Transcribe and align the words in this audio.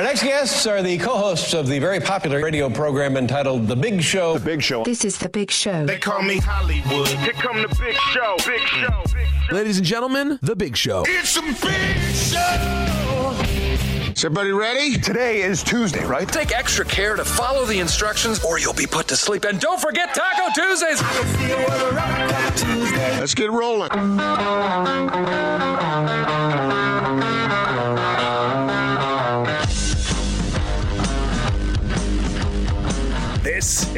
Our 0.00 0.06
next 0.06 0.22
guests 0.22 0.66
are 0.66 0.80
the 0.80 0.96
co-hosts 0.96 1.52
of 1.52 1.66
the 1.66 1.78
very 1.78 2.00
popular 2.00 2.42
radio 2.42 2.70
program 2.70 3.18
entitled 3.18 3.68
The 3.68 3.76
Big 3.76 4.00
Show. 4.00 4.38
The 4.38 4.44
Big 4.46 4.62
Show. 4.62 4.82
This 4.82 5.04
is 5.04 5.18
The 5.18 5.28
Big 5.28 5.50
Show. 5.50 5.84
They 5.84 5.98
call 5.98 6.22
me 6.22 6.38
Hollywood. 6.38 7.06
Here 7.06 7.34
come 7.34 7.60
the 7.60 7.68
Big 7.78 7.94
Show. 7.96 8.36
Big 8.38 8.60
Show. 8.60 9.02
Big 9.12 9.26
show. 9.26 9.54
Ladies 9.54 9.76
and 9.76 9.84
gentlemen, 9.86 10.38
The 10.40 10.56
Big 10.56 10.74
Show. 10.74 11.04
It's 11.06 11.36
a 11.36 11.42
big 11.42 12.14
show. 12.14 13.36
Is 14.10 14.24
everybody 14.24 14.52
ready? 14.52 14.96
Today 14.96 15.42
is 15.42 15.62
Tuesday, 15.62 16.06
right? 16.06 16.26
Take 16.26 16.56
extra 16.56 16.86
care 16.86 17.14
to 17.14 17.22
follow 17.22 17.66
the 17.66 17.78
instructions 17.78 18.42
or 18.42 18.58
you'll 18.58 18.72
be 18.72 18.86
put 18.86 19.06
to 19.08 19.16
sleep. 19.16 19.44
And 19.44 19.60
don't 19.60 19.82
forget 19.82 20.14
Taco 20.14 20.48
Tuesdays. 20.54 21.02
Let's 23.20 23.34
get 23.34 23.50
rolling. 23.50 23.90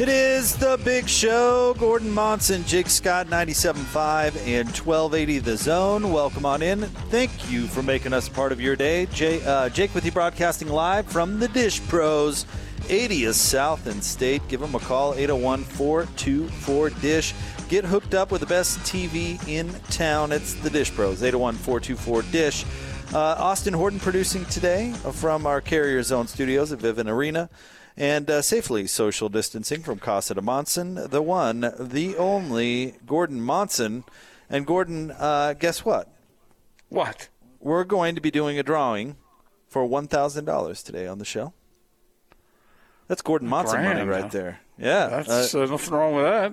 It 0.00 0.08
is 0.08 0.56
the 0.56 0.80
big 0.82 1.10
show. 1.10 1.74
Gordon 1.74 2.10
Monson, 2.10 2.64
Jake 2.64 2.88
Scott, 2.88 3.26
97.5 3.26 4.34
and 4.46 4.66
1280 4.66 5.38
The 5.40 5.56
Zone. 5.58 6.10
Welcome 6.10 6.46
on 6.46 6.62
in. 6.62 6.80
Thank 7.10 7.50
you 7.50 7.66
for 7.66 7.82
making 7.82 8.14
us 8.14 8.26
part 8.26 8.50
of 8.50 8.62
your 8.62 8.76
day. 8.76 9.04
Jay, 9.12 9.44
uh, 9.44 9.68
Jake 9.68 9.94
with 9.94 10.06
you 10.06 10.10
broadcasting 10.10 10.68
live 10.68 11.06
from 11.06 11.38
the 11.38 11.48
Dish 11.48 11.86
Pros, 11.86 12.46
80th 12.84 13.34
South 13.34 13.86
and 13.86 14.02
State. 14.02 14.40
Give 14.48 14.60
them 14.60 14.74
a 14.74 14.78
call, 14.78 15.12
801 15.12 15.64
424 15.64 16.90
Dish. 17.02 17.34
Get 17.68 17.84
hooked 17.84 18.14
up 18.14 18.32
with 18.32 18.40
the 18.40 18.46
best 18.46 18.78
TV 18.78 19.38
in 19.46 19.68
town. 19.90 20.32
It's 20.32 20.54
the 20.54 20.70
Dish 20.70 20.90
Pros, 20.94 21.22
801 21.22 21.56
424 21.56 22.22
Dish. 22.32 22.64
Uh, 23.12 23.18
Austin 23.38 23.74
Horton 23.74 24.00
producing 24.00 24.46
today 24.46 24.94
from 25.12 25.44
our 25.44 25.60
Carrier 25.60 26.02
Zone 26.02 26.26
studios 26.26 26.72
at 26.72 26.78
Vivint 26.78 27.10
Arena 27.10 27.50
and 28.00 28.30
uh, 28.30 28.40
safely 28.40 28.86
social 28.86 29.28
distancing 29.28 29.82
from 29.82 29.98
Casa 29.98 30.34
de 30.34 30.40
Monson, 30.40 30.94
the 31.10 31.20
one, 31.20 31.74
the 31.78 32.16
only 32.16 32.94
Gordon 33.06 33.42
Monson. 33.42 34.04
And 34.48 34.66
Gordon, 34.66 35.10
uh, 35.10 35.52
guess 35.52 35.84
what? 35.84 36.08
What? 36.88 37.28
We're 37.60 37.84
going 37.84 38.14
to 38.14 38.22
be 38.22 38.30
doing 38.30 38.58
a 38.58 38.62
drawing 38.62 39.16
for 39.68 39.86
$1,000 39.86 40.82
today 40.82 41.06
on 41.06 41.18
the 41.18 41.26
show. 41.26 41.52
That's 43.06 43.20
Gordon 43.20 43.48
Monson 43.48 43.84
money 43.84 44.02
right 44.02 44.22
huh? 44.22 44.28
there. 44.28 44.60
Yeah. 44.78 45.22
That's 45.22 45.54
uh, 45.54 45.66
nothing 45.66 45.92
wrong 45.94 46.14
with 46.14 46.24
that. 46.24 46.52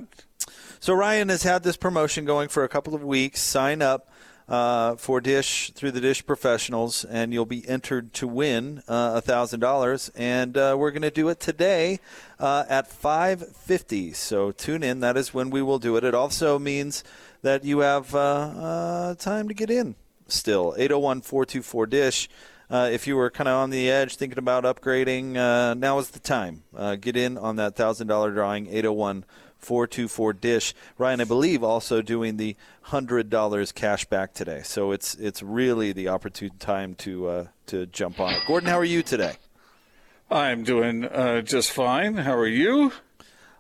so 0.81 0.93
Ryan 0.93 1.29
has 1.29 1.43
had 1.43 1.63
this 1.63 1.77
promotion 1.77 2.25
going 2.25 2.49
for 2.49 2.65
a 2.65 2.69
couple 2.69 2.93
of 2.93 3.05
weeks. 3.05 3.39
Sign 3.39 3.81
up 3.81 4.11
uh, 4.47 4.95
for 4.95 5.19
Dish 5.19 5.71
through 5.71 5.91
the 5.91 6.01
Dish 6.01 6.25
Professionals, 6.25 7.03
and 7.05 7.33
you'll 7.33 7.45
be 7.45 7.67
entered 7.67 8.13
to 8.13 8.27
win 8.27 8.81
a 8.87 9.21
thousand 9.21 9.59
dollars. 9.59 10.09
And 10.15 10.57
uh, 10.57 10.75
we're 10.77 10.91
going 10.91 11.01
to 11.01 11.11
do 11.11 11.29
it 11.29 11.39
today 11.39 11.99
uh, 12.39 12.65
at 12.69 12.87
five 12.87 13.55
fifty. 13.55 14.13
So 14.13 14.51
tune 14.51 14.83
in. 14.83 14.99
That 15.01 15.17
is 15.17 15.33
when 15.33 15.49
we 15.49 15.61
will 15.61 15.79
do 15.79 15.97
it. 15.97 16.03
It 16.03 16.15
also 16.15 16.57
means 16.57 17.03
that 17.41 17.63
you 17.63 17.79
have 17.79 18.13
uh, 18.15 18.19
uh, 18.19 19.15
time 19.15 19.47
to 19.47 19.53
get 19.53 19.69
in. 19.69 19.95
Still, 20.27 20.75
801-424 20.77 21.89
Dish. 21.89 22.29
Uh, 22.69 22.89
if 22.91 23.07
you 23.07 23.15
were 23.15 23.29
kind 23.29 23.47
of 23.47 23.55
on 23.55 23.69
the 23.69 23.89
edge 23.89 24.17
thinking 24.17 24.37
about 24.37 24.65
upgrading, 24.65 25.37
uh, 25.37 25.73
now 25.73 25.99
is 25.99 26.09
the 26.09 26.19
time. 26.19 26.63
Uh, 26.75 26.95
get 26.95 27.15
in 27.15 27.37
on 27.37 27.55
that 27.55 27.75
thousand 27.77 28.07
dollar 28.07 28.31
drawing. 28.31 28.67
801 28.67 29.23
424 29.67 30.31
dish. 30.31 30.73
Ryan, 30.97 31.19
I 31.19 31.25
believe, 31.25 31.61
also 31.61 32.01
doing 32.01 32.37
the 32.37 32.55
hundred 32.83 33.29
dollars 33.29 33.73
cash 33.73 34.05
back 34.05 34.33
today. 34.33 34.61
So 34.63 34.93
it's 34.93 35.13
it's 35.15 35.43
really 35.43 35.91
the 35.91 36.07
opportune 36.07 36.57
time 36.57 36.95
to 36.95 37.27
uh, 37.27 37.47
to 37.65 37.85
jump 37.87 38.21
on 38.21 38.33
it. 38.33 38.43
Gordon, 38.47 38.69
how 38.69 38.79
are 38.79 38.85
you 38.85 39.03
today? 39.03 39.35
I'm 40.31 40.63
doing 40.63 41.03
uh, 41.03 41.41
just 41.41 41.71
fine. 41.71 42.15
How 42.15 42.33
are 42.35 42.47
you? 42.47 42.93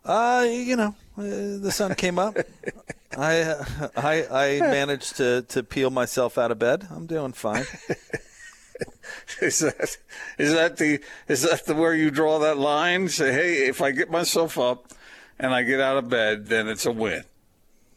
Uh, 0.05 0.47
you 0.49 0.77
know, 0.77 0.95
uh, 1.17 1.59
the 1.59 1.71
sun 1.73 1.93
came 1.95 2.17
up. 2.17 2.37
I, 3.17 3.41
uh, 3.41 3.65
I 3.97 4.27
I 4.31 4.59
managed 4.61 5.17
to 5.17 5.41
to 5.49 5.61
peel 5.61 5.89
myself 5.89 6.37
out 6.37 6.51
of 6.51 6.59
bed. 6.59 6.87
I'm 6.89 7.05
doing 7.05 7.33
fine. 7.33 7.65
Is 9.41 9.59
that 9.59 9.97
is 10.37 10.53
that 10.53 10.77
the 10.77 10.99
is 11.27 11.41
that 11.41 11.65
the 11.65 11.73
where 11.73 11.95
you 11.95 12.11
draw 12.11 12.37
that 12.39 12.59
line? 12.59 13.09
Say, 13.09 13.33
hey, 13.33 13.67
if 13.67 13.81
I 13.81 13.89
get 13.89 14.11
myself 14.11 14.59
up 14.59 14.93
and 15.39 15.53
I 15.53 15.63
get 15.63 15.79
out 15.79 15.97
of 15.97 16.09
bed, 16.09 16.47
then 16.47 16.67
it's 16.67 16.85
a 16.85 16.91
win. 16.91 17.23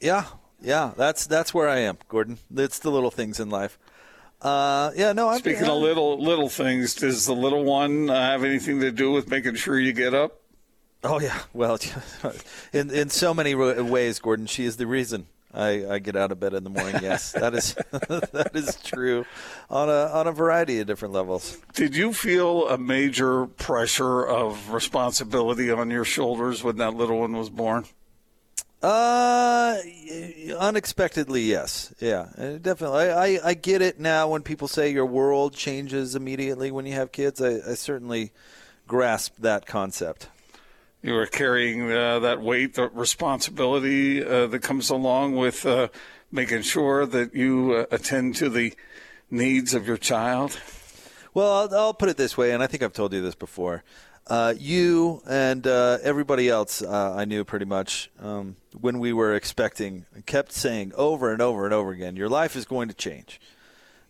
Yeah, 0.00 0.26
yeah, 0.60 0.92
that's 0.96 1.26
that's 1.26 1.52
where 1.52 1.68
I 1.68 1.78
am, 1.80 1.98
Gordon. 2.08 2.38
It's 2.54 2.78
the 2.78 2.90
little 2.90 3.10
things 3.10 3.40
in 3.40 3.50
life. 3.50 3.78
Uh, 4.40 4.90
yeah, 4.96 5.12
no. 5.12 5.28
I'm 5.28 5.40
Speaking 5.40 5.64
of 5.64 5.76
little 5.76 6.18
little 6.22 6.48
things, 6.48 6.94
does 6.94 7.26
the 7.26 7.34
little 7.34 7.64
one 7.64 8.08
uh, 8.08 8.14
have 8.14 8.44
anything 8.44 8.80
to 8.80 8.90
do 8.90 9.10
with 9.10 9.28
making 9.28 9.56
sure 9.56 9.78
you 9.78 9.92
get 9.92 10.14
up? 10.14 10.40
Oh 11.02 11.20
yeah, 11.20 11.40
well, 11.52 11.78
in 12.72 12.90
in 12.90 13.10
so 13.10 13.34
many 13.34 13.54
ways, 13.54 14.18
Gordon, 14.18 14.46
she 14.46 14.64
is 14.64 14.76
the 14.76 14.86
reason 14.86 15.26
I, 15.52 15.94
I 15.94 15.98
get 15.98 16.14
out 16.14 16.30
of 16.30 16.38
bed 16.38 16.54
in 16.54 16.62
the 16.62 16.70
morning. 16.70 17.00
Yes, 17.02 17.32
that 17.32 17.54
is 17.54 17.74
that 17.90 18.50
is 18.54 18.76
true, 18.82 19.24
on 19.68 19.88
a 19.88 20.06
on 20.06 20.26
a 20.26 20.32
variety 20.32 20.78
of 20.78 20.86
different 20.86 21.12
levels. 21.12 21.58
Did 21.74 21.96
you 21.96 22.12
feel 22.12 22.68
a 22.68 22.78
major 22.78 23.46
pressure 23.46 24.24
of 24.24 24.70
responsibility 24.70 25.70
on 25.70 25.90
your 25.90 26.04
shoulders 26.04 26.62
when 26.62 26.76
that 26.76 26.94
little 26.94 27.18
one 27.18 27.36
was 27.36 27.50
born? 27.50 27.84
Uh, 28.82 29.76
unexpectedly, 30.58 31.42
yes, 31.42 31.92
yeah, 32.00 32.28
uh, 32.38 32.52
definitely. 32.52 33.10
I, 33.10 33.24
I 33.24 33.40
I 33.44 33.54
get 33.54 33.82
it 33.82 33.98
now 33.98 34.28
when 34.28 34.42
people 34.42 34.68
say 34.68 34.90
your 34.90 35.04
world 35.04 35.52
changes 35.52 36.14
immediately 36.14 36.70
when 36.70 36.86
you 36.86 36.94
have 36.94 37.12
kids. 37.12 37.42
I, 37.42 37.56
I 37.56 37.74
certainly 37.74 38.32
grasp 38.86 39.34
that 39.40 39.66
concept. 39.66 40.28
You 41.02 41.14
were 41.14 41.26
carrying 41.26 41.90
uh, 41.90 42.18
that 42.18 42.42
weight, 42.42 42.74
that 42.74 42.94
responsibility 42.94 44.22
uh, 44.22 44.46
that 44.48 44.58
comes 44.60 44.90
along 44.90 45.34
with 45.34 45.64
uh, 45.64 45.88
making 46.30 46.60
sure 46.62 47.06
that 47.06 47.34
you 47.34 47.72
uh, 47.72 47.86
attend 47.90 48.36
to 48.36 48.50
the 48.50 48.74
needs 49.30 49.72
of 49.72 49.88
your 49.88 49.96
child. 49.96 50.60
Well, 51.32 51.50
I'll, 51.50 51.74
I'll 51.74 51.94
put 51.94 52.10
it 52.10 52.18
this 52.18 52.36
way, 52.36 52.52
and 52.52 52.62
I 52.62 52.66
think 52.66 52.82
I've 52.82 52.92
told 52.92 53.14
you 53.14 53.22
this 53.22 53.34
before. 53.34 53.82
Uh, 54.26 54.52
you 54.58 55.22
and 55.26 55.66
uh, 55.66 55.96
everybody 56.02 56.50
else 56.50 56.82
I 56.82 57.24
knew 57.24 57.44
pretty 57.44 57.64
much 57.64 58.10
um, 58.20 58.56
when 58.78 58.98
we 58.98 59.14
were 59.14 59.34
expecting 59.34 60.04
kept 60.26 60.52
saying 60.52 60.92
over 60.94 61.32
and 61.32 61.40
over 61.40 61.64
and 61.64 61.72
over 61.72 61.90
again, 61.92 62.14
"Your 62.14 62.28
life 62.28 62.54
is 62.56 62.66
going 62.66 62.88
to 62.88 62.94
change." 62.94 63.40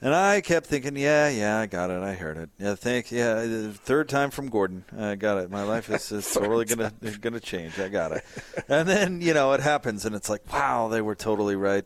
And 0.02 0.14
I 0.14 0.40
kept 0.40 0.66
thinking, 0.66 0.96
"Yeah, 0.96 1.28
yeah, 1.28 1.58
I 1.58 1.66
got 1.66 1.90
it. 1.90 2.02
I 2.02 2.14
heard 2.14 2.38
it. 2.38 2.48
Yeah, 2.58 2.74
thank. 2.74 3.12
Yeah, 3.12 3.70
third 3.72 4.08
time 4.08 4.30
from 4.30 4.48
Gordon. 4.48 4.84
I 4.98 5.14
got 5.14 5.38
it. 5.38 5.50
My 5.50 5.62
life 5.62 5.90
is, 5.90 6.10
is 6.10 6.30
totally 6.32 6.64
gonna 6.64 6.92
gonna 7.20 7.40
change. 7.40 7.78
I 7.78 7.88
got 7.88 8.12
it." 8.12 8.24
And 8.68 8.88
then 8.88 9.20
you 9.20 9.34
know 9.34 9.52
it 9.52 9.60
happens, 9.60 10.06
and 10.06 10.16
it's 10.16 10.30
like, 10.30 10.50
"Wow, 10.50 10.88
they 10.88 11.02
were 11.02 11.14
totally 11.14 11.54
right." 11.54 11.84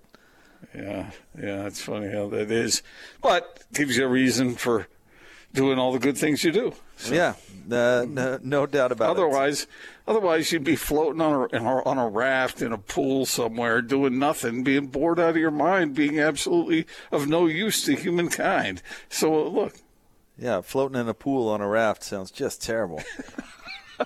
Yeah, 0.74 1.10
yeah, 1.36 1.66
it's 1.66 1.82
funny 1.82 2.10
how 2.12 2.28
that 2.28 2.50
is, 2.50 2.82
but 3.20 3.64
gives 3.72 3.96
you 3.96 4.04
a 4.04 4.08
reason 4.08 4.54
for 4.54 4.86
doing 5.52 5.78
all 5.78 5.92
the 5.92 5.98
good 5.98 6.16
things 6.16 6.44
you 6.44 6.52
do. 6.52 6.72
So 6.96 7.12
Yeah, 7.14 7.34
uh, 7.70 8.04
no, 8.08 8.38
no 8.42 8.66
doubt 8.66 8.92
about 8.92 9.08
it. 9.08 9.10
Otherwise, 9.12 9.66
otherwise 10.06 10.52
you'd 10.52 10.64
be 10.64 10.76
floating 10.76 11.20
on 11.20 11.48
a, 11.52 11.58
on 11.84 11.98
a 11.98 12.08
raft 12.08 12.62
in 12.62 12.72
a 12.72 12.78
pool 12.78 13.26
somewhere, 13.26 13.82
doing 13.82 14.18
nothing, 14.18 14.62
being 14.62 14.86
bored 14.86 15.18
out 15.18 15.30
of 15.30 15.36
your 15.36 15.50
mind, 15.50 15.94
being 15.94 16.18
absolutely 16.20 16.86
of 17.10 17.26
no 17.28 17.46
use 17.46 17.84
to 17.84 17.94
humankind. 17.96 18.80
So 19.08 19.48
look, 19.48 19.74
Yeah, 20.38 20.60
floating 20.60 21.00
in 21.00 21.08
a 21.08 21.14
pool 21.14 21.48
on 21.48 21.60
a 21.60 21.68
raft 21.68 22.02
sounds 22.04 22.30
just 22.30 22.62
terrible. 22.62 23.02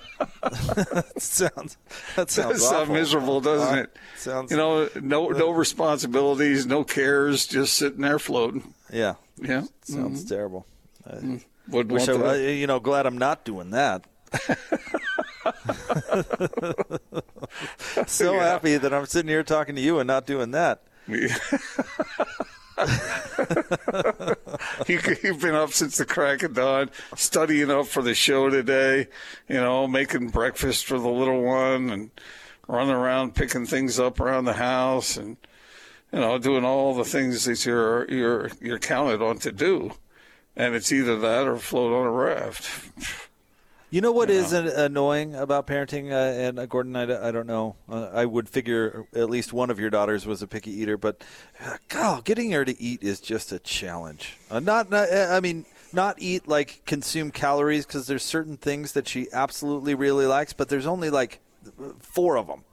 that 0.43 1.13
sounds 1.17 1.77
that 2.15 2.29
sounds 2.29 2.59
That 2.59 2.59
sounds 2.59 2.89
miserable, 2.89 3.41
doesn't 3.41 3.77
Uh, 3.79 3.81
it? 3.81 3.97
Sounds 4.17 4.51
you 4.51 4.57
know, 4.57 4.87
no 5.01 5.27
no 5.29 5.49
responsibilities, 5.51 6.65
no 6.67 6.83
cares, 6.83 7.47
just 7.47 7.73
sitting 7.73 8.01
there 8.01 8.19
floating. 8.19 8.73
Yeah, 8.91 9.15
Yeah, 9.37 9.63
sounds 9.83 10.23
terrible. 10.25 10.65
I 11.07 11.41
Would 11.69 11.91
I, 12.25 12.37
you 12.37 12.67
know, 12.67 12.79
glad 12.79 13.05
I'm 13.05 13.17
not 13.17 13.45
doing 13.45 13.71
that. 13.71 14.05
so 18.07 18.39
happy 18.39 18.77
that 18.77 18.93
I'm 18.93 19.05
sitting 19.05 19.29
here 19.29 19.43
talking 19.43 19.75
to 19.75 19.81
you 19.81 19.99
and 19.99 20.07
not 20.07 20.25
doing 20.25 20.51
that. 20.51 20.81
you, 24.87 24.99
you've 25.23 25.41
been 25.41 25.55
up 25.55 25.71
since 25.71 25.97
the 25.97 26.05
crack 26.05 26.43
of 26.43 26.53
dawn, 26.53 26.91
studying 27.15 27.71
up 27.71 27.87
for 27.87 28.03
the 28.03 28.13
show 28.13 28.49
today. 28.49 29.07
You 29.47 29.55
know, 29.55 29.87
making 29.87 30.29
breakfast 30.29 30.85
for 30.85 30.99
the 30.99 31.09
little 31.09 31.41
one 31.41 31.89
and 31.89 32.11
running 32.67 32.93
around 32.93 33.35
picking 33.35 33.65
things 33.65 33.99
up 33.99 34.19
around 34.19 34.45
the 34.45 34.53
house 34.53 35.17
and 35.17 35.37
you 36.13 36.19
know, 36.19 36.37
doing 36.37 36.65
all 36.65 36.93
the 36.93 37.05
things 37.05 37.45
that 37.45 37.65
you're 37.65 38.09
you're 38.09 38.51
you're 38.61 38.79
counted 38.79 39.21
on 39.21 39.37
to 39.39 39.51
do, 39.51 39.91
and 40.59 40.75
it's 40.75 40.91
either 40.91 41.17
that 41.17 41.47
or 41.47 41.57
float 41.57 41.93
on 41.93 42.05
a 42.05 42.11
raft. 42.11 42.91
You 43.89 44.01
know 44.01 44.11
what 44.11 44.29
is 44.29 44.53
an- 44.53 44.67
annoying 44.67 45.33
about 45.33 45.65
parenting, 45.65 46.11
uh, 46.11 46.39
and 46.39 46.59
uh, 46.59 46.67
Gordon, 46.67 46.95
I 46.95 47.31
don't 47.31 47.47
know. 47.47 47.75
Uh, 47.89 48.09
I 48.13 48.25
would 48.25 48.47
figure 48.47 49.07
at 49.15 49.31
least 49.31 49.51
one 49.51 49.71
of 49.71 49.79
your 49.79 49.89
daughters 49.89 50.27
was 50.27 50.43
a 50.43 50.47
picky 50.47 50.69
eater, 50.71 50.95
but 50.95 51.23
uh, 51.63 51.77
God, 51.87 52.23
getting 52.23 52.51
her 52.51 52.65
to 52.65 52.79
eat 52.79 53.01
is 53.01 53.19
just 53.19 53.51
a 53.51 53.57
challenge. 53.57 54.37
Uh, 54.51 54.59
not, 54.59 54.91
not, 54.91 55.09
uh, 55.09 55.29
I 55.31 55.39
mean, 55.39 55.65
not 55.91 56.17
eat 56.19 56.47
like 56.47 56.83
consume 56.85 57.31
calories 57.31 57.87
because 57.87 58.05
there's 58.05 58.21
certain 58.21 58.57
things 58.57 58.91
that 58.91 59.07
she 59.07 59.27
absolutely 59.33 59.95
really 59.95 60.27
likes, 60.27 60.53
but 60.53 60.69
there's 60.69 60.85
only 60.85 61.09
like 61.09 61.39
four 61.99 62.37
of 62.37 62.45
them. 62.45 62.63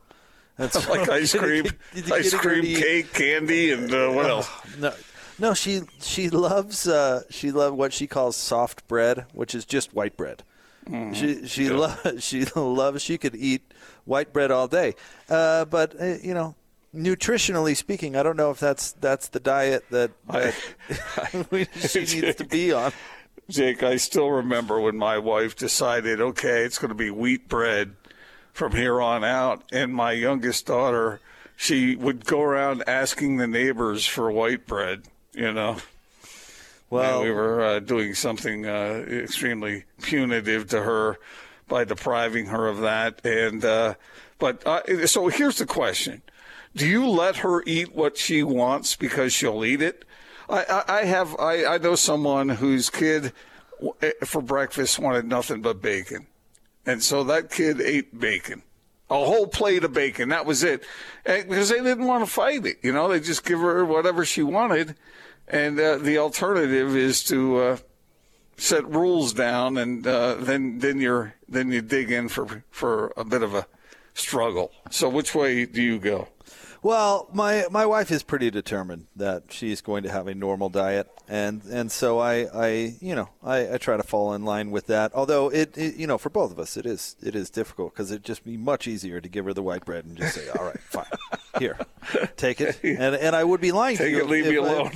That's 0.59 0.87
like 0.91 1.09
ice 1.09 1.35
cream, 1.35 1.67
ice 2.13 2.35
cream, 2.35 2.65
cake, 2.65 3.13
candy, 3.15 3.73
and 3.73 3.91
uh, 3.91 4.11
what 4.11 4.27
else? 4.29 4.51
No, 4.79 4.93
no, 5.39 5.55
she 5.55 5.83
she 6.01 6.29
loves 6.31 6.87
uh, 6.87 7.23
she 7.31 7.51
loves 7.51 7.77
what 7.77 7.93
she 7.93 8.07
calls 8.07 8.37
soft 8.37 8.87
bread, 8.89 9.27
which 9.33 9.55
is 9.55 9.65
just 9.65 9.95
white 9.95 10.17
bread. 10.17 10.43
She 11.15 11.47
she 11.49 11.69
lo- 11.69 11.97
she 12.19 12.45
loves 12.45 13.03
she 13.03 13.19
could 13.19 13.35
eat 13.35 13.75
white 14.05 14.33
bread 14.33 14.51
all 14.53 14.69
day, 14.69 14.95
uh, 15.29 15.65
but 15.65 16.01
uh, 16.01 16.15
you 16.23 16.33
know, 16.33 16.55
nutritionally 16.95 17.77
speaking, 17.77 18.17
I 18.17 18.23
don't 18.23 18.37
know 18.37 18.51
if 18.51 18.61
that's 18.61 18.93
that's 18.93 19.29
the 19.29 19.41
diet 19.41 19.85
that, 19.91 20.13
that 20.29 20.55
she 21.89 21.99
needs 22.21 22.37
to 22.37 22.45
be 22.45 22.73
on. 22.73 22.93
Jake, 23.49 23.83
I 23.83 23.97
still 23.97 24.31
remember 24.31 24.81
when 24.81 24.97
my 24.97 25.19
wife 25.19 25.55
decided, 25.55 26.21
okay, 26.21 26.65
it's 26.65 26.79
going 26.79 26.89
to 26.89 26.97
be 26.97 27.11
wheat 27.11 27.49
bread 27.49 27.95
from 28.53 28.73
here 28.73 29.01
on 29.01 29.23
out. 29.23 29.63
And 29.71 29.95
my 29.95 30.13
youngest 30.13 30.67
daughter, 30.67 31.21
she 31.55 31.95
would 31.95 32.25
go 32.25 32.41
around 32.43 32.83
asking 32.89 33.37
the 33.37 33.47
neighbors 33.47 34.05
for 34.05 34.33
white 34.33 34.67
bread, 34.67 35.03
you 35.37 35.53
know. 35.53 35.77
Well, 36.89 37.21
And 37.21 37.29
we 37.29 37.35
were 37.35 37.63
uh, 37.63 37.81
doing 37.81 38.15
something 38.15 38.67
uh, 38.67 39.05
extremely 39.09 39.85
punitive 40.03 40.69
to 40.69 40.83
her 40.83 41.19
by 41.69 41.85
depriving 41.85 42.47
her 42.47 42.69
of 42.69 42.81
that. 42.81 43.25
And 43.25 43.65
uh, 43.65 43.95
but 44.39 44.67
uh, 44.67 45.07
so 45.07 45.29
here's 45.29 45.59
the 45.59 45.67
question: 45.67 46.23
Do 46.75 46.87
you 46.87 47.09
let 47.09 47.39
her 47.39 47.63
eat 47.67 47.95
what 47.95 48.17
she 48.17 48.43
wants 48.43 48.97
because 48.97 49.33
she'll 49.33 49.65
eat 49.65 49.83
it? 49.83 50.05
I, 50.49 50.65
I, 50.65 50.99
I 51.01 51.05
have 51.05 51.37
I, 51.39 51.65
I 51.65 51.79
know 51.79 51.97
someone 51.97 52.49
whose 52.49 52.89
kid 52.89 53.33
eh, 54.01 54.13
for 54.25 54.41
breakfast 54.41 54.99
wanted 54.99 55.27
nothing 55.27 55.63
but 55.63 55.83
bacon, 55.83 56.29
and 56.85 57.03
so 57.03 57.25
that 57.25 57.51
kid 57.51 57.81
ate 57.81 58.19
bacon. 58.19 58.63
A 59.09 59.15
whole 59.15 59.47
plate 59.47 59.85
of 59.85 59.93
bacon. 59.93 60.31
That 60.31 60.47
was 60.47 60.65
it. 60.65 60.83
And, 61.25 61.49
because 61.49 61.69
they 61.69 61.81
didn't 61.81 62.07
want 62.07 62.25
to 62.25 62.31
fight 62.31 62.67
it. 62.67 62.79
You 62.83 62.93
know, 62.93 63.07
they 63.07 63.21
just 63.21 63.45
give 63.45 63.61
her 63.61 63.85
whatever 63.85 64.25
she 64.25 64.43
wanted. 64.43 64.97
And 65.49 65.79
uh, 65.79 65.99
the 65.99 66.19
alternative 66.19 66.97
is 66.97 67.23
to 67.25 67.59
uh, 67.59 67.77
set 68.57 68.87
rules 68.87 69.33
down, 69.33 69.77
and 69.77 70.07
uh, 70.07 70.35
then 70.35 70.79
then 70.79 71.01
you're 71.01 71.35
then 71.49 71.71
you 71.71 71.83
dig 71.83 72.11
in 72.11 72.29
for 72.29 72.65
for 72.71 73.13
a 73.17 73.25
bit 73.25 73.43
of 73.43 73.55
a 73.55 73.67
struggle. 74.15 74.73
So 74.91 75.09
which 75.09 75.35
way 75.35 75.67
do 75.67 75.83
you 75.83 75.99
go? 75.99 76.29
Well, 76.83 77.29
my 77.33 77.65
my 77.71 77.85
wife 77.85 78.11
is 78.11 78.23
pretty 78.23 78.51
determined 78.51 79.07
that 79.17 79.45
she's 79.51 79.81
going 79.81 80.05
to 80.05 80.11
have 80.11 80.29
a 80.29 80.35
normal 80.35 80.69
diet, 80.69 81.09
and 81.29 81.63
and 81.65 81.91
so 81.91 82.19
I 82.21 82.47
I 82.55 82.97
you 83.01 83.15
know 83.15 83.31
I, 83.43 83.75
I 83.75 83.79
try 83.79 83.97
to 83.97 84.03
fall 84.03 84.35
in 84.35 84.45
line 84.45 84.71
with 84.71 84.87
that. 84.87 85.13
Although 85.15 85.49
it, 85.51 85.77
it 85.77 85.97
you 85.97 86.07
know 86.07 86.17
for 86.19 86.31
both 86.31 86.53
of 86.53 86.59
us 86.59 86.77
it 86.77 86.87
is 86.87 87.17
it 87.21 87.35
is 87.35 87.51
difficult 87.51 87.93
because 87.93 88.11
it'd 88.11 88.25
just 88.25 88.45
be 88.45 88.57
much 88.57 88.87
easier 88.87 89.21
to 89.21 89.29
give 89.29 89.47
her 89.47 89.53
the 89.53 89.63
white 89.63 89.85
bread 89.85 90.05
and 90.05 90.17
just 90.17 90.35
say, 90.37 90.49
all 90.51 90.65
right, 90.65 90.79
fine, 90.79 91.07
here, 91.59 91.79
take 92.37 92.61
it, 92.61 92.79
and 92.83 93.15
and 93.15 93.35
I 93.37 93.43
would 93.45 93.61
be 93.61 93.73
lying 93.73 93.97
Take 93.97 94.07
to 94.07 94.11
you. 94.11 94.19
it, 94.25 94.29
leave 94.29 94.47
if 94.47 94.53
me 94.53 94.59
I- 94.59 94.73
alone. 94.73 94.93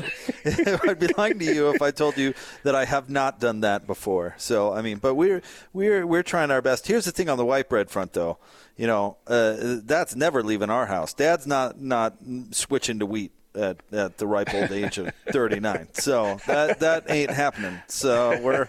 I'd 0.88 0.98
be 0.98 1.08
lying 1.16 1.38
to 1.38 1.44
you 1.44 1.70
if 1.70 1.82
I 1.82 1.90
told 1.90 2.16
you 2.16 2.34
that 2.62 2.74
I 2.74 2.84
have 2.84 3.10
not 3.10 3.40
done 3.40 3.60
that 3.60 3.86
before. 3.86 4.34
So 4.38 4.72
I 4.72 4.82
mean, 4.82 4.98
but 4.98 5.14
we're 5.14 5.42
we're 5.72 6.06
we're 6.06 6.22
trying 6.22 6.50
our 6.50 6.62
best. 6.62 6.86
Here's 6.86 7.04
the 7.04 7.12
thing 7.12 7.28
on 7.28 7.38
the 7.38 7.44
white 7.44 7.68
bread 7.68 7.90
front, 7.90 8.12
though. 8.12 8.38
You 8.76 8.86
know, 8.86 9.16
uh, 9.26 9.56
that's 9.84 10.16
never 10.16 10.42
leaving 10.42 10.70
our 10.70 10.86
house. 10.86 11.12
Dad's 11.12 11.46
not 11.46 11.80
not 11.80 12.14
switching 12.52 12.98
to 13.00 13.06
wheat 13.06 13.32
at, 13.54 13.78
at 13.92 14.16
the 14.18 14.26
ripe 14.26 14.54
old 14.54 14.70
age 14.72 14.96
of 14.96 15.12
39. 15.32 15.88
So 15.94 16.38
that 16.46 16.80
that 16.80 17.10
ain't 17.10 17.30
happening. 17.30 17.82
So 17.88 18.40
we're 18.40 18.68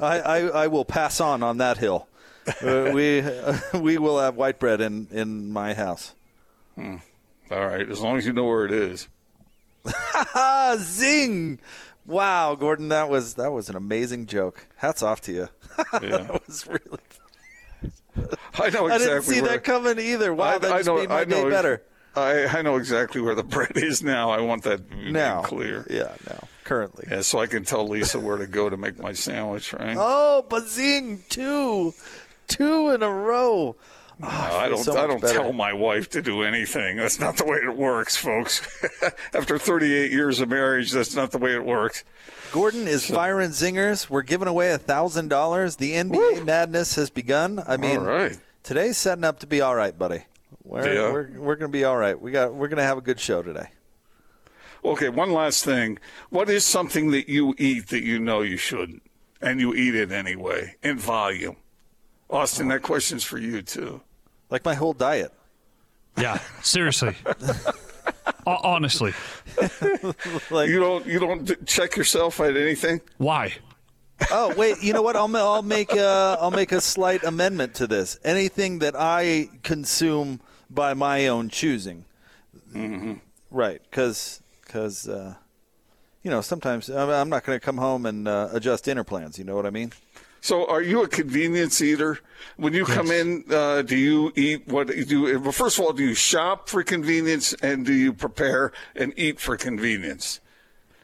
I 0.00 0.20
I, 0.20 0.38
I 0.64 0.66
will 0.66 0.84
pass 0.84 1.20
on 1.20 1.42
on 1.42 1.58
that 1.58 1.78
hill. 1.78 2.08
Uh, 2.62 2.90
we 2.94 3.22
we 3.78 3.98
will 3.98 4.18
have 4.18 4.34
white 4.36 4.58
bread 4.58 4.80
in 4.80 5.06
in 5.12 5.52
my 5.52 5.74
house. 5.74 6.14
All 7.50 7.66
right, 7.66 7.88
as 7.88 8.00
long 8.00 8.18
as 8.18 8.26
you 8.26 8.32
know 8.32 8.44
where 8.44 8.64
it 8.64 8.72
is. 8.72 9.08
Zing! 10.78 11.60
Wow, 12.04 12.54
Gordon, 12.54 12.88
that 12.88 13.08
was 13.08 13.34
that 13.34 13.52
was 13.52 13.68
an 13.68 13.76
amazing 13.76 14.26
joke. 14.26 14.66
Hats 14.76 15.02
off 15.02 15.20
to 15.22 15.32
you. 15.32 15.48
Yeah. 15.92 16.18
that 16.18 16.46
was 16.46 16.66
really. 16.66 16.98
I 18.58 18.70
know 18.70 18.86
exactly 18.86 18.88
I 18.88 18.98
didn't 18.98 19.22
see 19.22 19.40
where, 19.42 19.50
that 19.50 19.64
coming 19.64 19.98
either. 19.98 20.32
Wow, 20.32 20.44
I, 20.46 20.58
that 20.58 20.72
I 20.72 20.76
just 20.78 20.86
know, 20.86 20.96
made 20.96 21.08
my 21.10 21.20
I 21.20 21.24
know, 21.24 21.44
day 21.44 21.50
better. 21.50 21.82
I, 22.14 22.46
I 22.46 22.62
know 22.62 22.76
exactly 22.76 23.20
where 23.20 23.34
the 23.34 23.42
bread 23.42 23.72
is 23.76 24.02
now. 24.02 24.30
I 24.30 24.40
want 24.40 24.62
that 24.62 24.90
Now, 24.90 25.42
clear. 25.42 25.86
yeah, 25.90 26.14
now 26.28 26.48
currently. 26.64 27.06
Yeah, 27.10 27.20
so 27.20 27.38
I 27.38 27.46
can 27.46 27.64
tell 27.64 27.86
Lisa 27.86 28.18
where 28.18 28.38
to 28.38 28.46
go 28.46 28.70
to 28.70 28.76
make 28.76 28.98
my 28.98 29.12
sandwich, 29.12 29.72
right? 29.72 29.96
Oh, 29.98 30.44
bazing! 30.48 31.22
Two, 31.28 31.92
two 32.48 32.90
in 32.90 33.02
a 33.02 33.10
row. 33.10 33.76
Oh, 34.22 34.26
I 34.28 34.68
feel 34.68 34.76
don't. 34.76 34.84
so 34.84 34.96
I 34.96 35.06
don't 35.06 35.20
better. 35.20 35.34
tell 35.34 35.52
my 35.52 35.74
wife 35.74 36.08
to 36.10 36.22
do 36.22 36.42
anything. 36.42 36.96
That's 36.96 37.20
not 37.20 37.36
the 37.36 37.44
way 37.44 37.58
it 37.58 37.76
works, 37.76 38.16
folks. 38.16 38.66
After 39.34 39.58
38 39.58 40.10
years 40.10 40.40
of 40.40 40.48
marriage, 40.48 40.90
that's 40.92 41.14
not 41.14 41.32
the 41.32 41.38
way 41.38 41.54
it 41.54 41.64
works. 41.64 42.02
Gordon 42.50 42.88
is 42.88 43.04
firing 43.06 43.50
zingers. 43.50 44.08
We're 44.08 44.22
giving 44.22 44.48
away 44.48 44.70
a 44.72 44.78
thousand 44.78 45.28
dollars. 45.28 45.76
The 45.76 45.92
NBA 45.92 46.46
madness 46.46 46.94
has 46.94 47.10
begun. 47.10 47.62
I 47.66 47.76
mean, 47.76 47.98
All 47.98 48.04
right. 48.06 48.38
today's 48.62 48.96
setting 48.96 49.24
up 49.24 49.40
to 49.40 49.46
be 49.46 49.60
all 49.60 49.74
right, 49.76 49.96
buddy. 49.98 50.24
We're 50.64 50.94
Yeah. 50.94 51.12
we're, 51.12 51.30
we're 51.38 51.56
going 51.56 51.70
to 51.70 51.76
be 51.76 51.84
all 51.84 51.96
right. 51.98 52.18
We 52.18 52.30
got 52.30 52.54
we're 52.54 52.68
going 52.68 52.78
to 52.78 52.84
have 52.84 52.96
a 52.98 53.02
good 53.02 53.20
show 53.20 53.42
today. 53.42 53.68
Okay, 54.84 55.08
one 55.10 55.32
last 55.32 55.64
thing. 55.64 55.98
What 56.30 56.48
is 56.48 56.64
something 56.64 57.10
that 57.10 57.28
you 57.28 57.54
eat 57.58 57.88
that 57.88 58.02
you 58.04 58.18
know 58.18 58.40
you 58.42 58.56
shouldn't, 58.56 59.02
and 59.42 59.60
you 59.60 59.74
eat 59.74 59.94
it 59.94 60.10
anyway 60.12 60.76
in 60.82 60.98
volume? 60.98 61.56
Austin, 62.30 62.66
oh. 62.70 62.74
that 62.74 62.82
question's 62.82 63.24
for 63.24 63.38
you 63.38 63.62
too. 63.62 64.00
Like 64.50 64.64
my 64.64 64.74
whole 64.74 64.92
diet. 64.92 65.32
Yeah, 66.18 66.38
seriously. 66.62 67.14
Honestly, 68.46 69.12
Like 70.50 70.68
You 70.68 70.78
don't. 70.80 71.06
You 71.06 71.18
don't 71.18 71.66
check 71.66 71.96
yourself 71.96 72.40
at 72.40 72.56
anything. 72.56 73.00
why? 73.18 73.54
Oh 74.30 74.54
wait, 74.54 74.82
you 74.82 74.92
know 74.94 75.02
what? 75.02 75.14
I'll 75.16 75.28
ma- 75.28 75.40
I'll 75.54 75.62
make 75.62 75.92
a, 75.92 76.38
I'll 76.40 76.50
make 76.52 76.72
a 76.72 76.80
slight 76.80 77.22
amendment 77.24 77.74
to 77.74 77.86
this. 77.86 78.18
Anything 78.24 78.78
that 78.78 78.94
I 78.96 79.50
consume 79.62 80.40
by 80.70 80.94
my 80.94 81.26
own 81.28 81.48
choosing, 81.50 82.04
Mm-hmm. 82.72 83.14
right? 83.50 83.82
Because 83.90 84.40
uh, 85.08 85.34
you 86.22 86.30
know 86.30 86.40
sometimes 86.40 86.88
I'm 86.88 87.10
I'm 87.10 87.28
not 87.28 87.44
going 87.44 87.58
to 87.58 87.64
come 87.64 87.76
home 87.78 88.06
and 88.06 88.26
uh, 88.28 88.48
adjust 88.52 88.84
dinner 88.84 89.04
plans. 89.04 89.38
You 89.38 89.44
know 89.44 89.54
what 89.56 89.66
I 89.66 89.70
mean? 89.70 89.92
So, 90.46 90.64
are 90.68 90.80
you 90.80 91.02
a 91.02 91.08
convenience 91.08 91.82
eater? 91.82 92.20
When 92.56 92.72
you 92.72 92.84
come 92.84 93.10
in, 93.10 93.42
uh, 93.50 93.82
do 93.82 93.96
you 93.96 94.32
eat 94.36 94.68
what 94.68 94.96
you 94.96 95.04
do? 95.04 95.40
Well, 95.40 95.50
first 95.50 95.76
of 95.76 95.84
all, 95.84 95.92
do 95.92 96.04
you 96.04 96.14
shop 96.14 96.68
for 96.68 96.84
convenience, 96.84 97.52
and 97.54 97.84
do 97.84 97.92
you 97.92 98.12
prepare 98.12 98.70
and 98.94 99.12
eat 99.16 99.40
for 99.40 99.56
convenience? 99.56 100.38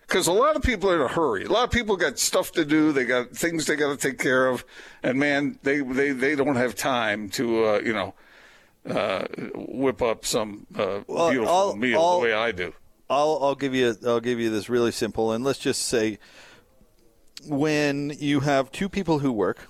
Because 0.02 0.28
a 0.28 0.32
lot 0.32 0.54
of 0.54 0.62
people 0.62 0.88
are 0.92 0.94
in 0.94 1.00
a 1.00 1.08
hurry. 1.08 1.44
A 1.44 1.50
lot 1.50 1.64
of 1.64 1.72
people 1.72 1.96
got 1.96 2.20
stuff 2.20 2.52
to 2.52 2.64
do. 2.64 2.92
They 2.92 3.04
got 3.04 3.30
things 3.30 3.66
they 3.66 3.74
got 3.74 3.88
to 3.90 3.96
take 3.96 4.20
care 4.20 4.46
of, 4.46 4.64
and 5.02 5.18
man, 5.18 5.58
they 5.64 5.80
they, 5.80 6.12
they 6.12 6.36
don't 6.36 6.54
have 6.54 6.76
time 6.76 7.28
to 7.30 7.64
uh, 7.64 7.80
you 7.84 7.92
know 7.94 8.14
uh, 8.88 9.24
whip 9.56 10.02
up 10.02 10.24
some 10.24 10.68
uh, 10.78 11.00
Well, 11.08 11.30
beautiful 11.30 11.52
all- 11.52 11.74
meal 11.76 11.98
all- 11.98 12.20
the 12.20 12.26
way 12.26 12.32
I 12.32 12.52
do. 12.52 12.72
I'll 13.10 13.40
I'll 13.42 13.56
give 13.56 13.74
you 13.74 13.96
I'll 14.06 14.20
give 14.20 14.38
you 14.38 14.50
this 14.50 14.68
really 14.68 14.92
simple 14.92 15.32
and 15.32 15.42
let's 15.42 15.58
just 15.58 15.82
say 15.88 16.20
when 17.46 18.10
you 18.18 18.40
have 18.40 18.70
two 18.72 18.88
people 18.88 19.18
who 19.20 19.32
work 19.32 19.68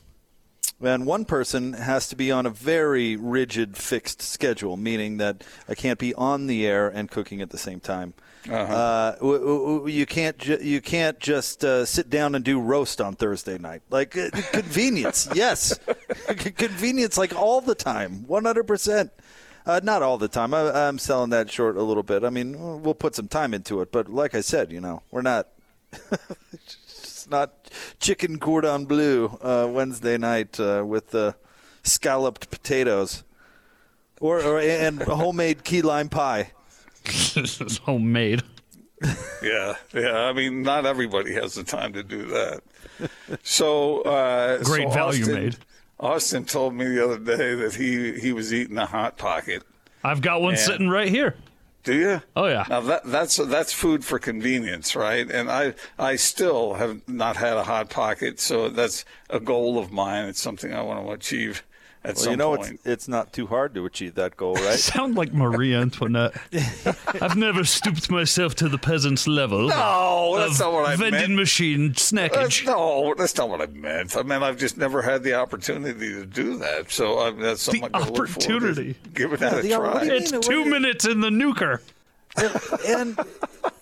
and 0.83 1.07
one 1.07 1.25
person 1.25 1.75
has 1.75 2.09
to 2.09 2.17
be 2.17 2.31
on 2.33 2.45
a 2.45 2.51
very 2.51 3.15
rigid 3.17 3.77
fixed 3.77 4.21
schedule 4.21 4.77
meaning 4.77 5.19
that 5.19 5.45
I 5.69 5.75
can't 5.75 5.99
be 5.99 6.13
on 6.15 6.47
the 6.49 6.67
air 6.67 6.89
and 6.89 7.11
cooking 7.11 7.41
at 7.41 7.51
the 7.51 7.59
same 7.59 7.81
time. 7.81 8.15
uh 8.51 9.13
w- 9.21 9.39
w- 9.39 9.75
w- 9.79 9.95
you 9.97 10.05
can't 10.07 10.37
ju- 10.39 10.59
you 10.61 10.81
can't 10.81 11.21
just 11.21 11.65
uh, 11.65 11.85
sit 11.85 12.11
down 12.11 12.35
and 12.35 12.45
do 12.45 12.59
roast 12.61 13.01
on 13.01 13.15
Thursday 13.15 13.57
night. 13.59 13.83
Like 13.91 14.17
uh, 14.19 14.31
convenience, 14.51 15.29
yes, 15.35 15.79
convenience, 16.57 17.17
like 17.17 17.33
all 17.37 17.61
the 17.61 17.77
time, 17.77 18.27
one 18.27 18.45
hundred 18.45 18.67
percent. 18.67 19.13
Uh, 19.65 19.79
not 19.85 20.03
all 20.03 20.19
the 20.19 20.27
time. 20.27 20.53
I, 20.55 20.89
I'm 20.89 20.99
selling 20.99 21.31
that 21.31 21.49
short 21.53 21.77
a 21.77 21.83
little 21.85 22.03
bit. 22.03 22.25
I 22.25 22.31
mean, 22.31 22.83
we'll 22.83 22.95
put 22.95 23.15
some 23.15 23.29
time 23.29 23.55
into 23.55 23.81
it, 23.81 23.93
but 23.93 24.09
like 24.11 24.35
I 24.35 24.41
said, 24.41 24.73
you 24.73 24.81
know, 24.81 25.03
we're 25.13 25.23
not. 25.23 25.47
it's 27.33 27.71
not 27.71 27.71
chicken 28.01 28.39
cordon 28.39 28.85
bleu 28.85 29.39
uh, 29.41 29.67
Wednesday 29.71 30.19
night 30.19 30.59
uh, 30.61 30.83
with 30.87 31.15
uh, 31.15 31.33
scalloped 31.83 32.51
potatoes, 32.51 33.25
or, 34.21 34.41
or 34.43 34.61
and 34.61 35.03
homemade 35.03 35.65
key 35.65 35.83
lime 35.83 36.09
pie. 36.09 36.53
this 37.05 37.61
is 37.61 37.79
homemade. 37.79 38.43
Yeah, 39.43 39.75
yeah. 39.93 40.15
I 40.17 40.33
mean, 40.33 40.63
not 40.63 40.87
everybody 40.87 41.33
has 41.35 41.55
the 41.55 41.65
time 41.65 41.93
to 41.95 42.05
do 42.05 42.25
that. 42.27 42.61
So 43.43 44.03
uh, 44.03 44.59
Great 44.63 44.87
so 44.89 44.95
value 44.95 45.23
Austin, 45.23 45.35
made. 45.35 45.57
Austin 45.99 46.45
told 46.45 46.75
me 46.75 46.85
the 46.85 47.05
other 47.05 47.19
day 47.19 47.57
that 47.57 47.75
he 47.75 48.21
he 48.21 48.33
was 48.33 48.55
eating 48.55 48.79
a 48.79 48.87
hot 48.87 49.19
pocket. 49.19 49.65
I've 50.05 50.21
got 50.21 50.41
one 50.41 50.55
Yeah. 50.55 50.61
sitting 50.61 50.89
right 50.89 51.09
here. 51.09 51.35
Do 51.85 51.95
you? 51.95 52.23
Oh 52.37 52.47
yeah. 52.47 52.65
Now 52.69 52.81
that 52.81 53.05
that's 53.05 53.37
that's 53.37 53.73
food 53.73 54.05
for 54.05 54.19
convenience, 54.19 54.95
right? 54.95 55.29
And 55.29 55.51
I 55.51 55.75
I 55.99 56.17
still 56.17 56.75
have 56.75 57.07
not 57.09 57.37
had 57.37 57.57
a 57.57 57.65
hot 57.65 57.91
pocket, 57.91 58.39
so 58.39 58.69
that's 58.69 59.05
a 59.29 59.41
goal 59.41 59.79
of 59.79 59.91
mine. 59.91 60.29
It's 60.29 60.41
something 60.41 60.73
I 60.73 60.83
want 60.83 61.05
to 61.05 61.13
achieve 61.13 61.65
at 62.05 62.17
Well, 62.17 62.25
some 62.25 62.31
you 62.33 62.37
know, 62.37 62.57
point. 62.57 62.73
it's 62.73 62.87
it's 62.87 63.09
not 63.09 63.33
too 63.33 63.47
hard 63.47 63.75
to 63.75 63.87
achieve 63.87 64.15
that 64.17 64.37
goal, 64.37 64.55
right? 64.57 64.79
Sound 64.79 65.15
like 65.15 65.33
Marie 65.33 65.75
Antoinette. 65.75 66.35
I've 67.21 67.37
never 67.37 67.63
stooped 67.65 68.11
myself 68.11 68.55
to 68.57 68.69
the 68.69 68.79
peasant's 68.79 69.29
level. 69.29 69.69
No, 69.69 70.35
that's 70.39 70.59
not 70.61 70.73
what 70.73 70.87
I 70.87 70.97
vending 70.97 71.11
meant. 71.13 71.15
Vending 71.23 71.37
machine 71.37 71.89
That's, 71.89 72.13
snackage. 72.13 72.67
no, 72.67 73.15
that's 73.17 73.37
not 73.37 73.49
what 73.49 73.61
I 73.63 73.67
meant. 73.67 74.17
I 74.17 74.23
mean, 74.23 74.43
I've 74.43 74.57
just 74.59 74.77
never 74.77 75.01
had 75.03 75.23
the 75.23 75.35
opportunity 75.35 76.13
to 76.13 76.27
do 76.27 76.57
that. 76.59 76.91
So 76.91 77.19
I, 77.21 77.31
that's 77.31 77.63
something 77.63 77.83
The 77.83 77.87
I'm 77.87 77.93
gonna 77.93 78.13
look 78.13 78.29
forward 78.29 78.41
to 78.41 78.55
opportunity. 78.57 78.97
Giving 79.15 79.39
that 79.41 79.59
a 79.59 79.63
the- 79.63 79.77
what 79.79 79.93
try. 79.93 80.07
It's 80.07 80.33
mean, 80.33 80.41
two 80.41 80.65
minutes 80.65 81.05
in 81.07 81.21
the 81.21 81.31
nuker. 81.31 81.81
and 82.89 83.19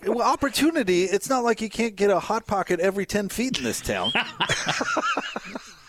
well, 0.07 0.23
opportunity. 0.23 1.05
It's 1.05 1.29
not 1.31 1.45
like 1.45 1.61
you 1.61 1.71
can't 1.71 1.95
get 1.95 2.11
a 2.11 2.19
hot 2.19 2.47
pocket 2.47 2.81
every 2.81 3.07
ten 3.07 3.29
feet 3.29 3.59
in 3.59 3.65
this 3.65 3.81
town. 3.81 4.11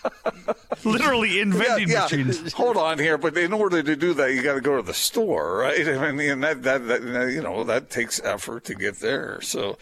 Literally 0.84 1.40
in 1.40 1.54
vending 1.54 1.90
yeah, 1.90 2.04
machines. 2.04 2.54
Hold 2.54 2.78
on 2.78 2.98
here, 2.98 3.18
but 3.18 3.38
in 3.38 3.54
order 3.54 3.84
to 3.84 3.96
do 3.96 4.14
that, 4.16 4.34
you 4.34 4.42
got 4.42 4.56
to 4.56 4.62
go 4.62 4.78
to 4.78 4.82
the 4.82 4.94
store, 4.94 5.58
right? 5.58 5.88
I 5.88 6.12
mean, 6.12 6.32
and 6.32 6.44
that, 6.44 6.64
that 6.64 6.88
that 6.88 7.32
you 7.32 7.42
know 7.42 7.64
that 7.66 7.90
takes 7.90 8.20
effort 8.24 8.64
to 8.66 8.76
get 8.76 9.00
there. 9.00 9.40
So, 9.42 9.78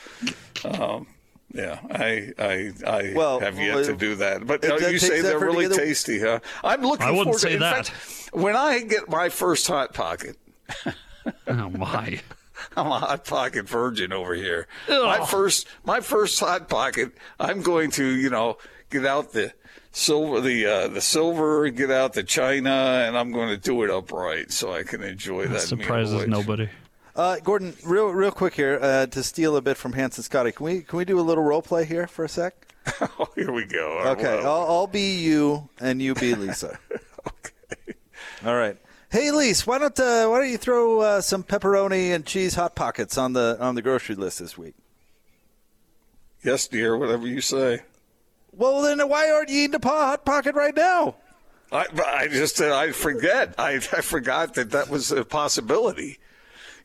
um, 0.65 1.07
yeah, 1.53 1.79
I 1.91 2.33
I 2.37 2.71
I 2.85 3.13
Well, 3.15 3.39
have 3.39 3.57
yet 3.57 3.75
well, 3.75 3.85
to 3.85 3.95
do 3.95 4.15
that. 4.15 4.45
But 4.45 4.63
it- 4.63 4.71
uh, 4.83 4.87
you 4.87 4.99
say 4.99 5.21
they're 5.21 5.39
really 5.39 5.65
get 5.67 5.71
the- 5.71 5.77
tasty, 5.77 6.19
huh? 6.19 6.39
I'm 6.63 6.81
looking 6.81 7.05
I 7.07 7.11
wouldn't 7.11 7.25
forward 7.27 7.39
to 7.41 7.47
say 7.47 7.53
in 7.53 7.59
that. 7.61 7.87
fact, 7.87 8.29
when 8.33 8.55
I 8.55 8.79
get 8.81 9.09
my 9.09 9.29
first 9.29 9.67
hot 9.67 9.93
pocket. 9.93 10.37
Oh 11.47 11.69
my. 11.69 12.19
I'm 12.77 12.87
a 12.87 12.99
hot 12.99 13.25
pocket 13.25 13.67
virgin 13.67 14.11
over 14.13 14.33
here. 14.33 14.67
Ugh. 14.87 15.03
My 15.05 15.25
first, 15.25 15.67
my 15.83 15.99
first 15.99 16.39
hot 16.39 16.69
pocket. 16.69 17.11
I'm 17.39 17.61
going 17.61 17.91
to, 17.91 18.03
you 18.05 18.29
know, 18.29 18.57
get 18.89 19.05
out 19.05 19.33
the 19.33 19.53
silver, 19.91 20.41
the 20.41 20.65
uh, 20.65 20.87
the 20.87 21.01
silver, 21.01 21.69
get 21.69 21.91
out 21.91 22.13
the 22.13 22.23
china, 22.23 22.69
and 23.05 23.17
I'm 23.17 23.31
going 23.31 23.49
to 23.49 23.57
do 23.57 23.83
it 23.83 23.89
upright 23.89 24.51
so 24.51 24.71
I 24.73 24.83
can 24.83 25.01
enjoy 25.03 25.47
that. 25.47 25.61
Surprises 25.61 26.13
meal, 26.13 26.19
which- 26.21 26.29
nobody. 26.29 26.69
Uh, 27.15 27.37
Gordon, 27.43 27.75
real 27.83 28.09
real 28.11 28.31
quick 28.31 28.53
here 28.53 28.79
uh, 28.81 29.05
to 29.07 29.23
steal 29.23 29.57
a 29.57 29.61
bit 29.61 29.75
from 29.75 29.91
Hans 29.93 30.17
and 30.17 30.23
Scotty. 30.23 30.53
Can 30.53 30.63
we 30.65 30.81
can 30.81 30.97
we 30.97 31.03
do 31.05 31.19
a 31.19 31.21
little 31.21 31.43
role 31.43 31.61
play 31.61 31.83
here 31.83 32.07
for 32.07 32.23
a 32.25 32.29
sec? 32.29 32.53
Oh, 33.19 33.27
here 33.35 33.51
we 33.51 33.65
go. 33.65 33.99
Okay, 34.11 34.23
Well, 34.23 34.47
I'll, 34.61 34.67
I'll 34.77 34.87
be 34.87 35.17
you 35.17 35.69
and 35.79 36.01
you 36.01 36.15
be 36.15 36.33
Lisa. 36.33 36.79
okay. 37.27 37.93
All 38.45 38.55
right. 38.55 38.77
Hey, 39.11 39.31
Lise, 39.31 39.67
why 39.67 39.77
don't 39.79 39.99
uh, 39.99 40.27
why 40.27 40.39
don't 40.39 40.49
you 40.49 40.57
throw 40.57 41.01
uh, 41.01 41.21
some 41.21 41.43
pepperoni 41.43 42.15
and 42.15 42.25
cheese 42.25 42.55
hot 42.55 42.75
pockets 42.75 43.17
on 43.17 43.33
the 43.33 43.57
on 43.59 43.75
the 43.75 43.81
grocery 43.81 44.15
list 44.15 44.39
this 44.39 44.57
week? 44.57 44.75
yes, 46.43 46.67
dear. 46.67 46.95
Whatever 46.97 47.27
you 47.27 47.41
say. 47.41 47.81
Well, 48.51 48.81
then 48.81 49.07
why 49.07 49.31
aren't 49.31 49.49
you 49.49 49.65
in 49.65 49.71
the 49.71 49.79
po- 49.79 49.89
hot 49.89 50.25
pocket 50.25 50.55
right 50.55 50.75
now? 50.75 51.15
I, 51.71 51.85
I 52.05 52.27
just 52.27 52.61
uh, 52.61 52.75
I 52.75 52.91
forget. 52.91 53.55
I, 53.57 53.75
I 53.75 54.01
forgot 54.01 54.55
that 54.55 54.71
that 54.71 54.89
was 54.89 55.11
a 55.11 55.23
possibility. 55.23 56.17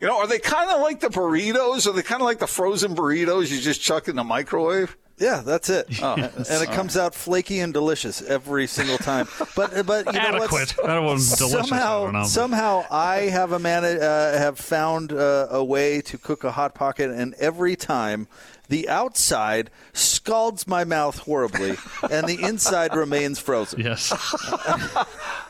You 0.00 0.08
know, 0.08 0.18
are 0.18 0.26
they 0.26 0.38
kind 0.38 0.70
of 0.70 0.80
like 0.82 1.00
the 1.00 1.08
burritos? 1.08 1.86
Are 1.86 1.92
they 1.92 2.02
kind 2.02 2.20
of 2.20 2.26
like 2.26 2.38
the 2.38 2.46
frozen 2.46 2.94
burritos 2.94 3.50
you 3.50 3.60
just 3.60 3.80
chuck 3.80 4.08
in 4.08 4.16
the 4.16 4.24
microwave? 4.24 4.96
Yeah, 5.16 5.42
that's 5.44 5.70
it. 5.70 5.86
and 6.02 6.22
it 6.48 6.70
comes 6.72 6.96
out 6.96 7.14
flaky 7.14 7.60
and 7.60 7.72
delicious 7.72 8.20
every 8.20 8.66
single 8.66 8.98
time. 8.98 9.28
But 9.54 9.86
but 9.86 10.06
you 10.06 10.12
know 10.12 10.38
what's 10.38 10.52
Adequate. 10.54 10.74
That 10.84 10.98
one's 10.98 11.36
delicious. 11.36 11.72
I 11.72 11.78
know. 11.78 12.02
somehow 12.02 12.24
somehow 12.24 12.84
I 12.90 13.16
have 13.30 13.52
a 13.52 13.58
man 13.58 13.84
uh, 13.84 14.36
have 14.36 14.58
found 14.58 15.12
uh, 15.12 15.46
a 15.50 15.64
way 15.64 16.00
to 16.02 16.18
cook 16.18 16.42
a 16.42 16.50
hot 16.50 16.74
pocket, 16.74 17.10
and 17.10 17.34
every 17.34 17.76
time 17.76 18.26
the 18.68 18.88
outside 18.88 19.70
scalds 19.92 20.66
my 20.66 20.84
mouth 20.84 21.18
horribly, 21.18 21.76
and 22.10 22.26
the 22.26 22.42
inside 22.42 22.94
remains 22.96 23.38
frozen. 23.38 23.80
Yes. 23.80 24.12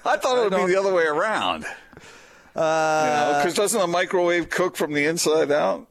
I 0.04 0.16
thought 0.16 0.38
it 0.38 0.50
would 0.50 0.66
be 0.66 0.73
the 0.73 0.78
other 0.78 0.92
way 0.92 1.04
around. 1.04 1.64
Uh, 2.54 3.38
because 3.38 3.54
doesn't 3.54 3.80
the 3.80 3.87
microwave 3.87 4.49
cook 4.49 4.76
from 4.76 4.92
the 4.92 5.06
inside 5.06 5.50
out? 5.50 5.87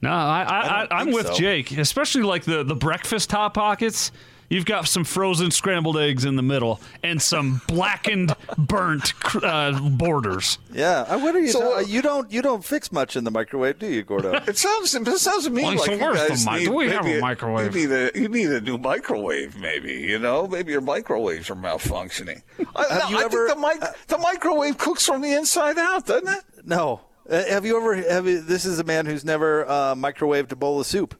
No, 0.00 0.10
I, 0.10 0.42
I, 0.42 0.58
I, 0.58 0.78
don't 0.80 0.92
I'm 0.92 1.10
with 1.12 1.28
so. 1.28 1.34
Jake, 1.34 1.70
especially 1.78 2.22
like 2.22 2.44
the, 2.44 2.64
the 2.64 2.74
breakfast 2.74 3.30
hot 3.30 3.54
pockets. 3.54 4.10
You've 4.52 4.66
got 4.66 4.86
some 4.86 5.04
frozen 5.04 5.50
scrambled 5.50 5.96
eggs 5.96 6.26
in 6.26 6.36
the 6.36 6.42
middle 6.42 6.78
and 7.02 7.22
some 7.22 7.62
blackened, 7.68 8.36
burnt 8.58 9.14
uh, 9.42 9.80
borders. 9.80 10.58
Yeah, 10.70 11.06
I 11.08 11.16
wonder 11.16 11.40
you? 11.40 11.48
So- 11.48 11.60
ta- 11.60 11.78
you 11.80 12.02
don't 12.02 12.30
you 12.30 12.42
don't 12.42 12.62
fix 12.62 12.92
much 12.92 13.16
in 13.16 13.24
the 13.24 13.30
microwave, 13.30 13.78
do 13.78 13.86
you, 13.86 14.02
Gordo? 14.02 14.32
It 14.46 14.58
sounds 14.58 14.94
it 14.94 15.18
sounds 15.18 15.44
to 15.44 15.50
me 15.50 15.62
Why, 15.62 15.74
like 15.76 15.90
you 15.92 15.96
where's 15.96 16.20
the 16.22 16.28
guys 16.28 16.46
need 16.46 16.64
do 16.66 16.72
we 16.74 16.90
have 16.90 17.06
a 17.06 17.18
microwave? 17.20 17.74
You 17.74 17.88
need 17.88 17.92
a 17.94 18.10
you 18.20 18.28
need 18.28 18.50
a 18.50 18.60
new 18.60 18.76
microwave, 18.76 19.58
maybe. 19.58 19.92
You 19.94 20.18
know, 20.18 20.46
maybe 20.46 20.70
your 20.72 20.82
microwaves 20.82 21.48
are 21.48 21.54
malfunctioning. 21.56 22.42
I, 22.76 22.84
Have 22.92 23.02
no, 23.04 23.08
you 23.08 23.18
I 23.18 23.24
ever- 23.24 23.48
think 23.48 23.58
the 23.58 23.66
mic 23.86 24.06
the 24.08 24.18
microwave 24.18 24.76
cooks 24.76 25.06
from 25.06 25.22
the 25.22 25.32
inside 25.32 25.78
out, 25.78 26.04
doesn't 26.04 26.28
it? 26.28 26.44
No. 26.66 27.00
Uh, 27.26 27.42
have 27.44 27.64
you 27.64 27.78
ever? 27.78 27.94
Have 27.96 28.26
you, 28.26 28.42
this 28.42 28.66
is 28.66 28.78
a 28.80 28.84
man 28.84 29.06
who's 29.06 29.24
never 29.24 29.66
uh, 29.66 29.94
microwaved 29.94 30.52
a 30.52 30.56
bowl 30.56 30.78
of 30.78 30.86
soup. 30.86 31.18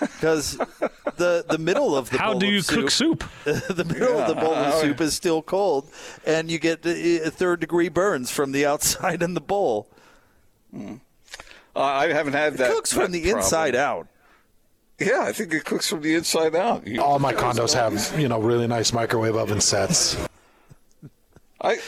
Because 0.00 0.58
the 1.16 1.44
the 1.48 1.58
middle 1.58 1.96
of 1.96 2.10
the 2.10 2.18
How 2.18 2.32
bowl 2.32 2.40
do 2.40 2.46
of 2.46 2.52
you 2.52 2.62
cook 2.62 2.90
soup? 2.90 3.24
the 3.44 3.84
middle 3.86 4.18
of 4.18 4.28
the 4.28 4.34
bowl 4.34 4.54
of 4.54 4.74
soup 4.74 5.00
is 5.00 5.14
still 5.14 5.42
cold, 5.42 5.88
and 6.26 6.50
you 6.50 6.58
get 6.58 6.84
uh, 6.86 7.30
third 7.30 7.60
degree 7.60 7.88
burns 7.88 8.30
from 8.30 8.52
the 8.52 8.64
outside 8.66 9.22
in 9.22 9.34
the 9.34 9.40
bowl. 9.40 9.88
Uh, 10.76 10.96
I 11.74 12.08
haven't 12.08 12.32
had 12.34 12.54
that. 12.58 12.70
It 12.70 12.74
cooks 12.74 12.92
from 12.92 13.12
that 13.12 13.18
the 13.18 13.30
inside 13.30 13.74
out. 13.74 14.08
Yeah, 15.00 15.22
I 15.22 15.32
think 15.32 15.52
it 15.52 15.64
cooks 15.64 15.88
from 15.88 16.02
the 16.02 16.14
inside 16.14 16.54
out. 16.54 16.86
You- 16.86 17.02
All 17.02 17.18
my 17.18 17.32
condos 17.32 17.74
have, 17.74 18.18
you 18.18 18.28
know, 18.28 18.40
really 18.40 18.66
nice 18.68 18.92
microwave 18.92 19.34
oven 19.36 19.60
sets. 19.60 20.16
I, 21.64 21.78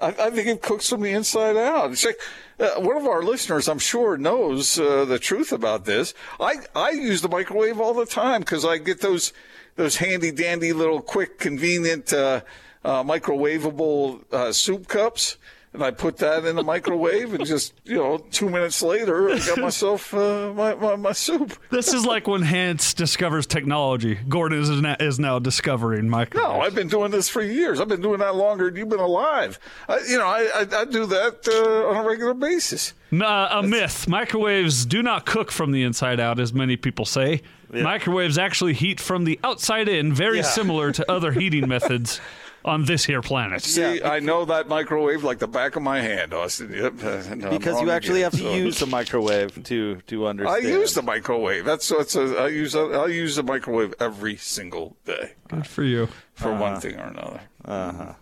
I 0.00 0.30
think 0.30 0.46
it 0.46 0.62
cooks 0.62 0.88
from 0.88 1.02
the 1.02 1.10
inside 1.10 1.56
out. 1.56 1.90
It's 1.90 2.04
like 2.04 2.18
uh, 2.60 2.80
one 2.80 2.96
of 2.96 3.06
our 3.06 3.22
listeners, 3.22 3.68
I'm 3.68 3.80
sure, 3.80 4.16
knows 4.16 4.78
uh, 4.78 5.04
the 5.04 5.18
truth 5.18 5.52
about 5.52 5.84
this. 5.84 6.14
I 6.40 6.54
I 6.74 6.90
use 6.90 7.22
the 7.22 7.28
microwave 7.28 7.80
all 7.80 7.92
the 7.92 8.06
time 8.06 8.40
because 8.40 8.64
I 8.64 8.78
get 8.78 9.00
those 9.00 9.32
those 9.74 9.96
handy 9.96 10.30
dandy 10.30 10.72
little 10.72 11.02
quick 11.02 11.38
convenient 11.38 12.12
uh, 12.12 12.42
uh, 12.84 13.02
microwavable 13.02 14.24
uh, 14.32 14.52
soup 14.52 14.88
cups. 14.88 15.36
And 15.76 15.84
I 15.84 15.90
put 15.90 16.16
that 16.16 16.46
in 16.46 16.56
the 16.56 16.62
microwave, 16.62 17.34
and 17.34 17.44
just 17.44 17.74
you 17.84 17.96
know, 17.96 18.16
two 18.30 18.48
minutes 18.48 18.80
later, 18.80 19.28
I 19.28 19.38
got 19.40 19.58
myself 19.58 20.14
uh, 20.14 20.50
my, 20.54 20.74
my 20.74 20.96
my 20.96 21.12
soup. 21.12 21.52
This 21.70 21.92
is 21.92 22.06
like 22.06 22.26
when 22.26 22.40
Hans 22.40 22.94
discovers 22.94 23.46
technology. 23.46 24.14
Gordon 24.26 24.58
is 24.62 24.70
now, 24.70 24.96
is 24.98 25.18
now 25.18 25.38
discovering 25.38 26.08
microwaves. 26.08 26.48
No, 26.48 26.62
I've 26.62 26.74
been 26.74 26.88
doing 26.88 27.10
this 27.10 27.28
for 27.28 27.42
years. 27.42 27.78
I've 27.78 27.88
been 27.88 28.00
doing 28.00 28.20
that 28.20 28.36
longer 28.36 28.70
than 28.70 28.76
you've 28.76 28.88
been 28.88 29.00
alive. 29.00 29.58
I, 29.86 30.00
you 30.08 30.16
know, 30.16 30.26
I, 30.26 30.48
I, 30.54 30.66
I 30.80 30.84
do 30.86 31.04
that 31.04 31.46
uh, 31.46 31.90
on 31.90 32.02
a 32.02 32.08
regular 32.08 32.32
basis. 32.32 32.94
Nah, 33.10 33.58
a 33.58 33.62
myth. 33.62 34.08
Microwaves 34.08 34.86
do 34.86 35.02
not 35.02 35.26
cook 35.26 35.52
from 35.52 35.72
the 35.72 35.82
inside 35.82 36.20
out, 36.20 36.40
as 36.40 36.54
many 36.54 36.78
people 36.78 37.04
say. 37.04 37.42
Microwaves 37.70 38.38
actually 38.38 38.72
heat 38.72 38.98
from 38.98 39.24
the 39.24 39.38
outside 39.44 39.90
in, 39.90 40.14
very 40.14 40.38
Yeah. 40.38 40.42
similar 40.44 40.90
to 40.92 41.12
other 41.12 41.32
heating 41.32 41.68
methods 41.68 42.18
on 42.66 42.84
this 42.84 43.04
here 43.04 43.22
planet. 43.22 43.62
See, 43.62 44.02
I 44.02 44.18
know 44.20 44.44
that 44.44 44.68
microwave 44.68 45.22
like 45.24 45.38
the 45.38 45.46
back 45.48 45.76
of 45.76 45.82
my 45.82 46.00
hand, 46.00 46.34
Austin. 46.34 46.72
Yep. 46.72 47.04
uh, 47.04 47.34
no, 47.36 47.50
Because 47.50 47.80
you 47.80 47.90
actually 47.90 48.22
again, 48.22 48.32
have 48.32 48.40
to 48.40 48.46
so- 48.48 48.54
use 48.54 48.78
the 48.80 48.86
microwave 48.86 49.62
to 49.64 49.96
to 50.08 50.26
understand. 50.26 50.66
I 50.66 50.68
use 50.68 50.94
the 50.94 51.02
microwave. 51.02 51.64
That's 51.64 51.88
that's 51.88 52.16
a, 52.16 52.36
I 52.38 52.48
use 52.48 52.74
a, 52.74 52.80
I 52.80 53.06
use 53.06 53.36
the 53.36 53.42
microwave 53.42 53.94
every 54.00 54.36
single 54.36 54.96
day 55.04 55.32
Good 55.48 55.66
for 55.66 55.84
you. 55.84 56.08
for 56.34 56.52
one 56.54 56.80
thing 56.80 56.96
or 56.98 57.04
another. 57.06 58.16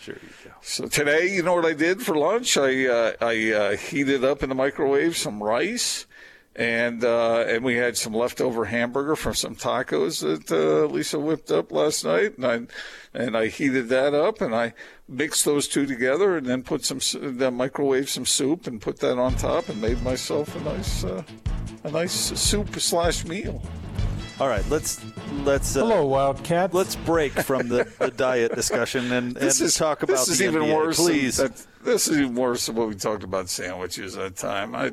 Sure 0.00 0.14
you 0.22 0.28
go. 0.44 0.50
So 0.62 0.86
today, 0.86 1.28
you 1.34 1.42
know 1.42 1.54
what 1.54 1.64
I 1.66 1.72
did 1.72 2.00
for 2.02 2.14
lunch? 2.16 2.56
I 2.56 2.86
uh, 2.86 3.12
I 3.20 3.50
uh, 3.52 3.76
heated 3.76 4.22
up 4.24 4.44
in 4.44 4.48
the 4.48 4.54
microwave 4.54 5.16
some 5.16 5.42
rice, 5.42 6.06
and 6.58 7.04
uh, 7.04 7.44
and 7.46 7.64
we 7.64 7.76
had 7.76 7.96
some 7.96 8.12
leftover 8.12 8.64
hamburger 8.64 9.14
from 9.14 9.32
some 9.34 9.54
tacos 9.54 10.20
that 10.22 10.50
uh, 10.52 10.86
Lisa 10.92 11.18
whipped 11.18 11.52
up 11.52 11.70
last 11.70 12.04
night, 12.04 12.36
and 12.36 12.44
I 12.44 12.60
and 13.14 13.36
I 13.36 13.46
heated 13.46 13.88
that 13.90 14.12
up, 14.12 14.40
and 14.40 14.52
I 14.52 14.74
mixed 15.08 15.44
those 15.44 15.68
two 15.68 15.86
together, 15.86 16.36
and 16.36 16.46
then 16.46 16.64
put 16.64 16.84
some 16.84 16.98
then 17.14 17.54
microwave 17.54 18.10
some 18.10 18.26
soup 18.26 18.66
and 18.66 18.80
put 18.82 18.98
that 18.98 19.18
on 19.18 19.36
top, 19.36 19.68
and 19.68 19.80
made 19.80 20.02
myself 20.02 20.54
a 20.56 20.60
nice 20.60 21.04
uh, 21.04 21.22
a 21.84 21.90
nice 21.92 22.12
soup 22.12 22.74
slash 22.80 23.24
meal. 23.24 23.62
All 24.40 24.48
right, 24.48 24.68
let's 24.68 25.00
let's 25.44 25.76
uh, 25.76 25.80
Hello, 25.80 26.06
Wildcat. 26.06 26.74
let's 26.74 26.96
break 26.96 27.32
from 27.32 27.68
the, 27.68 27.84
the 28.00 28.10
diet 28.10 28.54
discussion 28.54 29.12
and, 29.12 29.36
and 29.36 29.74
talk 29.74 30.02
about 30.02 30.12
this 30.18 30.28
is 30.28 30.38
the 30.38 30.44
even 30.44 30.62
NBA, 30.62 30.74
worse. 30.76 30.96
than 30.96 31.06
please. 31.06 31.36
that- 31.36 31.66
this 31.84 32.08
is 32.08 32.18
even 32.18 32.34
worse 32.34 32.66
than 32.66 32.74
what 32.74 32.88
we 32.88 32.94
talked 32.94 33.22
about 33.22 33.48
sandwiches 33.48 34.14
that 34.14 34.36
time. 34.36 34.74
I, 34.74 34.92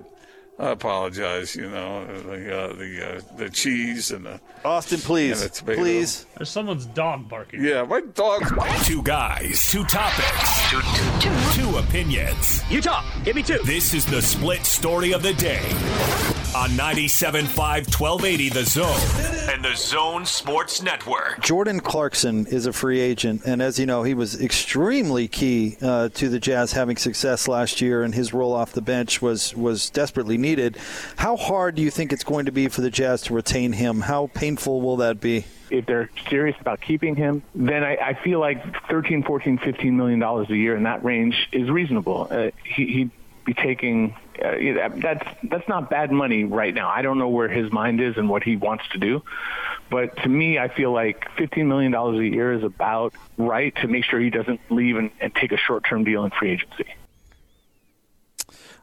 I 0.57 0.69
apologize. 0.69 1.55
You 1.55 1.69
know 1.69 2.05
the 2.05 2.57
uh, 2.57 2.73
the 2.73 3.15
uh, 3.17 3.21
the 3.37 3.49
cheese 3.49 4.11
and 4.11 4.25
the 4.25 4.39
Austin, 4.63 4.99
please, 4.99 5.41
and 5.41 5.51
the 5.51 5.75
please. 5.75 6.25
There's 6.37 6.49
someone's 6.49 6.85
dog 6.85 7.27
barking. 7.27 7.63
Yeah, 7.63 7.83
my 7.83 8.01
dog. 8.01 8.43
Two 8.85 9.01
guys, 9.03 9.69
two 9.69 9.83
topics, 9.85 10.69
two, 10.71 10.81
two, 11.19 11.61
two 11.61 11.77
opinions. 11.77 12.61
You 12.69 12.81
talk. 12.81 13.05
Give 13.25 13.35
me 13.35 13.43
two. 13.43 13.59
This 13.65 13.93
is 13.93 14.05
the 14.05 14.21
split 14.21 14.65
story 14.65 15.11
of 15.11 15.23
the 15.23 15.33
day 15.33 16.44
on 16.55 16.69
97.5 16.69 17.99
1280 17.99 18.49
The 18.49 18.63
Zone 18.63 19.53
and 19.53 19.65
the 19.65 19.75
Zone 19.75 20.25
Sports 20.25 20.81
Network. 20.81 21.41
Jordan 21.41 21.81
Clarkson 21.81 22.47
is 22.47 22.65
a 22.65 22.71
free 22.71 23.01
agent, 23.01 23.41
and 23.45 23.61
as 23.61 23.77
you 23.77 23.85
know, 23.85 24.03
he 24.03 24.13
was 24.13 24.41
extremely 24.41 25.27
key 25.27 25.75
uh, 25.81 26.07
to 26.09 26.29
the 26.29 26.39
Jazz 26.39 26.71
having 26.71 26.95
success 26.95 27.49
last 27.49 27.81
year, 27.81 28.03
and 28.03 28.15
his 28.15 28.33
role 28.33 28.53
off 28.53 28.71
the 28.71 28.81
bench 28.81 29.21
was 29.21 29.53
was 29.53 29.89
desperately 29.89 30.37
needed. 30.37 30.77
How 31.17 31.35
hard 31.35 31.75
do 31.75 31.81
you 31.81 31.91
think 31.91 32.13
it's 32.13 32.23
going 32.23 32.45
to 32.45 32.53
be 32.53 32.69
for 32.69 32.79
the 32.79 32.89
Jazz 32.89 33.23
to 33.23 33.33
retain 33.33 33.73
him? 33.73 33.99
How 33.99 34.27
painful 34.33 34.79
will 34.79 34.97
that 34.97 35.19
be? 35.19 35.43
if 35.71 35.87
they're 35.87 36.11
serious 36.29 36.55
about 36.61 36.79
keeping 36.79 37.15
him, 37.15 37.41
then 37.55 37.83
I, 37.83 37.95
I 37.95 38.13
feel 38.23 38.39
like 38.39 38.63
13, 38.87 39.23
14, 39.23 39.57
15 39.57 39.97
million 39.97 40.19
dollars 40.19 40.49
a 40.49 40.55
year 40.55 40.75
in 40.75 40.83
that 40.83 41.03
range 41.03 41.35
is 41.51 41.69
reasonable. 41.69 42.27
Uh, 42.29 42.51
he, 42.63 42.85
he'd 42.85 43.11
be 43.45 43.53
taking 43.53 44.15
uh, 44.43 44.55
that's 44.97 45.25
that's 45.43 45.67
not 45.69 45.89
bad 45.89 46.11
money 46.11 46.43
right 46.43 46.73
now. 46.73 46.89
I 46.89 47.01
don't 47.01 47.17
know 47.17 47.29
where 47.29 47.47
his 47.47 47.71
mind 47.71 48.01
is 48.01 48.17
and 48.17 48.27
what 48.27 48.43
he 48.43 48.57
wants 48.57 48.83
to 48.91 48.97
do, 48.97 49.23
but 49.89 50.17
to 50.23 50.29
me, 50.29 50.57
I 50.57 50.67
feel 50.67 50.91
like 50.91 51.29
15 51.37 51.67
million 51.67 51.91
dollars 51.91 52.19
a 52.19 52.25
year 52.25 52.53
is 52.53 52.63
about 52.63 53.13
right 53.37 53.73
to 53.77 53.87
make 53.87 54.03
sure 54.03 54.19
he 54.19 54.29
doesn't 54.29 54.59
leave 54.69 54.97
and, 54.97 55.11
and 55.21 55.33
take 55.33 55.51
a 55.51 55.57
short-term 55.57 56.03
deal 56.03 56.25
in 56.25 56.31
free 56.31 56.51
agency. 56.51 56.85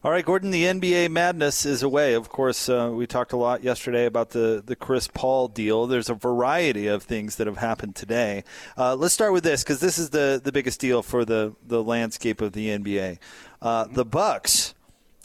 All 0.04 0.10
right, 0.10 0.24
Gordon, 0.24 0.50
the 0.50 0.64
NBA 0.64 1.12
madness 1.12 1.64
is 1.64 1.84
away. 1.84 2.14
Of 2.14 2.28
course, 2.28 2.68
uh, 2.68 2.90
we 2.92 3.06
talked 3.06 3.32
a 3.32 3.36
lot 3.36 3.62
yesterday 3.62 4.04
about 4.04 4.30
the, 4.30 4.60
the 4.66 4.74
Chris 4.74 5.06
Paul 5.06 5.46
deal. 5.46 5.86
There's 5.86 6.10
a 6.10 6.14
variety 6.14 6.88
of 6.88 7.04
things 7.04 7.36
that 7.36 7.46
have 7.46 7.58
happened 7.58 7.94
today. 7.94 8.42
Uh, 8.76 8.96
let's 8.96 9.14
start 9.14 9.32
with 9.32 9.44
this 9.44 9.62
because 9.62 9.78
this 9.78 9.98
is 9.98 10.10
the, 10.10 10.40
the 10.42 10.50
biggest 10.50 10.80
deal 10.80 11.04
for 11.04 11.24
the, 11.24 11.54
the 11.64 11.84
landscape 11.84 12.40
of 12.40 12.52
the 12.52 12.70
NBA. 12.70 13.18
Uh, 13.62 13.86
the 13.90 14.04
Bucks 14.04 14.74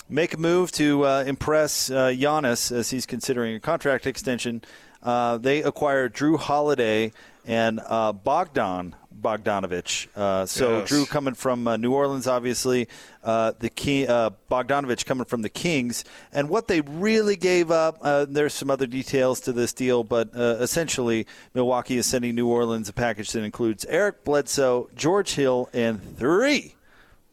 make 0.08 0.34
a 0.34 0.38
move 0.38 0.72
to 0.74 1.06
uh, 1.06 1.24
impress 1.26 1.90
uh, 1.90 2.10
Giannis 2.10 2.72
as 2.72 2.92
he's 2.92 3.06
considering 3.06 3.56
a 3.56 3.60
contract 3.60 4.06
extension. 4.08 4.62
Uh, 5.02 5.38
they 5.38 5.64
acquire 5.64 6.08
Jrue 6.08 6.38
Holiday 6.38 7.12
and 7.46 7.82
uh, 7.88 8.14
Bogdan 8.14 8.96
Bogdanovich. 9.20 10.08
Uh, 10.16 10.46
so 10.46 10.80
Yes. 10.80 10.92
Jrue 10.92 11.08
coming 11.10 11.34
from 11.34 11.68
uh, 11.68 11.78
New 11.78 11.94
Orleans, 11.94 12.28
obviously. 12.28 12.88
Uh, 13.24 13.54
the 13.60 13.70
King, 13.70 14.08
uh, 14.08 14.30
Bogdanovich 14.52 15.06
coming 15.06 15.26
from 15.26 15.42
the 15.42 15.50
Kings, 15.50 16.06
and 16.32 16.50
what 16.50 16.68
they 16.68 16.82
really 16.82 17.36
gave 17.36 17.72
up. 17.72 17.98
Uh, 18.02 18.26
there's 18.30 18.54
some 18.54 18.70
other 18.70 18.86
details 18.86 19.40
to 19.42 19.52
this 19.52 19.74
deal, 19.74 20.04
but 20.04 20.30
uh, 20.36 20.58
essentially, 20.60 21.26
Milwaukee 21.56 21.98
is 21.98 22.06
sending 22.06 22.36
New 22.36 22.48
Orleans 22.48 22.88
a 22.90 22.94
package 22.94 23.32
that 23.32 23.44
includes 23.44 23.86
Eric 23.86 24.24
Bledsoe, 24.24 24.90
George 24.96 25.34
Hill, 25.34 25.70
and 25.74 26.18
three 26.18 26.76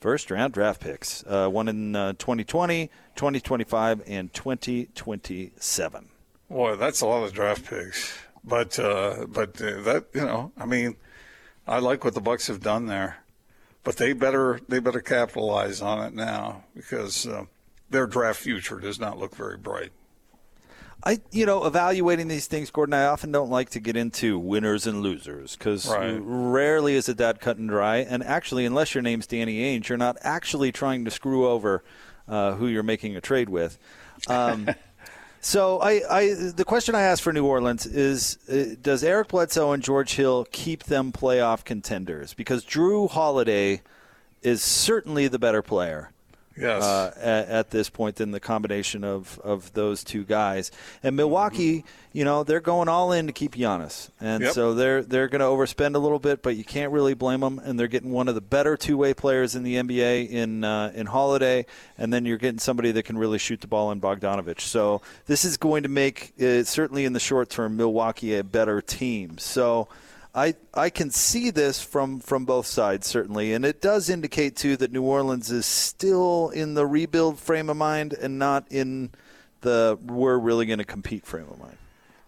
first 0.05 0.31
round 0.31 0.53
draft 0.53 0.83
picks. 0.83 1.25
Uh, 1.27 1.49
one 1.49 1.67
in 1.67 1.97
uh, 1.97 2.13
2020, 2.19 2.89
2025, 3.17 4.03
and 4.07 4.31
2027. 4.35 6.09
Boy, 6.51 6.77
that's 6.77 7.01
a 7.01 7.07
lot 7.07 7.25
of 7.25 7.33
draft 7.33 7.65
picks. 7.65 8.15
But 8.45 8.79
uh, 8.79 9.25
but 9.27 9.59
uh, 9.63 9.81
that 9.81 10.05
you 10.13 10.21
know, 10.21 10.53
I 10.59 10.67
mean, 10.67 10.97
I 11.67 11.79
like 11.79 12.05
what 12.05 12.13
the 12.13 12.21
Bucks 12.21 12.49
have 12.49 12.61
done 12.61 12.85
there, 12.85 13.25
but 13.83 13.97
they 13.97 14.13
better 14.13 14.61
they 14.69 14.79
better 14.79 15.01
capitalize 15.01 15.81
on 15.81 16.05
it 16.05 16.13
now 16.13 16.65
because 16.77 17.27
uh, 17.27 17.47
their 17.89 18.07
draft 18.07 18.41
future 18.41 18.81
does 18.81 19.01
not 19.01 19.17
look 19.17 19.35
very 19.35 19.57
bright. 19.57 19.93
I, 21.07 21.21
you 21.31 21.45
know, 21.45 21.67
evaluating 21.67 22.29
these 22.29 22.47
things, 22.47 22.71
Gordon, 22.71 22.95
I 22.95 23.05
often 23.07 23.31
don't 23.31 23.51
like 23.51 23.69
to 23.71 23.81
get 23.81 23.95
into 23.95 24.39
winners 24.39 24.87
and 24.87 25.03
losers 25.03 25.55
because 25.55 25.87
Right. 25.87 26.19
rarely 26.23 26.95
is 26.95 27.11
it 27.11 27.19
that 27.19 27.41
cut 27.41 27.59
and 27.59 27.69
dry. 27.69 27.99
And 27.99 28.25
actually, 28.25 28.65
unless 28.65 28.95
your 28.95 29.03
name's 29.03 29.27
Danny 29.27 29.61
Ainge, 29.61 29.89
you're 29.89 29.99
not 29.99 30.17
actually 30.23 30.73
trying 30.73 31.05
to 31.05 31.11
screw 31.11 31.47
over 31.47 31.85
uh, 32.27 32.55
who 32.55 32.69
you're 32.69 32.83
making 32.83 33.17
a 33.17 33.21
trade 33.21 33.51
with. 33.51 33.79
Um, 34.29 34.71
so, 35.43 35.79
I, 35.81 36.01
I, 36.11 36.35
the 36.35 36.65
question 36.65 36.95
I 36.95 37.03
ask 37.03 37.23
for 37.23 37.35
New 37.35 37.45
Orleans 37.45 37.85
is: 37.85 38.39
uh, 38.51 38.75
Does 38.81 39.05
Eric 39.05 39.29
Bledsoe 39.29 39.73
and 39.73 39.83
George 39.83 40.15
Hill 40.15 40.47
keep 40.53 40.85
them 40.85 41.13
playoff 41.13 41.65
contenders? 41.65 42.33
Because 42.33 42.65
Jrue 42.65 43.11
Holiday 43.11 43.83
is 44.41 44.63
certainly 44.63 45.29
the 45.29 45.39
better 45.39 45.61
player 45.61 46.13
Yes. 46.57 46.83
uh, 46.83 47.13
at, 47.19 47.49
at 47.49 47.71
this 47.71 47.91
point 47.91 48.17
than 48.17 48.31
the 48.31 48.41
combination 48.41 49.03
of, 49.05 49.41
of 49.43 49.73
those 49.73 50.05
two 50.05 50.25
guys. 50.25 50.71
And 51.03 51.17
Milwaukee, 51.17 51.85
you 52.13 52.25
know, 52.25 52.45
they're 52.45 52.61
going 52.61 52.89
all 52.89 53.11
in 53.13 53.27
to 53.27 53.33
keep 53.33 53.57
Giannis, 53.57 54.11
and 54.21 54.43
Yep. 54.45 54.53
so 54.53 54.73
they're 54.75 55.03
they're 55.03 55.27
going 55.29 55.41
to 55.41 55.47
overspend 55.47 55.97
a 55.97 55.99
little 55.99 56.21
bit, 56.21 56.43
but 56.43 56.57
you 56.57 56.63
can't 56.65 56.93
really 56.93 57.15
blame 57.15 57.41
them. 57.41 57.61
And 57.65 57.79
they're 57.79 57.89
getting 57.89 58.13
one 58.13 58.29
of 58.29 58.35
the 58.37 58.41
better 58.41 58.77
two 58.77 58.97
way 58.97 59.15
players 59.15 59.57
in 59.57 59.63
the 59.65 59.75
NBA 59.77 60.31
in 60.31 60.63
uh, 60.65 60.93
in 60.95 61.07
Holiday, 61.07 61.67
and 61.99 62.13
then 62.13 62.25
you're 62.25 62.39
getting 62.39 62.61
somebody 62.61 62.93
that 62.93 63.03
can 63.03 63.19
really 63.19 63.39
shoot 63.39 63.61
the 63.61 63.67
ball 63.67 63.91
in 63.91 64.01
Bogdanovich. 64.01 64.61
So 64.61 65.03
this 65.27 65.45
is 65.45 65.57
going 65.57 65.83
to 65.83 65.89
make 65.89 66.35
uh, 66.41 66.63
certainly 66.65 67.05
in 67.05 67.15
the 67.15 67.21
short 67.21 67.51
term 67.51 67.77
Milwaukee 67.77 68.37
a 68.37 68.45
better 68.45 68.81
team. 68.81 69.39
So. 69.39 69.89
I, 70.35 70.55
I 70.73 70.91
can 70.91 71.11
see 71.11 71.51
this 71.51 71.81
from, 71.81 72.19
from 72.19 72.45
both 72.45 72.67
sides, 72.67 73.07
certainly. 73.07 73.53
And 73.53 73.65
it 73.65 73.81
does 73.81 74.11
indicate, 74.11 74.57
too, 74.57 74.77
that 74.79 74.91
New 74.91 75.03
Orleans 75.03 75.51
is 75.51 75.65
still 75.65 76.51
in 76.51 76.75
the 76.75 76.87
rebuild 76.87 77.39
frame 77.39 77.71
of 77.71 77.77
mind 77.77 78.15
and 78.15 78.39
not 78.39 78.67
in 78.71 79.11
the 79.61 79.99
we're 80.05 80.37
really 80.37 80.67
going 80.67 80.81
to 80.81 80.85
compete 80.85 81.25
frame 81.25 81.47
of 81.49 81.59
mind. 81.59 81.79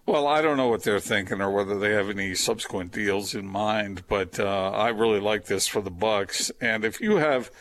Well, 0.05 0.25
I 0.25 0.41
don't 0.41 0.55
know 0.55 0.69
what 0.69 0.83
they're 0.83 1.01
thinking 1.01 1.41
or 1.41 1.51
whether 1.51 1.77
they 1.77 1.91
have 1.91 2.09
any 2.09 2.33
subsequent 2.33 2.93
deals 2.93 3.35
in 3.35 3.45
mind, 3.45 4.03
but 4.07 4.39
uh, 4.39 4.71
I 4.71 4.87
really 4.87 5.19
like 5.19 5.45
this 5.45 5.67
for 5.67 5.81
the 5.81 5.91
Bucks. 5.91 6.49
And 6.61 6.85
if 6.85 7.01
you 7.01 7.17
have, 7.17 7.51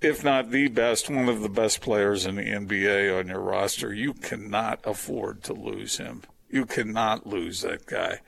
if 0.00 0.22
not 0.22 0.52
the 0.52 0.68
best, 0.68 1.10
one 1.10 1.28
of 1.28 1.42
the 1.42 1.48
best 1.48 1.80
players 1.80 2.26
in 2.26 2.36
the 2.36 2.44
NBA 2.44 3.18
on 3.18 3.26
your 3.26 3.40
roster, 3.40 3.92
you 3.92 4.14
cannot 4.14 4.78
afford 4.84 5.42
to 5.44 5.52
lose 5.52 5.96
him. 5.96 6.22
You 6.48 6.64
cannot 6.64 7.26
lose 7.26 7.62
that 7.62 7.86
guy. 7.86 8.20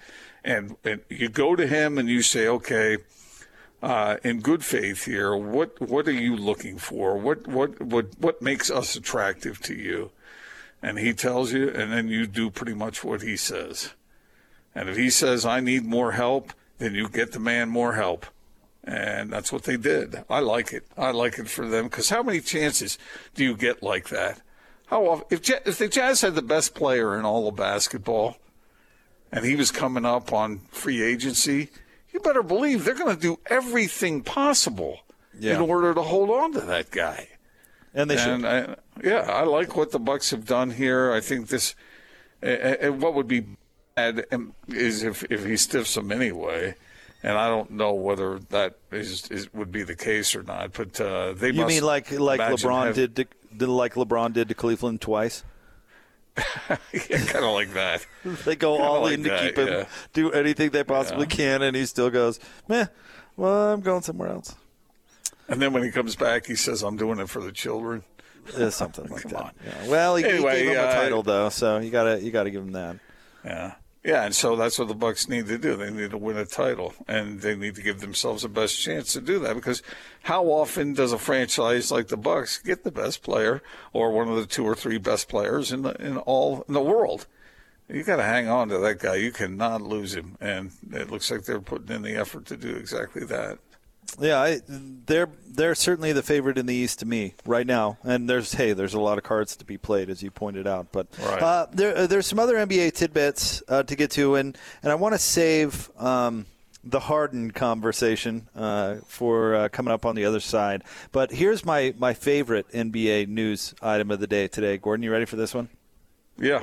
And, 0.44 0.76
and 0.84 1.00
you 1.08 1.28
go 1.28 1.54
to 1.54 1.66
him 1.66 1.98
and 1.98 2.08
you 2.08 2.22
say, 2.22 2.48
okay, 2.48 2.98
uh, 3.82 4.16
in 4.22 4.40
good 4.40 4.64
faith 4.64 5.04
here, 5.04 5.36
what 5.36 5.80
what 5.80 6.06
are 6.06 6.12
you 6.12 6.36
looking 6.36 6.78
for? 6.78 7.18
What 7.18 7.48
what 7.48 7.80
what 7.80 8.16
what 8.18 8.40
makes 8.40 8.70
us 8.70 8.94
attractive 8.94 9.60
to 9.62 9.74
you? 9.74 10.12
And 10.80 10.98
he 10.98 11.12
tells 11.12 11.52
you, 11.52 11.68
and 11.68 11.92
then 11.92 12.08
you 12.08 12.26
do 12.26 12.48
pretty 12.50 12.74
much 12.74 13.02
what 13.02 13.22
he 13.22 13.36
says. 13.36 13.94
And 14.74 14.88
if 14.88 14.96
he 14.96 15.10
says, 15.10 15.44
I 15.44 15.60
need 15.60 15.84
more 15.84 16.12
help, 16.12 16.52
then 16.78 16.94
you 16.94 17.08
get 17.08 17.32
the 17.32 17.40
man 17.40 17.68
more 17.68 17.94
help. 17.94 18.26
And 18.84 19.32
that's 19.32 19.52
what 19.52 19.64
they 19.64 19.76
did. 19.76 20.24
I 20.28 20.40
like 20.40 20.72
it. 20.72 20.84
I 20.96 21.12
like 21.12 21.38
it 21.38 21.48
for 21.48 21.68
them 21.68 21.84
because 21.84 22.08
how 22.08 22.22
many 22.22 22.40
chances 22.40 22.98
do 23.34 23.44
you 23.44 23.56
get 23.56 23.82
like 23.82 24.08
that? 24.08 24.40
How 24.86 25.06
often, 25.06 25.26
if, 25.30 25.48
if 25.66 25.78
the 25.78 25.88
Jazz 25.88 26.20
had 26.20 26.34
the 26.34 26.42
best 26.42 26.74
player 26.74 27.16
in 27.16 27.24
all 27.24 27.46
of 27.48 27.56
basketball 27.56 28.36
and 29.32 29.44
he 29.44 29.56
was 29.56 29.70
coming 29.70 30.04
up 30.04 30.32
on 30.32 30.60
free 30.70 31.02
agency, 31.02 31.70
you 32.12 32.20
better 32.20 32.42
believe 32.42 32.84
they're 32.84 32.94
going 32.94 33.14
to 33.14 33.20
do 33.20 33.38
everything 33.46 34.22
possible 34.22 35.00
Yeah. 35.38 35.54
in 35.56 35.60
order 35.62 35.94
to 35.94 36.02
hold 36.02 36.30
on 36.30 36.52
to 36.52 36.60
that 36.60 36.90
guy. 36.90 37.28
And 37.94 38.08
they 38.10 38.16
And 38.18 38.42
should. 38.42 38.44
I, 38.44 38.76
yeah, 39.02 39.20
I 39.30 39.42
like 39.44 39.76
what 39.76 39.90
the 39.90 39.98
Bucks 39.98 40.30
have 40.30 40.46
done 40.46 40.70
here. 40.70 41.12
I 41.12 41.20
think 41.20 41.48
this. 41.48 41.74
Uh, 42.42 42.88
what 42.92 43.14
would 43.14 43.28
be 43.28 43.44
bad 43.94 44.24
um, 44.32 44.54
is 44.68 45.02
if 45.04 45.22
if 45.30 45.44
he 45.44 45.56
stiffs 45.56 45.94
them 45.94 46.10
anyway, 46.10 46.74
and 47.22 47.36
I 47.38 47.48
don't 47.48 47.70
know 47.70 47.92
whether 47.92 48.38
that 48.50 48.78
is, 48.90 49.30
is 49.30 49.52
would 49.52 49.70
be 49.70 49.82
the 49.84 49.94
case 49.94 50.34
or 50.34 50.42
not. 50.42 50.72
But 50.72 51.00
uh, 51.00 51.34
they 51.34 51.50
You 51.50 51.66
mean 51.66 51.84
like 51.84 52.10
like 52.10 52.40
LeBron 52.40 52.86
have- 52.86 52.94
did 52.94 53.16
to, 53.16 53.26
did 53.56 53.68
like 53.68 53.94
LeBron 53.94 54.32
did 54.32 54.48
to 54.48 54.54
Cleveland 54.54 55.00
twice? 55.02 55.44
yeah, 56.92 57.18
kind 57.26 57.44
of 57.44 57.52
like 57.52 57.72
that. 57.74 58.06
They 58.44 58.56
go 58.56 58.76
Kinda 58.76 58.88
all 58.88 59.02
like 59.02 59.14
in 59.14 59.24
to 59.24 59.28
that, 59.30 59.42
keep 59.42 59.58
him, 59.58 59.68
yeah. 59.68 59.84
do 60.12 60.30
anything 60.32 60.70
they 60.70 60.84
possibly 60.84 61.26
can, 61.26 61.62
and 61.62 61.76
he 61.76 61.84
still 61.86 62.10
goes, 62.10 62.40
meh. 62.68 62.86
Well, 63.36 63.72
I'm 63.72 63.80
going 63.80 64.02
somewhere 64.02 64.28
else. 64.28 64.54
And 65.48 65.60
then 65.60 65.72
when 65.72 65.82
he 65.82 65.90
comes 65.90 66.16
back, 66.16 66.46
he 66.46 66.54
says, 66.54 66.82
"I'm 66.82 66.96
doing 66.96 67.18
it 67.18 67.28
for 67.28 67.42
the 67.42 67.52
children." 67.52 68.04
Uh, 68.56 68.70
something 68.70 69.06
like 69.10 69.24
that. 69.24 69.54
Yeah. 69.64 69.88
Well, 69.88 70.16
he, 70.16 70.24
Anyway, 70.24 70.58
he 70.58 70.62
gave 70.64 70.72
him 70.72 70.78
a 70.78 70.88
uh, 70.88 70.94
title 70.94 71.22
though, 71.22 71.48
so 71.48 71.78
you 71.78 71.90
gotta 71.90 72.22
you 72.22 72.30
gotta 72.30 72.50
give 72.50 72.62
him 72.62 72.72
that. 72.72 72.96
Yeah. 73.44 73.74
Yeah, 74.04 74.24
and 74.24 74.34
so 74.34 74.56
that's 74.56 74.80
what 74.80 74.88
the 74.88 74.96
Bucks 74.96 75.28
need 75.28 75.46
to 75.46 75.58
do. 75.58 75.76
They 75.76 75.90
need 75.90 76.10
to 76.10 76.18
win 76.18 76.36
a 76.36 76.44
title, 76.44 76.92
and 77.06 77.40
they 77.40 77.54
need 77.54 77.76
to 77.76 77.82
give 77.82 78.00
themselves 78.00 78.42
the 78.42 78.48
best 78.48 78.80
chance 78.80 79.12
to 79.12 79.20
do 79.20 79.38
that. 79.40 79.54
Because 79.54 79.80
how 80.22 80.46
often 80.46 80.92
does 80.92 81.12
a 81.12 81.18
franchise 81.18 81.92
like 81.92 82.08
the 82.08 82.16
Bucks 82.16 82.58
get 82.58 82.82
the 82.82 82.90
best 82.90 83.22
player 83.22 83.62
or 83.92 84.10
one 84.10 84.28
of 84.28 84.34
the 84.34 84.46
two 84.46 84.64
or 84.64 84.74
three 84.74 84.98
best 84.98 85.28
players 85.28 85.70
in 85.70 85.82
the 85.82 85.94
in 86.04 86.16
all 86.18 86.64
in 86.66 86.74
the 86.74 86.82
world? 86.82 87.28
You 87.88 88.02
got 88.02 88.16
to 88.16 88.24
hang 88.24 88.48
on 88.48 88.70
to 88.70 88.78
that 88.78 88.98
guy. 88.98 89.16
You 89.16 89.30
cannot 89.30 89.82
lose 89.82 90.16
him, 90.16 90.36
and 90.40 90.72
it 90.92 91.10
looks 91.10 91.30
like 91.30 91.44
they're 91.44 91.60
putting 91.60 91.94
in 91.94 92.02
the 92.02 92.16
effort 92.16 92.46
to 92.46 92.56
do 92.56 92.74
exactly 92.74 93.24
that. 93.26 93.58
Yeah, 94.20 94.40
I, 94.40 94.60
they're 94.68 95.28
they're 95.46 95.74
certainly 95.74 96.12
the 96.12 96.22
favorite 96.22 96.58
in 96.58 96.66
the 96.66 96.74
East 96.74 96.98
to 97.00 97.06
me 97.06 97.34
right 97.46 97.66
now. 97.66 97.98
And 98.02 98.28
there's 98.28 98.52
hey, 98.52 98.72
there's 98.72 98.94
a 98.94 99.00
lot 99.00 99.18
of 99.18 99.24
cards 99.24 99.56
to 99.56 99.64
be 99.64 99.78
played 99.78 100.10
as 100.10 100.22
you 100.22 100.30
pointed 100.30 100.66
out. 100.66 100.88
But 100.92 101.06
Right. 101.18 101.42
uh, 101.42 101.66
there 101.72 101.96
uh, 101.96 102.06
there's 102.06 102.26
some 102.26 102.38
other 102.38 102.56
NBA 102.56 102.92
tidbits 102.94 103.62
uh, 103.68 103.82
to 103.84 103.96
get 103.96 104.10
to, 104.12 104.34
and 104.36 104.56
and 104.82 104.92
I 104.92 104.94
want 104.96 105.14
to 105.14 105.18
save 105.18 105.90
um, 105.98 106.46
the 106.84 107.00
Harden 107.00 107.52
conversation 107.52 108.48
uh, 108.56 108.96
for 109.06 109.54
uh, 109.54 109.68
coming 109.70 109.92
up 109.94 110.04
on 110.04 110.14
the 110.14 110.24
other 110.24 110.40
side. 110.40 110.82
But 111.12 111.30
here's 111.32 111.64
my 111.64 111.94
my 111.98 112.12
favorite 112.12 112.68
NBA 112.72 113.28
news 113.28 113.74
item 113.80 114.10
of 114.10 114.20
the 114.20 114.26
day 114.26 114.46
today. 114.48 114.76
Gordon, 114.78 115.02
you 115.04 115.12
ready 115.12 115.24
for 115.26 115.36
this 115.36 115.54
one? 115.54 115.68
Yeah. 116.38 116.62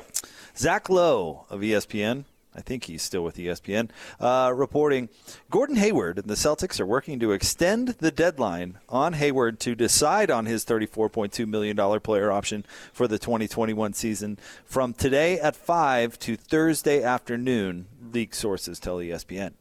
Zach 0.56 0.88
Lowe 0.88 1.46
of 1.48 1.60
ESPN. 1.60 2.24
I 2.54 2.60
think 2.62 2.84
he's 2.84 3.02
still 3.02 3.22
with 3.22 3.36
ESPN, 3.36 3.90
uh, 4.18 4.52
reporting 4.54 5.08
Gordon 5.50 5.76
Hayward 5.76 6.18
and 6.18 6.26
the 6.28 6.34
Celtics 6.34 6.80
are 6.80 6.86
working 6.86 7.20
to 7.20 7.30
extend 7.32 7.88
the 8.00 8.10
deadline 8.10 8.78
on 8.88 9.12
Hayward 9.14 9.60
to 9.60 9.74
decide 9.76 10.30
on 10.30 10.46
his 10.46 10.64
$34.2 10.64 11.46
million 11.46 12.00
player 12.00 12.32
option 12.32 12.64
for 12.92 13.06
the 13.06 13.18
2021 13.18 13.92
season 13.92 14.36
from 14.64 14.92
today 14.94 15.38
at 15.38 15.54
5 15.54 16.18
to 16.20 16.36
Thursday 16.36 17.02
afternoon, 17.04 17.86
league 18.12 18.34
sources 18.34 18.80
tell 18.80 18.96
ESPN. 18.98 19.52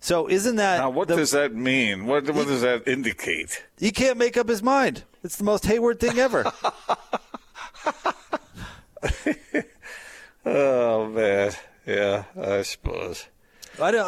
So 0.00 0.28
isn't 0.28 0.56
that. 0.56 0.76
Now, 0.78 0.90
what 0.90 1.08
the- 1.08 1.16
does 1.16 1.30
that 1.30 1.54
mean? 1.54 2.04
What, 2.04 2.28
what 2.28 2.46
does 2.46 2.60
that 2.60 2.86
indicate? 2.86 3.64
He 3.78 3.90
can't 3.90 4.18
make 4.18 4.36
up 4.36 4.50
his 4.50 4.62
mind. 4.62 5.04
It's 5.22 5.36
the 5.36 5.44
most 5.44 5.64
Hayward 5.64 5.98
thing 6.00 6.18
ever. 6.18 6.44
Oh 10.46 11.06
man, 11.08 11.52
yeah, 11.86 12.24
I 12.38 12.62
suppose. 12.62 13.26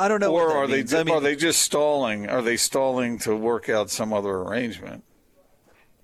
I 0.06 0.08
don't, 0.08 0.20
know. 0.20 0.32
Or 0.32 0.52
are 0.52 0.68
they 0.68 0.76
means. 0.78 0.92
ju- 0.92 0.98
I 0.98 1.02
mean- 1.04 1.14
are 1.16 1.20
they 1.20 1.34
just 1.34 1.60
stalling? 1.62 2.28
Are 2.28 2.40
they 2.40 2.56
stalling 2.56 3.18
to 3.20 3.34
work 3.34 3.68
out 3.68 3.90
some 3.90 4.12
other 4.12 4.30
arrangement? 4.30 5.02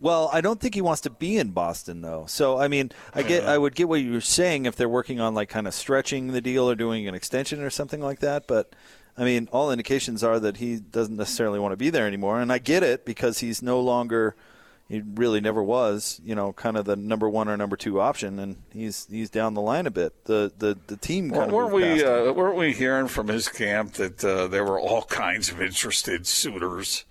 Well, 0.00 0.28
I 0.32 0.40
don't 0.40 0.58
think 0.60 0.74
he 0.74 0.80
wants 0.80 1.02
to 1.02 1.10
be 1.10 1.38
in 1.38 1.52
Boston 1.52 2.00
though. 2.00 2.24
So 2.26 2.58
I 2.58 2.66
mean, 2.66 2.90
I 3.14 3.22
get 3.22 3.44
I 3.44 3.56
would 3.56 3.76
get 3.76 3.88
what 3.88 4.00
you're 4.00 4.20
saying 4.20 4.66
if 4.66 4.74
they're 4.74 4.88
working 4.88 5.20
on 5.20 5.32
like 5.32 5.48
kind 5.48 5.68
of 5.68 5.74
stretching 5.74 6.32
the 6.32 6.40
deal 6.40 6.68
or 6.68 6.74
doing 6.74 7.06
an 7.06 7.14
extension 7.14 7.62
or 7.62 7.70
something 7.70 8.00
like 8.00 8.18
that, 8.18 8.48
but 8.48 8.74
I 9.16 9.22
mean, 9.22 9.48
all 9.52 9.70
indications 9.70 10.24
are 10.24 10.40
that 10.40 10.56
he 10.56 10.80
doesn't 10.80 11.16
necessarily 11.16 11.60
want 11.60 11.72
to 11.72 11.76
be 11.76 11.88
there 11.90 12.08
anymore, 12.08 12.40
and 12.40 12.50
I 12.52 12.58
get 12.58 12.82
it 12.82 13.04
because 13.04 13.38
he's 13.38 13.62
no 13.62 13.78
longer 13.80 14.34
he 14.92 15.00
really 15.14 15.40
never 15.40 15.62
was, 15.62 16.20
you 16.22 16.34
know, 16.34 16.52
kind 16.52 16.76
of 16.76 16.84
the 16.84 16.96
number 16.96 17.26
1 17.26 17.48
or 17.48 17.56
number 17.56 17.76
2 17.76 17.98
option 17.98 18.38
and 18.38 18.56
he's 18.74 19.06
he's 19.10 19.30
down 19.30 19.54
the 19.54 19.60
line 19.62 19.86
a 19.86 19.90
bit. 19.90 20.26
The 20.26 20.52
the 20.58 20.76
the 20.86 20.98
team 20.98 21.32
of 21.32 21.50
weren't 21.50 21.72
we 21.72 22.04
uh, 22.04 22.30
weren't 22.30 22.58
we 22.58 22.74
hearing 22.74 23.08
from 23.08 23.28
his 23.28 23.48
camp 23.48 23.94
that 23.94 24.22
uh, 24.22 24.48
there 24.48 24.64
were 24.64 24.78
all 24.78 25.04
kinds 25.04 25.48
of 25.50 25.62
interested 25.62 26.26
suitors? 26.26 27.06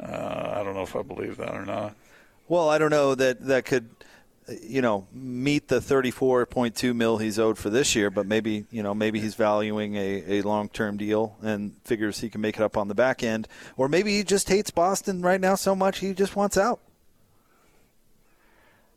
Uh, 0.00 0.54
I 0.56 0.62
don't 0.64 0.72
know 0.72 0.80
if 0.80 0.96
I 0.96 1.02
believe 1.02 1.36
that 1.36 1.54
or 1.54 1.66
not. 1.66 1.94
Well, 2.48 2.70
I 2.70 2.78
don't 2.78 2.88
know 2.88 3.14
that 3.14 3.44
that 3.48 3.66
could, 3.66 3.90
you 4.62 4.80
know, 4.80 5.06
meet 5.12 5.68
the 5.68 5.80
34.2 5.80 6.96
mil 6.96 7.18
he's 7.18 7.38
owed 7.38 7.58
for 7.58 7.68
this 7.68 7.94
year, 7.94 8.08
but 8.08 8.26
maybe 8.26 8.64
you 8.70 8.82
know 8.82 8.94
maybe 8.94 9.20
he's 9.20 9.34
valuing 9.34 9.94
a, 9.96 10.38
a 10.38 10.40
long 10.40 10.70
term 10.70 10.96
deal 10.96 11.36
and 11.42 11.76
figures 11.84 12.20
he 12.20 12.30
can 12.30 12.40
make 12.40 12.56
it 12.56 12.62
up 12.62 12.78
on 12.78 12.88
the 12.88 12.94
back 12.94 13.22
end, 13.22 13.46
or 13.76 13.90
maybe 13.90 14.16
he 14.16 14.24
just 14.24 14.48
hates 14.48 14.70
Boston 14.70 15.20
right 15.20 15.38
now 15.40 15.54
so 15.54 15.76
much 15.76 15.98
he 15.98 16.14
just 16.14 16.34
wants 16.34 16.56
out. 16.56 16.80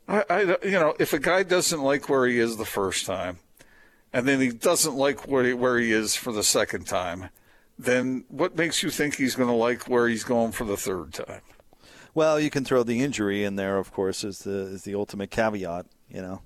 I, 0.08 0.24
I, 0.30 0.40
you 0.64 0.72
know, 0.72 0.96
if 1.00 1.14
a 1.14 1.20
guy 1.20 1.44
doesn't 1.44 1.82
like 1.82 2.08
where 2.08 2.26
he 2.26 2.40
is 2.40 2.58
the 2.58 2.66
first 2.66 3.06
time, 3.06 3.40
and 4.14 4.28
then 4.28 4.40
he 4.40 4.50
doesn't 4.50 4.96
like 4.96 5.28
where 5.28 5.44
he, 5.44 5.54
where 5.54 5.78
he 5.78 5.92
is 5.92 6.16
for 6.16 6.32
the 6.32 6.44
second 6.44 6.86
time, 6.88 7.30
then 7.78 8.24
what 8.30 8.56
makes 8.56 8.82
you 8.82 8.90
think 8.90 9.16
he's 9.16 9.36
going 9.36 9.50
to 9.50 9.56
like 9.56 9.88
where 9.88 10.08
he's 10.08 10.24
going 10.24 10.52
for 10.52 10.64
the 10.64 10.78
third 10.78 11.14
time? 11.14 11.42
Well, 12.14 12.40
you 12.40 12.50
can 12.50 12.66
throw 12.66 12.84
the 12.84 13.02
injury 13.02 13.44
in 13.44 13.58
there, 13.58 13.78
of 13.78 13.92
course, 13.92 14.24
as 14.24 14.40
the 14.40 14.72
as 14.74 14.84
the 14.84 14.96
ultimate 14.96 15.30
caveat. 15.30 15.86
You 16.10 16.22
know, 16.22 16.42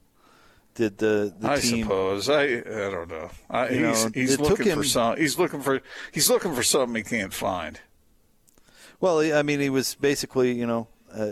did 0.75 0.97
the 0.97 1.33
the 1.39 1.51
I 1.51 1.59
team? 1.59 1.83
suppose. 1.85 2.29
I 2.29 2.43
I 2.43 2.89
don't 2.89 3.09
know. 3.09 3.29
I, 3.49 3.67
he's 3.69 4.05
know, 4.05 4.11
he's 4.13 4.39
looking 4.39 4.75
for 4.75 4.83
some. 4.83 5.15
He's 5.15 5.39
looking 5.39 5.61
for 5.61 5.81
he's 6.11 6.29
looking 6.29 6.53
for 6.53 6.63
something 6.63 6.95
he 6.95 7.03
can't 7.03 7.33
find. 7.33 7.79
Well, 8.99 9.19
I 9.33 9.43
mean, 9.43 9.61
he 9.61 9.69
was 9.69 9.95
basically, 9.95 10.51
you 10.51 10.67
know, 10.67 10.87
uh, 11.13 11.27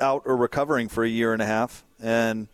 out 0.00 0.22
or 0.24 0.36
recovering 0.36 0.88
for 0.88 1.04
a 1.04 1.08
year 1.08 1.32
and 1.32 1.42
a 1.42 1.46
half, 1.46 1.84
and 2.00 2.48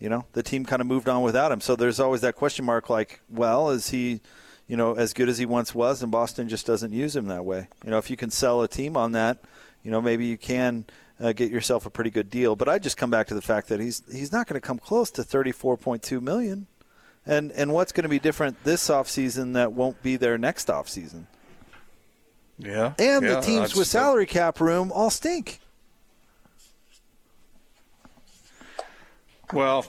you 0.00 0.08
know, 0.08 0.26
the 0.32 0.42
team 0.42 0.64
kind 0.64 0.82
of 0.82 0.86
moved 0.86 1.08
on 1.08 1.22
without 1.22 1.52
him. 1.52 1.60
So 1.60 1.76
there's 1.76 2.00
always 2.00 2.20
that 2.22 2.34
question 2.34 2.64
mark, 2.64 2.90
like, 2.90 3.20
well, 3.30 3.70
is 3.70 3.90
he, 3.90 4.20
you 4.66 4.76
know, 4.76 4.94
as 4.94 5.12
good 5.12 5.28
as 5.28 5.38
he 5.38 5.46
once 5.46 5.74
was, 5.74 6.02
and 6.02 6.10
Boston 6.10 6.48
just 6.48 6.66
doesn't 6.66 6.92
use 6.92 7.14
him 7.14 7.26
that 7.26 7.44
way. 7.44 7.68
You 7.84 7.90
know, 7.90 7.98
if 7.98 8.10
you 8.10 8.16
can 8.16 8.30
sell 8.30 8.62
a 8.62 8.68
team 8.68 8.96
on 8.96 9.12
that, 9.12 9.38
you 9.82 9.90
know, 9.90 10.00
maybe 10.00 10.26
you 10.26 10.38
can. 10.38 10.84
Uh, 11.20 11.32
get 11.32 11.48
yourself 11.48 11.86
a 11.86 11.90
pretty 11.90 12.10
good 12.10 12.28
deal, 12.28 12.56
but 12.56 12.68
I 12.68 12.80
just 12.80 12.96
come 12.96 13.08
back 13.08 13.28
to 13.28 13.34
the 13.34 13.40
fact 13.40 13.68
that 13.68 13.78
he's 13.78 14.02
he's 14.10 14.32
not 14.32 14.48
going 14.48 14.60
to 14.60 14.66
come 14.66 14.80
close 14.80 15.12
to 15.12 15.22
34.2 15.22 16.20
million, 16.20 16.66
and 17.24 17.52
and 17.52 17.72
what's 17.72 17.92
going 17.92 18.02
to 18.02 18.08
be 18.08 18.18
different 18.18 18.64
this 18.64 18.88
offseason 18.88 19.52
that 19.52 19.72
won't 19.72 20.02
be 20.02 20.16
there 20.16 20.36
next 20.38 20.66
offseason? 20.66 21.26
Yeah. 22.58 22.94
And 22.98 23.24
yeah, 23.24 23.34
the 23.36 23.40
teams 23.40 23.74
with 23.74 23.86
salary 23.86 24.26
cap 24.26 24.60
room 24.60 24.90
all 24.92 25.08
stink. 25.08 25.60
Well, 29.54 29.86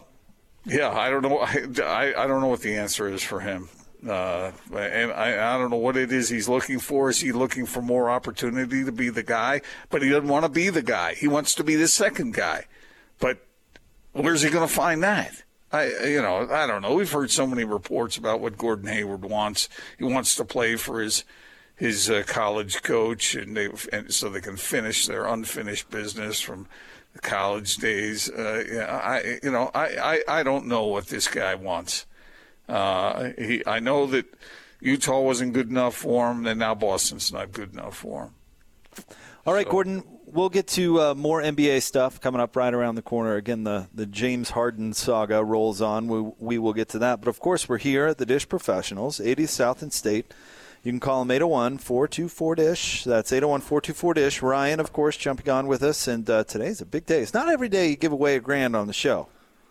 yeah, 0.63 0.91
I 0.91 1.09
don't 1.09 1.23
know. 1.23 1.39
I, 1.39 2.13
I, 2.15 2.27
don't 2.27 2.39
know 2.39 2.47
what 2.47 2.61
the 2.61 2.75
answer 2.75 3.09
is 3.09 3.23
for 3.23 3.39
him. 3.39 3.67
Uh, 4.07 4.51
and 4.71 5.11
I, 5.11 5.55
I 5.55 5.57
don't 5.57 5.71
know 5.71 5.77
what 5.77 5.97
it 5.97 6.11
is 6.11 6.29
he's 6.29 6.47
looking 6.47 6.77
for. 6.77 7.09
Is 7.09 7.21
he 7.21 7.31
looking 7.31 7.65
for 7.65 7.81
more 7.81 8.09
opportunity 8.09 8.85
to 8.85 8.91
be 8.91 9.09
the 9.09 9.23
guy? 9.23 9.61
But 9.89 10.03
he 10.03 10.09
doesn't 10.09 10.27
want 10.27 10.45
to 10.45 10.49
be 10.49 10.69
the 10.69 10.83
guy. 10.83 11.15
He 11.15 11.27
wants 11.27 11.55
to 11.55 11.63
be 11.63 11.75
the 11.75 11.87
second 11.87 12.35
guy. 12.35 12.65
But 13.19 13.39
where's 14.11 14.43
he 14.43 14.51
going 14.51 14.67
to 14.67 14.73
find 14.73 15.01
that? 15.01 15.43
I, 15.71 15.87
you 16.05 16.21
know, 16.21 16.47
I 16.49 16.67
don't 16.67 16.83
know. 16.83 16.93
We've 16.93 17.11
heard 17.11 17.31
so 17.31 17.47
many 17.47 17.63
reports 17.63 18.17
about 18.17 18.39
what 18.39 18.57
Gordon 18.57 18.87
Hayward 18.87 19.25
wants. 19.25 19.67
He 19.97 20.03
wants 20.03 20.35
to 20.35 20.45
play 20.45 20.75
for 20.75 21.01
his 21.01 21.25
his 21.75 22.09
uh, 22.09 22.23
college 22.25 22.83
coach, 22.83 23.35
and 23.35 23.57
they 23.57 23.69
and 23.91 24.13
so 24.13 24.29
they 24.29 24.39
can 24.39 24.55
finish 24.55 25.07
their 25.07 25.25
unfinished 25.25 25.89
business 25.89 26.39
from 26.39 26.67
college 27.21 27.77
days. 27.77 28.29
Uh, 28.29 29.01
I, 29.03 29.39
you 29.43 29.51
know, 29.51 29.71
I, 29.73 30.21
I, 30.27 30.39
I 30.39 30.43
don't 30.43 30.67
know 30.67 30.85
what 30.85 31.07
this 31.07 31.27
guy 31.27 31.55
wants. 31.55 32.05
Uh, 32.67 33.29
he, 33.37 33.63
I 33.65 33.79
know 33.79 34.07
that 34.07 34.25
Utah 34.79 35.21
wasn't 35.21 35.53
good 35.53 35.69
enough 35.69 35.95
for 35.95 36.31
him, 36.31 36.45
and 36.45 36.59
now 36.59 36.75
Boston's 36.75 37.31
not 37.31 37.51
good 37.51 37.73
enough 37.73 37.97
for 37.97 38.25
him. 38.25 39.05
All 39.45 39.53
right, 39.53 39.67
Gordon, 39.67 40.03
we'll 40.25 40.49
get 40.49 40.67
to 40.69 41.01
uh, 41.01 41.13
more 41.15 41.41
NBA 41.41 41.81
stuff 41.81 42.19
coming 42.19 42.41
up 42.41 42.55
right 42.55 42.73
around 42.73 42.95
the 42.95 43.01
corner. 43.01 43.35
Again, 43.35 43.63
the, 43.63 43.87
the 43.93 44.05
James 44.05 44.51
Harden 44.51 44.93
saga 44.93 45.43
rolls 45.43 45.81
on. 45.81 46.07
We, 46.07 46.31
we 46.39 46.57
will 46.57 46.73
get 46.73 46.89
to 46.89 46.99
that. 46.99 47.19
But 47.19 47.27
of 47.27 47.39
course, 47.39 47.69
we're 47.69 47.77
here 47.77 48.07
at 48.07 48.17
the 48.17 48.25
Dish 48.25 48.47
Professionals, 48.49 49.19
80th 49.19 49.49
South 49.49 49.81
and 49.81 49.93
State. 49.93 50.33
You 50.85 50.91
can 50.91 50.99
call 50.99 51.25
them 51.25 51.31
801 51.31 51.79
424 51.79 52.55
Dish. 52.55 53.03
That's 53.05 53.33
801 53.33 53.61
424 53.61 54.13
Dish. 54.13 54.41
Ryan, 54.43 54.79
of 54.79 54.93
course, 54.93 55.17
jumping 55.17 55.49
on 55.49 55.65
with 55.65 55.81
us. 55.81 56.07
And 56.07 56.29
uh, 56.29 56.43
today's 56.43 56.79
a 56.79 56.85
big 56.85 57.07
day. 57.07 57.21
It's 57.21 57.33
not 57.33 57.49
every 57.49 57.69
day 57.69 57.89
you 57.89 57.95
give 57.95 58.11
away 58.11 58.35
a 58.35 58.39
grand 58.39 58.75
on 58.75 58.85
the 58.85 58.93
show. 58.93 59.27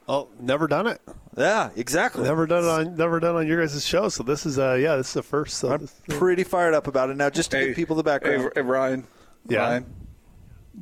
Oh, 0.09 0.29
never 0.40 0.66
done 0.66 0.88
it. 0.88 1.00
Yeah, 1.37 1.70
exactly. 1.77 2.24
Never 2.24 2.46
done 2.46 2.64
it 2.64 2.68
on 2.68 2.96
never 2.96 3.20
done 3.20 3.37
on 3.37 3.46
your 3.46 3.61
guys' 3.61 3.87
show. 3.87 4.09
So 4.09 4.24
this 4.24 4.44
is 4.44 4.59
uh 4.59 4.74
yeah, 4.74 4.96
this 4.96 5.07
is 5.09 5.14
the 5.14 5.22
first. 5.22 5.59
So 5.59 5.72
I'm 5.72 5.88
pretty 6.09 6.42
fired 6.42 6.74
up 6.74 6.88
about 6.88 7.11
it 7.11 7.16
now. 7.16 7.31
Just 7.31 7.53
to 7.53 7.59
Hey, 7.59 7.66
give 7.68 7.77
people 7.77 7.94
the 7.94 8.03
background. 8.03 8.42
Hey, 8.42 8.50
hey, 8.57 8.61
Ryan. 8.62 9.07
Yeah. 9.48 9.61
Ryan, 9.61 9.87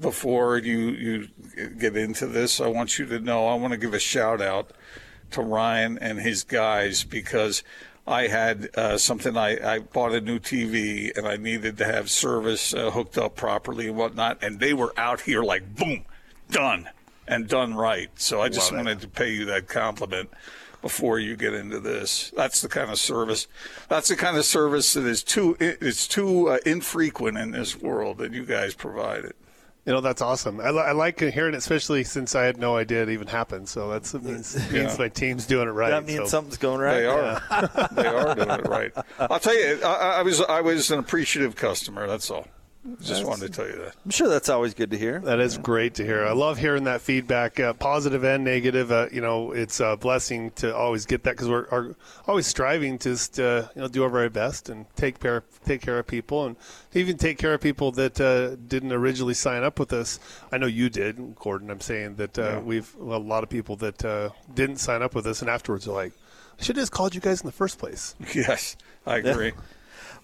before 0.00 0.56
you 0.56 0.78
you 0.78 1.68
get 1.78 1.94
into 1.94 2.26
this, 2.26 2.58
I 2.58 2.68
want 2.68 2.98
you 2.98 3.04
to 3.04 3.20
know 3.20 3.48
I 3.48 3.54
want 3.54 3.72
to 3.72 3.78
give 3.78 3.92
a 3.92 4.00
shout 4.00 4.40
out 4.40 4.72
to 5.32 5.42
Ryan 5.42 5.98
and 5.98 6.18
his 6.18 6.42
guys 6.42 7.04
because 7.04 7.62
I 8.06 8.26
had 8.26 8.70
uh, 8.76 8.98
something. 8.98 9.36
I, 9.36 9.74
I 9.74 9.78
bought 9.78 10.12
a 10.12 10.20
new 10.20 10.38
TV 10.38 11.16
and 11.16 11.26
I 11.26 11.36
needed 11.36 11.78
to 11.78 11.84
have 11.84 12.10
service 12.10 12.74
uh, 12.74 12.90
hooked 12.90 13.16
up 13.16 13.36
properly 13.36 13.86
and 13.88 13.96
whatnot, 13.96 14.38
and 14.42 14.58
they 14.58 14.74
were 14.74 14.92
out 14.96 15.20
here 15.22 15.42
like 15.42 15.76
boom, 15.76 16.04
done 16.50 16.88
and 17.28 17.48
done 17.48 17.74
right. 17.74 18.10
So 18.16 18.42
I 18.42 18.48
just 18.48 18.72
Love 18.72 18.80
it. 18.80 18.84
wanted 18.84 19.00
to 19.02 19.08
pay 19.08 19.32
you 19.32 19.44
that 19.46 19.68
compliment 19.68 20.30
before 20.80 21.20
you 21.20 21.36
get 21.36 21.54
into 21.54 21.78
this. 21.78 22.32
That's 22.36 22.60
the 22.60 22.68
kind 22.68 22.90
of 22.90 22.98
service. 22.98 23.46
That's 23.88 24.08
the 24.08 24.16
kind 24.16 24.36
of 24.36 24.44
service 24.44 24.92
that 24.94 25.04
is 25.06 25.22
too 25.22 25.56
it's 25.60 26.08
too 26.08 26.48
uh, 26.50 26.58
infrequent 26.66 27.38
in 27.38 27.52
this 27.52 27.80
world 27.80 28.18
that 28.18 28.32
you 28.32 28.44
guys 28.44 28.74
provide 28.74 29.24
it. 29.24 29.36
You 29.84 29.92
know 29.92 30.00
that's 30.00 30.22
awesome. 30.22 30.60
I, 30.60 30.70
li- 30.70 30.78
I 30.78 30.92
like 30.92 31.18
hearing 31.18 31.54
it, 31.54 31.58
especially 31.58 32.04
since 32.04 32.36
I 32.36 32.44
had 32.44 32.56
no 32.56 32.76
idea 32.76 33.02
it 33.02 33.08
even 33.10 33.26
happened. 33.26 33.68
So 33.68 33.90
that's 33.90 34.14
it 34.14 34.22
means, 34.22 34.54
it 34.54 34.70
means 34.70 34.92
Yeah. 34.92 34.96
my 34.96 35.08
team's 35.08 35.44
doing 35.44 35.66
it 35.66 35.72
right. 35.72 35.90
that 35.90 36.04
means 36.06 36.20
so. 36.20 36.26
something's 36.26 36.56
going 36.58 36.78
right. 36.80 37.00
They 37.00 37.06
are. 37.06 37.88
they 37.92 38.06
are 38.06 38.34
doing 38.36 38.50
it 38.50 38.68
right. 38.68 38.92
I'll 39.18 39.40
tell 39.40 39.58
you, 39.58 39.80
I, 39.84 40.18
I 40.18 40.22
was 40.22 40.40
I 40.40 40.60
was 40.60 40.90
an 40.92 41.00
appreciative 41.00 41.56
customer. 41.56 42.06
That's 42.06 42.30
all. 42.30 42.46
Just 43.00 43.24
wanted 43.24 43.46
to 43.46 43.56
tell 43.56 43.66
you 43.68 43.76
that. 43.76 43.94
I'm 44.04 44.10
sure 44.10 44.28
that's 44.28 44.48
always 44.48 44.74
good 44.74 44.90
to 44.90 44.98
hear. 44.98 45.20
That 45.20 45.38
is 45.38 45.56
great 45.56 45.94
to 45.94 46.04
hear. 46.04 46.24
I 46.26 46.32
love 46.32 46.58
hearing 46.58 46.82
that 46.84 47.00
feedback, 47.00 47.60
uh, 47.60 47.74
positive 47.74 48.24
and 48.24 48.42
negative. 48.42 48.90
Uh, 48.90 49.06
you 49.12 49.20
know, 49.20 49.52
it's 49.52 49.78
a 49.78 49.96
blessing 49.96 50.50
to 50.56 50.74
always 50.74 51.06
get 51.06 51.22
that 51.22 51.30
because 51.36 51.48
we're 51.48 51.68
are 51.70 51.94
always 52.26 52.48
striving 52.48 52.98
to 52.98 53.10
just, 53.10 53.38
uh, 53.38 53.68
you 53.76 53.82
know 53.82 53.86
do 53.88 54.02
our 54.02 54.08
very 54.08 54.28
best 54.28 54.68
and 54.68 54.86
take 54.96 55.20
care 55.20 55.44
take 55.64 55.80
care 55.80 56.00
of 56.00 56.08
people 56.08 56.44
and 56.44 56.56
even 56.92 57.16
take 57.16 57.38
care 57.38 57.54
of 57.54 57.60
people 57.60 57.92
that 57.92 58.20
uh, 58.20 58.56
didn't 58.66 58.90
originally 58.92 59.34
sign 59.34 59.62
up 59.62 59.78
with 59.78 59.92
us. 59.92 60.18
I 60.50 60.58
know 60.58 60.66
you 60.66 60.90
did, 60.90 61.36
Gordon. 61.36 61.70
I'm 61.70 61.80
saying 61.80 62.16
that 62.16 62.36
uh, 62.36 62.42
Yeah. 62.42 62.58
we've 62.58 62.92
well, 62.96 63.18
a 63.18 63.22
lot 63.22 63.44
of 63.44 63.48
people 63.48 63.76
that 63.76 64.04
uh, 64.04 64.30
didn't 64.52 64.78
sign 64.78 65.02
up 65.02 65.14
with 65.14 65.26
us 65.28 65.40
and 65.40 65.48
afterwards 65.48 65.86
are 65.86 65.92
like, 65.92 66.14
I 66.58 66.62
should 66.64 66.74
have 66.76 66.82
just 66.82 66.92
called 66.92 67.14
you 67.14 67.20
guys 67.20 67.40
in 67.42 67.46
the 67.46 67.52
first 67.52 67.78
place. 67.78 68.16
Yes, 68.34 68.76
I 69.06 69.18
agree. 69.18 69.52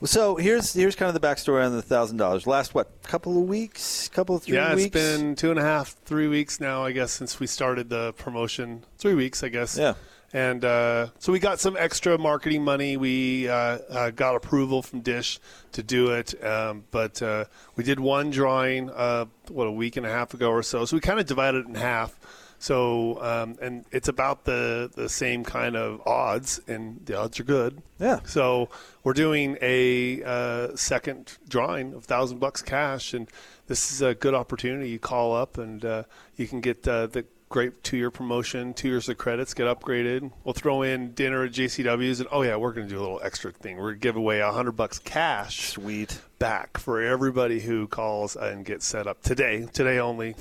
So 0.04 0.36
here's 0.36 0.72
here's 0.74 0.94
kind 0.94 1.14
of 1.14 1.20
the 1.20 1.26
backstory 1.26 1.64
on 1.66 1.72
the 1.72 1.82
thousand 1.82 2.18
dollars. 2.18 2.46
Last 2.46 2.74
what 2.74 3.02
couple 3.02 3.36
of 3.36 3.48
weeks, 3.48 4.08
couple 4.08 4.36
of 4.36 4.44
three 4.44 4.54
yeah, 4.54 4.74
weeks. 4.74 4.94
Yeah, 4.94 5.00
it's 5.02 5.18
been 5.18 5.34
two 5.34 5.50
and 5.50 5.58
a 5.58 5.62
half, 5.62 5.96
three 6.04 6.28
weeks 6.28 6.60
now, 6.60 6.84
I 6.84 6.92
guess, 6.92 7.10
since 7.10 7.40
we 7.40 7.48
started 7.48 7.88
the 7.88 8.12
promotion. 8.12 8.84
Three 8.98 9.14
weeks, 9.14 9.42
I 9.42 9.48
guess. 9.48 9.76
Yeah. 9.76 9.94
And 10.32 10.64
uh, 10.64 11.08
so 11.18 11.32
we 11.32 11.40
got 11.40 11.58
some 11.58 11.76
extra 11.76 12.18
marketing 12.18 12.62
money. 12.62 12.96
We 12.96 13.48
uh, 13.48 13.54
uh, 13.54 14.10
got 14.10 14.36
approval 14.36 14.82
from 14.82 15.00
Dish 15.00 15.40
to 15.72 15.82
do 15.82 16.12
it, 16.12 16.44
um, 16.44 16.84
but 16.90 17.20
uh, 17.22 17.46
we 17.76 17.84
did 17.84 17.98
one 17.98 18.30
drawing, 18.30 18.90
uh, 18.90 19.24
what 19.48 19.66
a 19.66 19.72
week 19.72 19.96
and 19.96 20.04
a 20.04 20.10
half 20.10 20.34
ago 20.34 20.50
or 20.50 20.62
so. 20.62 20.84
So 20.84 20.96
we 20.96 21.00
kind 21.00 21.18
of 21.18 21.26
divided 21.26 21.64
it 21.64 21.68
in 21.68 21.74
half. 21.76 22.18
So 22.58 23.22
um, 23.22 23.56
and 23.62 23.84
it's 23.92 24.08
about 24.08 24.44
the 24.44 24.90
the 24.94 25.08
same 25.08 25.44
kind 25.44 25.76
of 25.76 26.00
odds, 26.06 26.60
and 26.66 27.00
the 27.06 27.18
odds 27.18 27.38
are 27.38 27.44
good. 27.44 27.82
Yeah. 28.00 28.20
So 28.24 28.68
we're 29.04 29.12
doing 29.12 29.56
a 29.62 30.22
uh, 30.24 30.76
second 30.76 31.38
drawing 31.48 31.94
of 31.94 32.04
thousand 32.04 32.38
bucks 32.38 32.62
cash, 32.62 33.14
and 33.14 33.28
this 33.68 33.92
is 33.92 34.02
a 34.02 34.14
good 34.14 34.34
opportunity. 34.34 34.90
You 34.90 34.98
call 34.98 35.34
up, 35.34 35.58
and 35.58 35.84
uh, 35.84 36.02
you 36.36 36.48
can 36.48 36.60
get 36.60 36.86
uh, 36.86 37.06
the 37.06 37.24
great 37.48 37.82
two-year 37.82 38.10
promotion, 38.10 38.74
two 38.74 38.88
years 38.88 39.08
of 39.08 39.16
credits, 39.16 39.54
get 39.54 39.66
upgraded. 39.66 40.30
We'll 40.44 40.52
throw 40.52 40.82
in 40.82 41.12
dinner 41.12 41.44
at 41.44 41.52
JCW's, 41.52 42.20
and 42.20 42.28
oh 42.32 42.42
yeah, 42.42 42.56
we're 42.56 42.72
going 42.72 42.88
to 42.88 42.92
do 42.92 43.00
a 43.00 43.02
little 43.02 43.20
extra 43.22 43.52
thing. 43.52 43.76
We're 43.76 43.90
going 43.90 43.94
to 43.94 44.00
give 44.00 44.16
away 44.16 44.40
a 44.40 44.52
hundred 44.52 44.72
bucks 44.72 44.98
cash, 44.98 45.70
sweet, 45.70 46.20
back 46.38 46.78
for 46.78 47.00
everybody 47.00 47.60
who 47.60 47.86
calls 47.86 48.36
and 48.36 48.64
gets 48.64 48.86
set 48.86 49.06
up 49.06 49.22
today. 49.22 49.66
Today 49.72 49.98
only, 49.98 50.34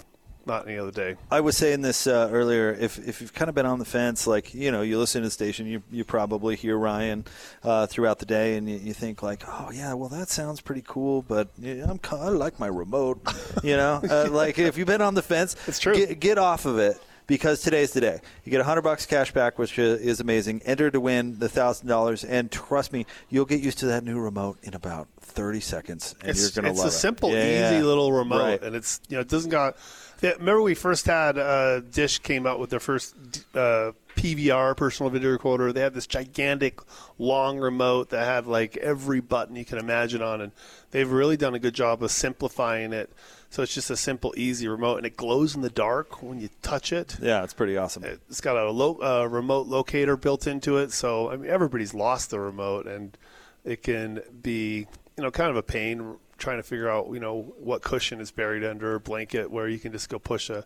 not 0.48 0.68
any 0.68 0.78
other 0.78 0.92
day. 0.92 1.16
I 1.30 1.42
was 1.42 1.56
saying 1.58 1.82
this 1.82 2.08
uh, 2.08 2.30
earlier. 2.32 2.72
If 2.74 2.98
if 3.08 3.22
you've 3.22 3.34
kind 3.34 3.50
of 3.50 3.56
been 3.56 3.66
on 3.66 3.80
the 3.80 3.86
fence, 3.86 4.26
like 4.26 4.54
you 4.54 4.72
know, 4.72 4.82
you 4.82 4.98
listen 4.98 5.22
to 5.22 5.28
the 5.28 5.32
station, 5.32 5.68
you 5.68 5.84
you 5.92 6.04
probably 6.04 6.56
hear 6.56 6.78
Ryan 6.78 7.26
uh, 7.64 7.86
throughout 7.88 8.20
the 8.20 8.26
day, 8.26 8.56
and 8.58 8.70
you, 8.70 8.78
you 8.78 8.94
think 8.94 9.22
like, 9.22 9.44
oh 9.48 9.70
yeah, 9.74 9.94
well 9.94 10.10
that 10.10 10.30
sounds 10.30 10.62
pretty 10.62 10.84
cool, 10.86 11.22
but 11.22 11.50
I'm 11.64 12.00
I 12.12 12.30
like 12.30 12.60
my 12.60 12.68
remote, 12.68 13.20
you 13.64 13.78
know, 13.78 14.02
uh, 14.10 14.30
like 14.32 14.58
if 14.58 14.78
you've 14.78 14.88
been 14.88 15.02
on 15.02 15.14
the 15.14 15.22
fence, 15.22 15.56
it's 15.68 15.80
true. 15.80 15.96
Get, 15.96 16.20
get 16.20 16.38
off 16.38 16.66
of 16.66 16.78
it. 16.80 17.00
Because 17.28 17.60
today's 17.60 17.92
the 17.92 18.00
day. 18.00 18.22
You 18.46 18.52
get 18.52 18.60
100 18.60 18.84
bucks 18.84 19.06
cash 19.06 19.34
back, 19.34 19.60
which 19.60 19.78
is 19.78 20.00
is 20.00 20.20
amazing. 20.22 20.62
Enter 20.64 20.90
to 20.90 21.02
win 21.02 21.38
the 21.40 21.50
$1,000. 21.50 22.26
And 22.30 22.50
trust 22.50 22.94
me, 22.94 23.06
you'll 23.28 23.44
get 23.44 23.60
used 23.60 23.80
to 23.80 23.88
that 23.88 24.06
new 24.06 24.18
remote 24.18 24.60
in 24.64 24.74
about 24.74 25.10
30 25.20 25.60
seconds. 25.60 26.16
And 26.22 26.30
it's, 26.30 26.40
you're 26.56 26.64
going 26.64 26.74
to 26.74 26.78
love 26.80 26.86
it. 26.86 26.88
it's 26.88 26.96
a 26.96 27.00
simple, 27.00 27.32
Yeah, 27.32 27.44
easy 27.68 27.76
yeah. 27.80 27.84
little 27.84 28.14
remote, 28.14 28.40
Right. 28.42 28.64
and 28.64 28.78
it's 28.78 29.02
you 29.10 29.18
know 29.18 29.22
it 29.24 29.28
doesn't 29.28 29.50
got. 29.52 29.76
Remember 30.22 30.62
we 30.62 30.74
first 30.76 31.06
had 31.06 31.38
uh, 31.38 31.82
Dish 31.82 32.20
came 32.20 32.48
out 32.48 32.60
with 32.60 32.70
their 32.70 32.80
first 32.80 33.16
uh, 33.54 33.92
PVR 34.16 34.76
personal 34.76 35.12
video 35.12 35.32
recorder. 35.32 35.72
They 35.72 35.82
had 35.82 35.94
this 35.94 36.08
gigantic 36.08 36.80
long 37.20 37.60
remote 37.60 38.10
that 38.10 38.26
had 38.26 38.48
like 38.48 38.78
every 38.78 39.20
button 39.20 39.56
you 39.56 39.66
can 39.66 39.78
imagine 39.78 40.22
on, 40.22 40.42
and 40.42 40.52
they've 40.92 41.10
really 41.10 41.38
done 41.38 41.54
a 41.54 41.60
good 41.60 41.76
job 41.76 42.02
of 42.02 42.12
simplifying 42.12 42.94
it. 42.94 43.12
So 43.50 43.64
it's 43.64 43.74
just 43.74 43.90
a 43.90 43.96
simple, 43.96 44.34
easy 44.36 44.68
remote, 44.68 44.98
and 44.98 45.06
it 45.06 45.16
glows 45.16 45.56
in 45.56 45.62
the 45.62 45.70
dark 45.70 46.22
when 46.22 46.42
you 46.42 46.50
touch 46.62 46.92
it. 46.92 47.18
Yeah, 47.22 47.44
it's 47.44 47.54
pretty 47.54 47.78
awesome. 47.78 48.04
It's 48.04 48.42
got 48.42 48.58
a 48.58 48.70
lo- 48.72 49.00
uh, 49.02 49.26
remote 49.28 49.68
locator 49.68 50.18
built 50.18 50.48
into 50.48 50.78
it, 50.78 50.92
so 50.92 51.30
I 51.32 51.38
mean 51.38 51.50
everybody's 51.50 51.94
lost 51.94 52.32
the 52.32 52.40
remote, 52.40 52.88
and 52.88 53.18
it 53.64 53.84
can 53.84 54.22
be 54.42 54.88
you 55.16 55.24
know 55.24 55.32
kind 55.32 55.50
of 55.50 55.56
a 55.56 55.64
pain 55.64 56.16
trying 56.38 56.58
to 56.58 56.64
figure 56.64 56.90
out 56.90 57.10
you 57.12 57.20
know 57.20 57.54
what 57.60 57.82
cushion 57.82 58.20
is 58.20 58.32
buried 58.32 58.64
under 58.64 58.96
a 58.96 59.00
blanket 59.00 59.52
where 59.52 59.68
you 59.68 59.80
can 59.80 59.92
just 59.92 60.10
go 60.10 60.20
push 60.20 60.50
a, 60.50 60.66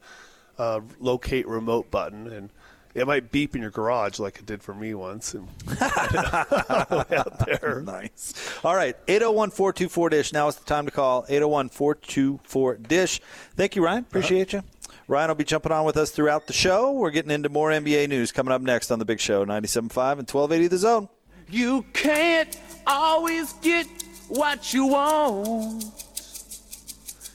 a 0.57 0.81
locate 0.99 1.47
remote 1.47 1.91
button 1.91 2.27
and. 2.27 2.49
It 2.93 3.07
might 3.07 3.31
beep 3.31 3.55
in 3.55 3.61
your 3.61 3.71
garage 3.71 4.19
like 4.19 4.39
it 4.39 4.45
did 4.45 4.61
for 4.61 4.73
me 4.73 4.93
once. 4.93 5.33
And 5.33 5.47
out 5.81 7.39
there. 7.45 7.81
Nice. 7.85 8.33
All 8.65 8.75
right, 8.75 8.97
801 9.07 9.51
424 9.51 10.09
Dish. 10.09 10.33
Now 10.33 10.49
is 10.49 10.57
the 10.57 10.65
time 10.65 10.83
to 10.87 10.91
call 10.91 11.23
801 11.29 11.69
424 11.69 12.75
Dish. 12.75 13.21
Thank 13.55 13.77
you, 13.77 13.85
Ryan. 13.85 13.99
Appreciate 13.99 14.53
uh-huh. 14.53 14.63
you. 14.67 14.97
Ryan 15.07 15.27
will 15.27 15.35
be 15.35 15.43
jumping 15.43 15.71
on 15.71 15.85
with 15.85 15.97
us 15.97 16.11
throughout 16.11 16.47
the 16.47 16.53
show. 16.53 16.91
We're 16.91 17.11
getting 17.11 17.31
into 17.31 17.49
more 17.49 17.69
NBA 17.69 18.07
news 18.07 18.31
coming 18.31 18.53
up 18.53 18.61
next 18.61 18.91
on 18.91 18.99
The 18.99 19.05
Big 19.05 19.19
Show, 19.19 19.45
97.5 19.45 19.79
and 19.83 20.29
1280 20.29 20.67
The 20.67 20.77
Zone. 20.77 21.09
You 21.49 21.83
can't 21.91 22.57
always 22.87 23.51
get 23.53 23.87
what 24.31 24.73
you 24.73 24.87
want. 24.87 25.83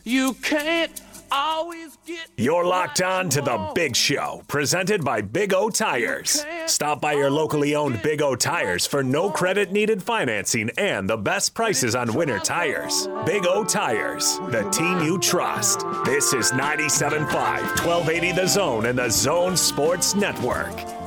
You 0.05 0.35
can't 0.35 1.03
always 1.31 1.99
get. 2.07 2.29
You're 2.37 2.65
locked 2.65 3.03
on 3.03 3.29
to 3.31 3.43
the 3.43 3.73
Big 3.75 3.95
Show, 3.95 4.43
presented 4.49 5.05
by 5.05 5.21
Big 5.21 5.53
O 5.53 5.69
Tires. 5.69 6.45
Stop 6.67 7.01
by 7.01 7.13
your 7.13 7.31
locally 7.31 7.75
owned 7.75 8.01
Big 8.03 8.23
O 8.23 8.35
Tires 8.35 8.87
for 8.87 9.03
no 9.03 9.31
credit 9.31 9.73
needed 9.73 10.03
financing 10.03 10.71
and 10.79 11.09
the 11.11 11.17
best 11.17 11.55
prices 11.55 11.95
on 11.95 12.15
winter 12.15 12.39
tires. 12.39 13.09
Big 13.27 13.45
O 13.47 13.65
Tires, 13.65 14.39
the 14.51 14.63
team 14.71 15.01
you 15.01 15.19
trust. 15.19 15.81
This 16.05 16.33
is 16.33 16.53
97.5, 16.53 17.27
1280 17.29 18.33
The 18.33 18.47
Zone 18.47 18.87
and 18.87 18.99
the 18.99 19.11
Zone 19.11 19.57
Sports 19.57 20.15
Network. 20.15 21.06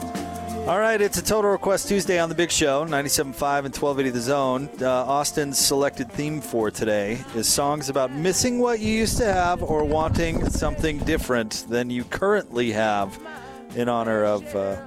All 0.70 0.78
right, 0.78 1.02
it's 1.02 1.18
a 1.18 1.24
Total 1.24 1.50
Request 1.50 1.88
Tuesday 1.88 2.20
on 2.20 2.30
The 2.30 2.36
Big 2.36 2.52
Show, 2.52 2.86
97.5 2.86 3.26
and 3.26 3.76
1280 3.76 4.10
The 4.12 4.22
Zone. 4.22 4.70
Uh, 4.80 4.88
Austin's 4.88 5.58
selected 5.58 6.12
theme 6.12 6.42
for 6.42 6.70
today 6.70 7.24
is 7.34 7.48
songs 7.48 7.90
about 7.90 8.12
missing 8.12 8.60
what 8.60 8.80
you 8.80 8.92
used 8.92 9.18
to 9.18 9.26
have 9.26 9.64
or 9.64 9.84
wanting 9.84 10.48
something 10.52 11.00
different 11.00 11.66
than 11.70 11.90
you 11.90 12.04
currently 12.04 12.72
have 12.72 13.20
in 13.76 13.90
honor 13.90 14.24
of 14.24 14.56
uh, 14.56 14.80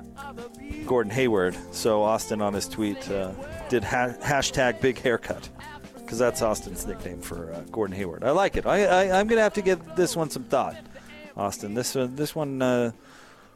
Gordon 0.87 1.11
Hayward. 1.11 1.57
So 1.73 2.05
Austin 2.05 2.41
on 2.41 2.55
his 2.55 2.69
tweet 2.69 3.11
uh, 3.11 3.33
did 3.69 3.83
ha- 3.83 4.15
hashtag 4.23 4.81
big 4.81 5.01
haircut 5.01 5.49
because 5.97 6.17
that's 6.17 6.43
Austin's 6.43 6.87
nickname 6.87 7.21
for 7.21 7.53
uh, 7.53 7.61
Gordon 7.73 7.97
Hayward. 7.97 8.23
I 8.23 8.31
like 8.31 8.57
it. 8.57 8.67
I, 8.67 9.07
I'm 9.19 9.27
going 9.27 9.39
to 9.39 9.43
have 9.43 9.55
to 9.55 9.63
give 9.63 9.81
this 9.97 10.15
one 10.15 10.31
some 10.31 10.45
thought, 10.45 10.77
Austin. 11.37 11.75
This, 11.75 11.97
uh, 11.97 12.07
this 12.09 12.37
one, 12.37 12.63
uh, 12.63 12.93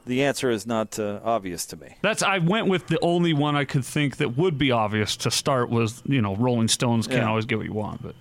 the 0.07 0.23
answer 0.25 0.51
is 0.51 0.67
not 0.67 0.99
uh, 0.99 1.21
obvious 1.25 1.67
to 1.67 1.77
me. 1.77 1.97
That's 2.01 2.23
I 2.23 2.39
went 2.39 2.69
with 2.69 2.87
the 2.87 2.99
only 3.01 3.33
one 3.35 3.57
I 3.57 3.65
could 3.65 3.85
think 3.85 4.17
that 4.17 4.37
would 4.37 4.57
be 4.57 4.71
obvious 4.71 5.17
to 5.19 5.31
start 5.31 5.69
was 5.69 6.03
you 6.07 6.23
know 6.23 6.35
Rolling 6.37 6.69
Stones 6.69 7.07
can't 7.07 7.21
Yeah. 7.23 7.29
always 7.29 7.45
get 7.45 7.59
what 7.59 7.67
you 7.67 7.73
want, 7.75 8.03
but 8.03 8.15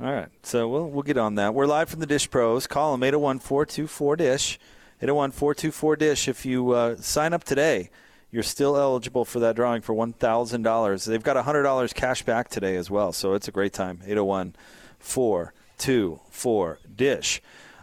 All 0.00 0.12
right. 0.12 0.28
So 0.42 0.68
we'll, 0.68 0.88
we'll 0.88 1.02
get 1.02 1.18
on 1.18 1.34
that. 1.34 1.52
We're 1.54 1.66
live 1.66 1.88
from 1.90 2.00
the 2.00 2.06
Dish 2.06 2.30
Pros. 2.30 2.66
Call 2.66 2.92
them 2.92 3.02
801 3.02 3.38
424 3.40 4.16
Dish. 4.16 4.58
801 5.02 5.30
424 5.32 5.96
Dish. 5.96 6.28
If 6.28 6.46
you 6.46 6.70
uh, 6.70 6.96
sign 6.96 7.32
up 7.34 7.44
today, 7.44 7.90
you're 8.30 8.42
still 8.42 8.76
eligible 8.76 9.24
for 9.24 9.40
that 9.40 9.56
drawing 9.56 9.82
for 9.82 9.94
$1,000. 9.94 11.04
They've 11.06 11.22
got 11.22 11.36
$100 11.44 11.94
cash 11.94 12.22
back 12.22 12.48
today 12.48 12.76
as 12.76 12.90
well. 12.90 13.12
So 13.12 13.34
it's 13.34 13.48
a 13.48 13.50
great 13.50 13.72
time. 13.72 14.00
801 14.04 14.54
424 14.98 16.78
Dish. 16.96 17.42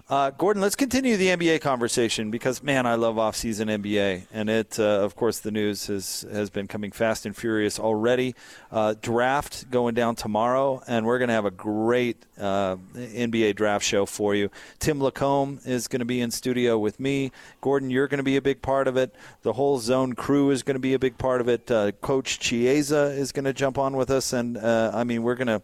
Uh, 0.09 0.29
Gordon, 0.29 0.61
let's 0.61 0.77
continue 0.77 1.17
the 1.17 1.27
NBA 1.27 1.59
conversation 1.59 2.31
because, 2.31 2.63
man, 2.63 2.85
I 2.85 2.95
love 2.95 3.19
off-season 3.19 3.67
NBA, 3.67 4.27
and 4.31 4.49
it, 4.49 4.79
uh, 4.79 5.01
of 5.03 5.17
course, 5.17 5.39
the 5.39 5.51
news 5.51 5.87
has 5.87 6.25
has 6.31 6.49
been 6.49 6.65
coming 6.65 6.93
fast 6.93 7.25
and 7.25 7.35
furious 7.35 7.77
already. 7.77 8.33
Uh, 8.71 8.95
draft 9.01 9.69
going 9.69 9.95
down 9.95 10.15
tomorrow, 10.15 10.81
and 10.87 11.05
we're 11.05 11.17
going 11.17 11.27
to 11.27 11.33
have 11.33 11.43
a 11.43 11.51
great 11.51 12.25
uh, 12.39 12.77
NBA 12.95 13.57
draft 13.57 13.83
show 13.83 14.05
for 14.05 14.33
you. 14.33 14.49
Tim 14.79 15.01
Lacombe 15.01 15.59
is 15.65 15.89
going 15.89 15.99
to 15.99 16.05
be 16.05 16.21
in 16.21 16.31
studio 16.31 16.79
with 16.79 17.01
me. 17.01 17.33
Gordon, 17.59 17.89
you're 17.89 18.07
going 18.07 18.19
to 18.19 18.23
be 18.23 18.37
a 18.37 18.41
big 18.41 18.61
part 18.61 18.87
of 18.87 18.95
it. 18.95 19.13
The 19.41 19.51
whole 19.51 19.77
Zone 19.77 20.13
crew 20.13 20.51
is 20.51 20.63
going 20.63 20.75
to 20.75 20.79
be 20.79 20.93
a 20.93 20.99
big 20.99 21.17
part 21.17 21.41
of 21.41 21.49
it. 21.49 21.69
Uh, 21.69 21.91
Coach 21.91 22.39
Chiesa 22.39 23.07
is 23.07 23.33
going 23.33 23.43
to 23.43 23.53
jump 23.53 23.77
on 23.77 23.97
with 23.97 24.09
us, 24.09 24.31
and 24.31 24.55
uh, 24.55 24.89
I 24.93 25.03
mean, 25.03 25.23
we're 25.23 25.35
going 25.35 25.47
to 25.47 25.61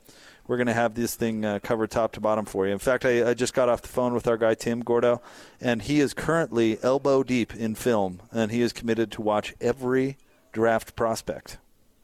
we're 0.47 0.57
going 0.57 0.67
to 0.67 0.73
have 0.73 0.95
this 0.95 1.15
thing 1.15 1.45
uh, 1.45 1.59
covered 1.63 1.91
top 1.91 2.11
to 2.13 2.19
bottom 2.19 2.45
for 2.45 2.65
you. 2.67 2.73
In 2.73 2.79
fact, 2.79 3.05
I, 3.05 3.29
I 3.29 3.33
just 3.33 3.53
got 3.53 3.69
off 3.69 3.81
the 3.81 3.87
phone 3.87 4.13
with 4.13 4.27
our 4.27 4.37
guy 4.37 4.53
Tim 4.55 4.81
Gordo, 4.81 5.21
and 5.61 5.81
he 5.81 5.99
is 5.99 6.13
currently 6.13 6.77
elbow 6.83 7.23
deep 7.23 7.55
in 7.55 7.75
film, 7.75 8.21
and 8.31 8.51
he 8.51 8.61
is 8.61 8.73
committed 8.73 9.11
to 9.13 9.21
watch 9.21 9.53
every 9.61 10.17
draft 10.51 10.95
prospect. 10.95 11.57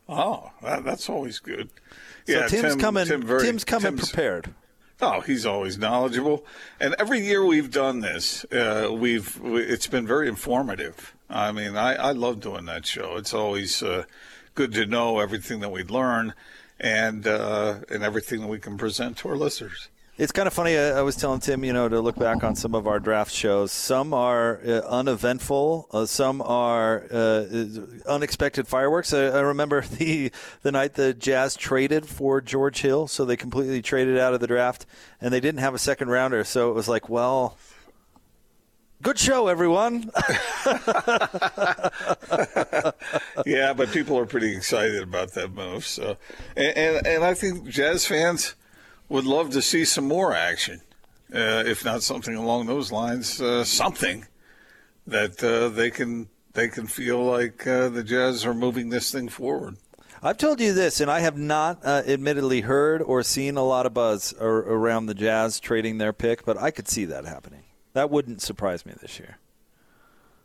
Oh, 0.08 0.52
that, 0.63 0.84
that's 0.84 1.10
always 1.10 1.39
good. 1.39 1.69
So 2.28 2.47
Tim's 2.47 2.75
coming- 2.75 3.06
very- 3.21 3.41
Tim's 3.43 3.63
coming 3.63 3.97
prepared. 3.97 4.54
Oh, 5.02 5.21
he's 5.21 5.45
always 5.45 5.78
knowledgeable, 5.78 6.45
and 6.78 6.93
every 6.99 7.19
year 7.25 7.45
we've 7.45 7.71
done 7.71 8.02
this, 8.02 8.43
uh, 8.52 8.89
we've 8.91 9.39
we, 9.39 9.62
it's 9.62 9.88
been 9.88 10.06
very 10.06 10.28
informative. 10.28 11.15
I 11.30 11.54
mean, 11.54 11.78
I, 11.78 11.93
I 11.95 12.12
love 12.12 12.41
doing 12.41 12.65
that 12.65 12.86
show. 12.86 13.15
It's 13.15 13.34
always 13.34 13.82
uh, 13.82 14.04
good 14.56 14.73
to 14.73 14.86
know 14.86 15.19
everything 15.19 15.62
that 15.62 15.71
we 15.71 15.84
learn, 15.84 16.34
and 16.80 17.28
uh, 17.28 17.80
and 17.89 18.04
everything 18.04 18.42
that 18.42 18.48
we 18.48 18.60
can 18.60 18.78
present 18.78 19.18
to 19.18 19.30
our 19.30 19.38
listeners. 19.38 19.89
It's 20.20 20.34
kind 20.34 20.48
of 20.48 20.54
funny. 20.54 20.78
I, 20.78 21.00
I 21.00 21.02
was 21.02 21.15
telling 21.15 21.39
Tim, 21.39 21.63
you 21.63 21.72
know, 21.72 21.88
to 21.88 22.02
look 22.02 22.18
back 22.18 22.44
on 22.44 22.54
some 22.54 22.76
of 22.76 22.88
our 22.88 23.00
draft 23.00 23.32
shows. 23.32 23.72
Some 23.72 24.13
are 24.13 24.60
uh, 24.68 24.82
uneventful. 24.82 25.88
Uh, 25.92 26.06
some 26.06 26.42
are 26.42 27.06
uh, 27.10 27.46
unexpected 28.06 28.68
fireworks. 28.68 29.13
I, 29.13 29.28
I 29.28 29.39
remember 29.39 29.82
the 29.98 30.30
the 30.62 30.74
night 30.74 30.96
the 30.96 31.13
Jazz 31.13 31.56
traded 31.56 32.06
for 32.06 32.42
George 32.42 32.82
Hill, 32.82 33.08
so 33.08 33.24
they 33.24 33.38
completely 33.38 33.82
traded 33.82 34.18
out 34.18 34.34
of 34.34 34.42
the 34.42 34.48
draft, 34.48 34.86
and 35.22 35.34
they 35.34 35.39
didn't 35.39 35.62
have 35.62 35.74
a 35.74 35.80
second 35.80 36.10
rounder. 36.10 36.44
So 36.44 36.70
it 36.70 36.74
was 36.74 36.89
like, 36.89 37.08
well, 37.08 37.58
good 39.02 39.20
show, 39.20 39.48
everyone. 39.48 40.12
yeah, 43.46 43.74
but 43.74 43.92
people 43.92 44.18
are 44.18 44.26
pretty 44.26 44.56
excited 44.56 45.02
about 45.02 45.34
that 45.34 45.52
move. 45.54 45.86
So, 45.86 46.18
and 46.56 46.78
and, 46.78 47.08
and 47.08 47.24
I 47.24 47.34
think 47.34 47.68
Jazz 47.68 48.06
fans 48.06 48.56
would 49.10 49.26
love 49.26 49.52
to 49.52 49.62
see 49.62 49.86
some 49.86 50.08
more 50.08 50.34
action, 50.34 50.82
uh, 51.34 51.64
if 51.66 51.84
not 51.84 52.04
something 52.04 52.36
along 52.36 52.68
those 52.68 52.92
lines, 52.92 53.42
uh, 53.42 53.64
something 53.64 54.26
that 55.08 55.44
uh, 55.44 55.70
they 55.70 55.90
can 55.90 56.30
they 56.54 56.68
can 56.68 56.88
feel 56.88 57.24
like 57.24 57.66
uh, 57.66 57.90
the 57.90 58.04
Jazz 58.04 58.46
are 58.46 58.54
moving 58.54 58.90
this 58.90 59.12
thing 59.12 59.30
forward. 59.30 59.78
I've 60.22 60.38
told 60.38 60.60
you 60.60 60.74
this, 60.74 61.00
and 61.00 61.10
I 61.10 61.22
have 61.22 61.38
not 61.38 61.80
uh, 61.84 62.04
admittedly 62.06 62.62
heard 62.62 63.02
or 63.02 63.24
seen 63.24 63.56
a 63.56 63.64
lot 63.64 63.86
of 63.86 63.94
buzz 63.94 64.34
ar- 64.34 64.50
around 64.50 65.06
the 65.06 65.14
Jazz 65.14 65.62
trading 65.62 65.98
their 65.98 66.12
pick, 66.12 66.44
but 66.46 66.58
I 66.58 66.72
could 66.72 66.90
see 66.90 67.06
that 67.06 67.24
happening. 67.24 67.64
That 67.93 68.10
wouldn't 68.10 68.41
surprise 68.41 68.86
me 68.86 68.93
this 69.02 69.19
year. 69.19 69.38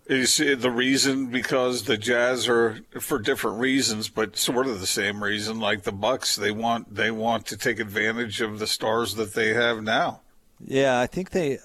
Is 0.06 0.36
the 0.36 0.70
reason 0.70 1.26
because 1.26 1.84
the 1.84 1.96
Jazz 1.96 2.46
are 2.46 2.80
for 3.00 3.18
different 3.18 3.58
reasons, 3.58 4.10
but 4.10 4.36
sort 4.36 4.66
of 4.66 4.80
the 4.80 4.86
same 4.86 5.24
reason, 5.24 5.60
like 5.60 5.84
the 5.84 5.92
Bucks, 5.92 6.36
they 6.36 6.50
want 6.50 6.94
they 6.94 7.10
want 7.10 7.46
to 7.46 7.56
take 7.56 7.80
advantage 7.80 8.42
of 8.42 8.58
the 8.58 8.66
stars 8.66 9.14
that 9.14 9.32
they 9.32 9.54
have 9.54 9.82
now. 9.82 10.20
Yeah, 10.62 11.00
I 11.00 11.06
think 11.06 11.30
they 11.30 11.58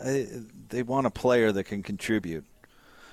they 0.69 0.83
want 0.83 1.05
a 1.05 1.09
player 1.09 1.51
that 1.51 1.65
can 1.65 1.83
contribute, 1.83 2.45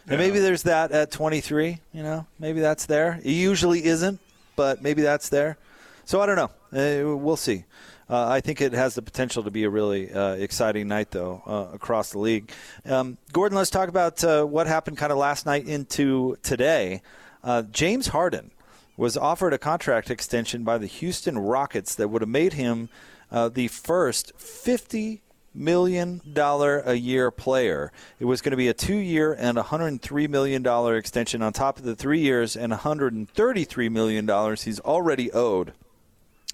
and 0.07 0.19
maybe 0.19 0.39
there's 0.39 0.63
that 0.63 0.93
at 0.93 1.11
23. 1.11 1.81
You 1.93 2.03
know, 2.05 2.27
maybe 2.39 2.61
that's 2.61 2.87
there. 2.87 3.21
It 3.25 3.33
usually 3.33 3.85
isn't, 3.85 4.21
but 4.55 4.81
maybe 4.81 5.03
that's 5.03 5.29
there. 5.29 5.59
So 6.05 6.21
I 6.21 6.27
don't 6.27 6.37
know. 6.37 6.51
Uh, 6.73 7.17
we'll 7.17 7.37
see. 7.37 7.65
Uh, 8.09 8.29
I 8.29 8.41
think 8.41 8.61
it 8.61 8.73
has 8.73 8.95
the 8.95 9.03
potential 9.03 9.43
to 9.43 9.51
be 9.51 9.65
a 9.65 9.71
really 9.71 10.13
uh, 10.13 10.35
exciting 10.35 10.87
night, 10.87 11.11
though, 11.11 11.43
uh, 11.45 11.75
across 11.75 12.11
the 12.11 12.21
league. 12.21 12.53
Um, 12.85 13.19
Gordon, 13.33 13.59
let's 13.59 13.71
talk 13.71 13.89
about 13.89 14.23
uh, 14.23 14.45
what 14.45 14.69
happened 14.69 14.97
kind 14.97 15.11
of 15.11 15.19
last 15.19 15.45
night 15.45 15.67
into 15.67 16.37
today. 16.43 17.03
Uh, 17.43 17.63
James 17.63 18.09
Harden 18.09 18.53
was 18.97 19.17
offered 19.17 19.53
a 19.53 19.59
contract 19.59 20.11
extension 20.11 20.63
by 20.63 20.79
the 20.79 20.87
Houston 20.87 21.37
Rockets 21.39 21.97
that 21.97 22.09
would 22.09 22.23
have 22.23 22.29
made 22.29 22.53
him 22.53 22.89
uh, 23.31 23.49
the 23.49 23.69
first 23.69 24.33
50 24.39 25.23
million 25.53 26.21
dollar 26.33 26.81
a 26.81 26.95
year 26.95 27.31
player. 27.31 27.91
It 28.21 28.27
was 28.27 28.41
going 28.41 28.51
to 28.51 28.57
be 28.57 28.69
a 28.69 28.75
two 28.75 28.97
year 28.97 29.33
and 29.33 29.57
103 29.57 30.29
million 30.29 30.63
dollar 30.63 30.97
extension 30.97 31.43
on 31.43 31.53
top 31.53 31.79
of 31.79 31.85
the 31.85 31.97
three 31.97 32.21
years 32.21 32.57
and 32.57 32.71
133 32.71 33.89
million 33.89 34.27
dollars 34.27 34.63
he's 34.63 34.81
already 34.81 35.33
owed. 35.33 35.73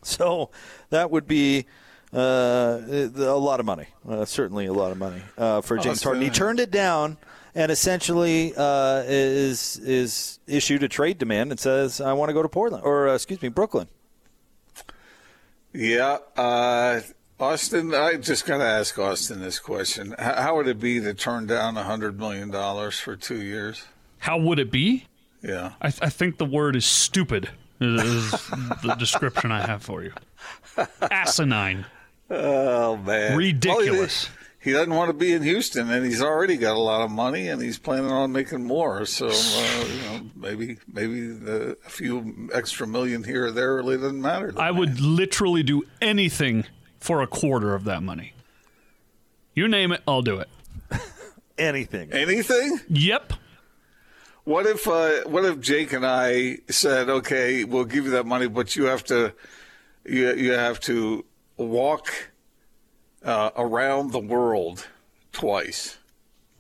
So 0.05 0.51
that 0.91 1.11
would 1.11 1.27
be 1.29 1.67
uh, 2.13 2.81
a 2.89 3.39
lot 3.39 3.61
of 3.61 3.67
money, 3.67 3.87
uh, 4.09 4.25
certainly 4.25 4.67
a 4.67 4.73
lot 4.73 4.91
of 4.91 4.99
money 4.99 5.23
uh, 5.39 5.61
for 5.61 5.79
Oh, 5.79 5.83
James 5.83 5.99
it's, 5.99 6.05
Harden. 6.05 6.23
He 6.23 6.31
turned 6.31 6.61
it 6.61 6.71
down 6.71 7.17
and 7.55 7.71
essentially 7.71 8.53
uh, 8.57 9.03
is 9.07 9.79
is 9.79 10.39
issued 10.47 10.83
a 10.83 10.89
trade 10.89 11.19
demand 11.19 11.51
and 11.51 11.61
says, 11.61 12.01
"I 12.01 12.13
want 12.15 12.31
to 12.31 12.33
go 12.35 12.43
to 12.43 12.49
Portland 12.49 12.85
or 12.85 13.09
uh, 13.09 13.15
excuse 13.15 13.41
me, 13.43 13.49
Brooklyn." 13.49 13.89
Yeah, 15.73 16.19
uh, 16.37 17.01
Austin. 17.41 17.95
I 17.95 18.17
just 18.17 18.47
got 18.47 18.59
to 18.59 18.65
ask 18.65 18.99
Austin 18.99 19.41
this 19.41 19.59
question: 19.59 20.15
How 20.19 20.57
would 20.57 20.69
it 20.69 20.81
be 20.81 21.01
to 21.01 21.15
turn 21.15 21.47
down 21.47 21.77
a 21.77 21.85
hundred 21.85 22.19
million 22.19 22.51
dollars 22.51 22.99
for 22.99 23.17
two 23.17 23.41
years? 23.43 23.85
How 24.19 24.39
would 24.39 24.59
it 24.59 24.71
be? 24.71 25.07
Yeah, 25.43 25.73
I, 25.81 25.91
th- 25.91 26.03
I 26.03 26.09
think 26.09 26.39
the 26.39 26.45
word 26.45 26.77
is 26.77 26.87
stupid. 26.87 27.51
Is 27.83 28.31
the 28.83 28.97
description 28.99 29.51
I 29.53 29.67
have 29.67 29.83
for 29.83 30.03
you. 30.03 30.13
Asinine. 31.11 31.87
Oh 32.31 32.97
man, 32.97 33.37
Ridiculous. 33.37 34.29
Well, 34.29 34.37
he, 34.61 34.71
he 34.71 34.73
doesn't 34.77 34.95
want 34.95 35.09
to 35.09 35.15
be 35.15 35.33
in 35.33 35.43
Houston, 35.43 35.91
and 35.91 36.05
he's 36.07 36.23
already 36.23 36.57
got 36.57 36.77
a 36.77 36.81
lot 36.81 37.03
of 37.03 37.11
money, 37.11 37.49
and 37.49 37.61
he's 37.61 37.79
planning 37.79 38.11
on 38.11 38.33
making 38.33 38.65
more. 38.65 39.05
So 39.05 39.29
uh, 39.29 39.85
you 39.87 40.01
know, 40.03 40.21
maybe 40.37 40.79
maybe 40.91 41.27
the, 41.29 41.77
a 41.85 41.91
few 41.91 42.49
extra 42.55 42.87
million 42.87 43.25
here 43.25 43.47
or 43.47 43.51
there 43.51 43.75
really 43.75 43.97
doesn't 43.97 44.21
matter. 44.21 44.55
I 44.57 44.71
would 44.71 45.01
literally 45.01 45.63
do 45.63 45.83
anything 46.01 46.65
for 47.01 47.21
a 47.21 47.27
quarter 47.27 47.75
of 47.75 47.85
that 47.85 48.03
money. 48.03 48.33
You 49.55 49.69
name 49.69 49.93
it, 49.93 50.03
I'll 50.07 50.23
do 50.23 50.39
it. 50.39 50.49
Anything. 51.59 52.13
Anything? 52.13 52.81
Yep. 52.89 53.35
What 54.45 54.67
if 54.67 54.89
uh, 54.89 55.23
what 55.27 55.45
if 55.45 55.61
Jake 55.61 55.93
and 55.93 56.05
I 56.05 56.59
said, 56.69 57.09
okay, 57.09 57.65
we'll 57.65 57.85
give 57.85 58.05
you 58.07 58.11
that 58.13 58.27
money, 58.27 58.49
but 58.49 58.75
you 58.75 58.85
have 58.87 59.05
to 59.05 59.33
you 60.05 60.35
you 60.35 60.53
have 60.53 60.81
to 60.81 61.25
walk 61.57 62.33
uh, 63.25 63.51
around 63.57 64.11
the 64.11 64.19
world 64.19 64.89
twice. 65.33 65.99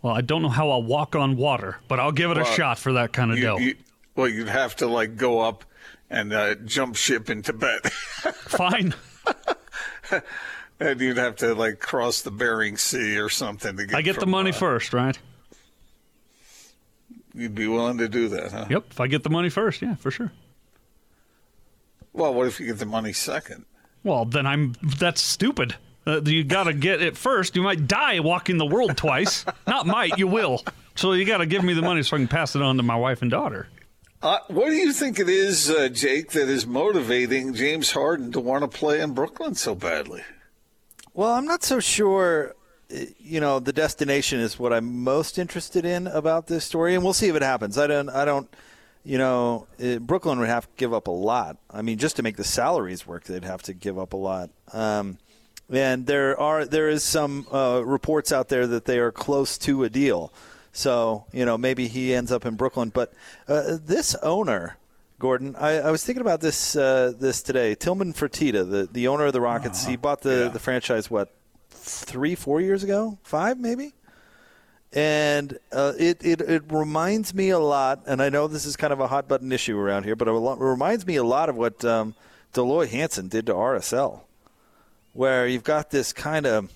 Well, 0.00 0.14
I 0.14 0.20
don't 0.20 0.42
know 0.42 0.48
how 0.48 0.70
I'll 0.70 0.82
walk 0.82 1.16
on 1.16 1.36
water, 1.36 1.78
but 1.88 1.98
I'll 2.00 2.12
give 2.12 2.30
it 2.30 2.38
a 2.38 2.44
shot 2.44 2.78
for 2.78 2.92
that 2.94 3.12
kind 3.12 3.30
of 3.32 3.38
You- 3.38 3.44
dough. 3.44 3.58
you- 3.58 3.76
well, 4.14 4.28
you'd 4.28 4.48
have 4.48 4.76
to 4.76 4.86
like 4.86 5.16
go 5.16 5.40
up 5.40 5.64
and 6.10 6.32
uh, 6.32 6.54
jump 6.56 6.96
ship 6.96 7.30
in 7.30 7.40
Tibet. 7.42 7.90
Fine. 7.92 8.94
and 10.80 11.00
you'd 11.00 11.16
have 11.16 11.36
to 11.36 11.54
like 11.54 11.80
cross 11.80 12.20
the 12.22 12.30
Bering 12.30 12.76
Sea 12.76 13.18
or 13.18 13.28
something 13.28 13.76
to 13.76 13.86
get. 13.86 13.96
I 13.96 14.02
get 14.02 14.20
the 14.20 14.26
money 14.26 14.50
uh, 14.50 14.54
first, 14.54 14.92
right? 14.92 15.18
You'd 17.34 17.54
be 17.54 17.66
willing 17.66 17.98
to 17.98 18.08
do 18.08 18.28
that, 18.28 18.52
huh? 18.52 18.66
Yep. 18.68 18.84
If 18.90 19.00
I 19.00 19.06
get 19.06 19.22
the 19.22 19.30
money 19.30 19.48
first, 19.48 19.80
yeah, 19.82 19.94
for 19.94 20.10
sure. 20.10 20.32
Well, 22.12 22.34
what 22.34 22.46
if 22.46 22.60
you 22.60 22.66
get 22.66 22.78
the 22.78 22.86
money 22.86 23.12
second? 23.12 23.64
Well, 24.04 24.24
then 24.24 24.46
I'm. 24.46 24.74
That's 24.82 25.20
stupid. 25.20 25.76
Uh, 26.06 26.20
you 26.22 26.44
got 26.44 26.64
to 26.64 26.74
get 26.74 27.00
it 27.00 27.16
first. 27.16 27.54
You 27.56 27.62
might 27.62 27.86
die 27.86 28.20
walking 28.20 28.58
the 28.58 28.66
world 28.66 28.96
twice. 28.96 29.44
Not 29.66 29.86
might, 29.86 30.18
you 30.18 30.26
will. 30.26 30.62
So 30.96 31.12
you 31.12 31.24
got 31.24 31.38
to 31.38 31.46
give 31.46 31.62
me 31.62 31.74
the 31.74 31.82
money 31.82 32.02
so 32.02 32.16
I 32.16 32.18
can 32.18 32.28
pass 32.28 32.56
it 32.56 32.62
on 32.62 32.76
to 32.76 32.82
my 32.82 32.96
wife 32.96 33.22
and 33.22 33.30
daughter. 33.30 33.68
Uh, 34.20 34.38
what 34.48 34.66
do 34.66 34.74
you 34.74 34.92
think 34.92 35.18
it 35.18 35.28
is, 35.28 35.70
uh, 35.70 35.88
Jake, 35.88 36.30
that 36.32 36.48
is 36.48 36.66
motivating 36.66 37.54
James 37.54 37.92
Harden 37.92 38.30
to 38.32 38.40
want 38.40 38.62
to 38.62 38.68
play 38.68 39.00
in 39.00 39.14
Brooklyn 39.14 39.54
so 39.54 39.74
badly? 39.74 40.22
Well, 41.14 41.32
I'm 41.32 41.44
not 41.44 41.62
so 41.62 41.80
sure. 41.80 42.54
You 43.18 43.40
know, 43.40 43.58
the 43.58 43.72
destination 43.72 44.40
is 44.40 44.58
what 44.58 44.72
I'm 44.72 45.02
most 45.02 45.38
interested 45.38 45.84
in 45.86 46.06
about 46.06 46.46
this 46.46 46.64
story, 46.64 46.94
and 46.94 47.02
we'll 47.02 47.14
see 47.14 47.28
if 47.28 47.36
it 47.36 47.42
happens. 47.42 47.78
I 47.78 47.86
don't. 47.86 48.08
I 48.10 48.24
don't. 48.24 48.54
You 49.04 49.18
know, 49.18 49.66
uh, 49.82 49.98
Brooklyn 49.98 50.38
would 50.38 50.48
have 50.48 50.66
to 50.66 50.72
give 50.76 50.94
up 50.94 51.08
a 51.08 51.12
lot. 51.12 51.56
I 51.70 51.82
mean, 51.82 51.98
just 51.98 52.16
to 52.16 52.22
make 52.22 52.36
the 52.36 52.44
salaries 52.44 53.06
work, 53.06 53.24
they'd 53.24 53.44
have 53.44 53.62
to 53.62 53.72
give 53.72 53.98
up 53.98 54.12
a 54.12 54.16
lot. 54.16 54.50
Um, 54.72 55.18
and 55.70 56.06
there 56.06 56.38
are 56.38 56.64
there 56.66 56.88
is 56.88 57.02
some 57.02 57.46
uh, 57.50 57.82
reports 57.84 58.30
out 58.30 58.48
there 58.48 58.66
that 58.66 58.84
they 58.84 58.98
are 58.98 59.10
close 59.10 59.58
to 59.58 59.84
a 59.84 59.90
deal. 59.90 60.32
So 60.72 61.24
you 61.32 61.44
know, 61.44 61.56
maybe 61.56 61.88
he 61.88 62.14
ends 62.14 62.30
up 62.30 62.44
in 62.44 62.56
Brooklyn. 62.56 62.90
But 62.90 63.12
uh, 63.48 63.78
this 63.84 64.14
owner. 64.16 64.76
Gordon, 65.18 65.54
I, 65.54 65.78
I 65.78 65.90
was 65.92 66.02
thinking 66.02 66.20
about 66.20 66.40
this 66.40 66.74
uh, 66.74 67.12
this 67.16 67.42
today. 67.42 67.76
Tillman 67.76 68.12
Fertitta, 68.12 68.68
the, 68.68 68.88
the 68.90 69.06
owner 69.06 69.26
of 69.26 69.32
the 69.32 69.40
Rockets, 69.40 69.86
he 69.86 69.94
bought 69.94 70.22
the, 70.22 70.50
the 70.52 70.58
franchise 70.58 71.08
what 71.08 71.32
three, 71.72 72.34
four 72.34 72.60
years 72.60 72.82
ago, 72.82 73.18
five 73.22 73.58
maybe. 73.58 73.94
And 74.92 75.58
uh, 75.72 75.94
it, 75.98 76.22
it 76.22 76.42
it 76.42 76.64
reminds 76.68 77.34
me 77.34 77.48
a 77.48 77.58
lot, 77.58 78.02
and 78.06 78.20
I 78.20 78.28
know 78.28 78.46
this 78.46 78.66
is 78.66 78.76
kind 78.76 78.92
of 78.92 79.00
a 79.00 79.06
hot 79.06 79.26
button 79.26 79.50
issue 79.50 79.78
around 79.78 80.04
here, 80.04 80.14
but 80.14 80.28
it 80.28 80.32
reminds 80.32 81.06
me 81.06 81.16
a 81.16 81.24
lot 81.24 81.48
of 81.48 81.56
what 81.56 81.82
um, 81.82 82.14
Dell 82.52 82.66
Loy 82.66 82.86
Hansen 82.86 83.28
did 83.28 83.46
to 83.46 83.54
RSL, 83.54 84.20
where 85.14 85.46
you've 85.46 85.64
got 85.64 85.90
this 85.90 86.12
kind 86.12 86.44
of 86.44 86.70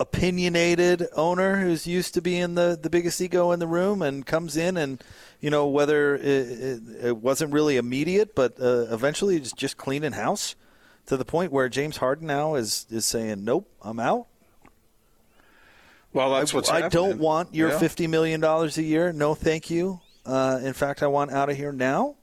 opinionated 0.00 1.06
owner 1.14 1.60
who's 1.60 1.86
used 1.86 2.14
to 2.14 2.20
being 2.20 2.54
the, 2.54 2.78
the 2.80 2.90
biggest 2.90 3.20
ego 3.20 3.52
in 3.52 3.60
the 3.60 3.66
room 3.66 4.02
and 4.02 4.26
comes 4.26 4.56
in 4.56 4.76
and 4.76 5.02
you 5.40 5.50
know 5.50 5.68
whether 5.68 6.16
it, 6.16 6.24
it, 6.24 6.82
it 7.02 7.16
wasn't 7.18 7.52
really 7.52 7.76
immediate 7.76 8.34
but 8.34 8.58
uh, 8.60 8.86
eventually 8.90 9.36
it's 9.36 9.52
just 9.52 9.76
cleaning 9.76 10.12
house 10.12 10.56
to 11.06 11.16
the 11.16 11.24
point 11.24 11.52
where 11.52 11.68
James 11.68 11.96
Harden 11.98 12.26
now 12.26 12.54
is 12.54 12.86
is 12.90 13.06
saying 13.06 13.44
nope 13.44 13.68
I'm 13.82 13.98
out. 14.00 14.26
Well, 16.12 16.32
that's 16.34 16.52
what's 16.52 16.70
I 16.70 16.88
don't 16.88 17.18
want 17.18 17.54
your 17.54 17.70
Yeah. 17.70 17.78
fifty 17.78 18.06
million 18.06 18.40
dollars 18.40 18.76
a 18.78 18.82
year. 18.82 19.12
No 19.12 19.34
thank 19.34 19.70
you. 19.70 20.00
Uh, 20.26 20.60
in 20.62 20.72
fact 20.72 21.02
I 21.02 21.06
want 21.06 21.30
out 21.32 21.48
of 21.50 21.56
here 21.56 21.72
now. 21.72 22.16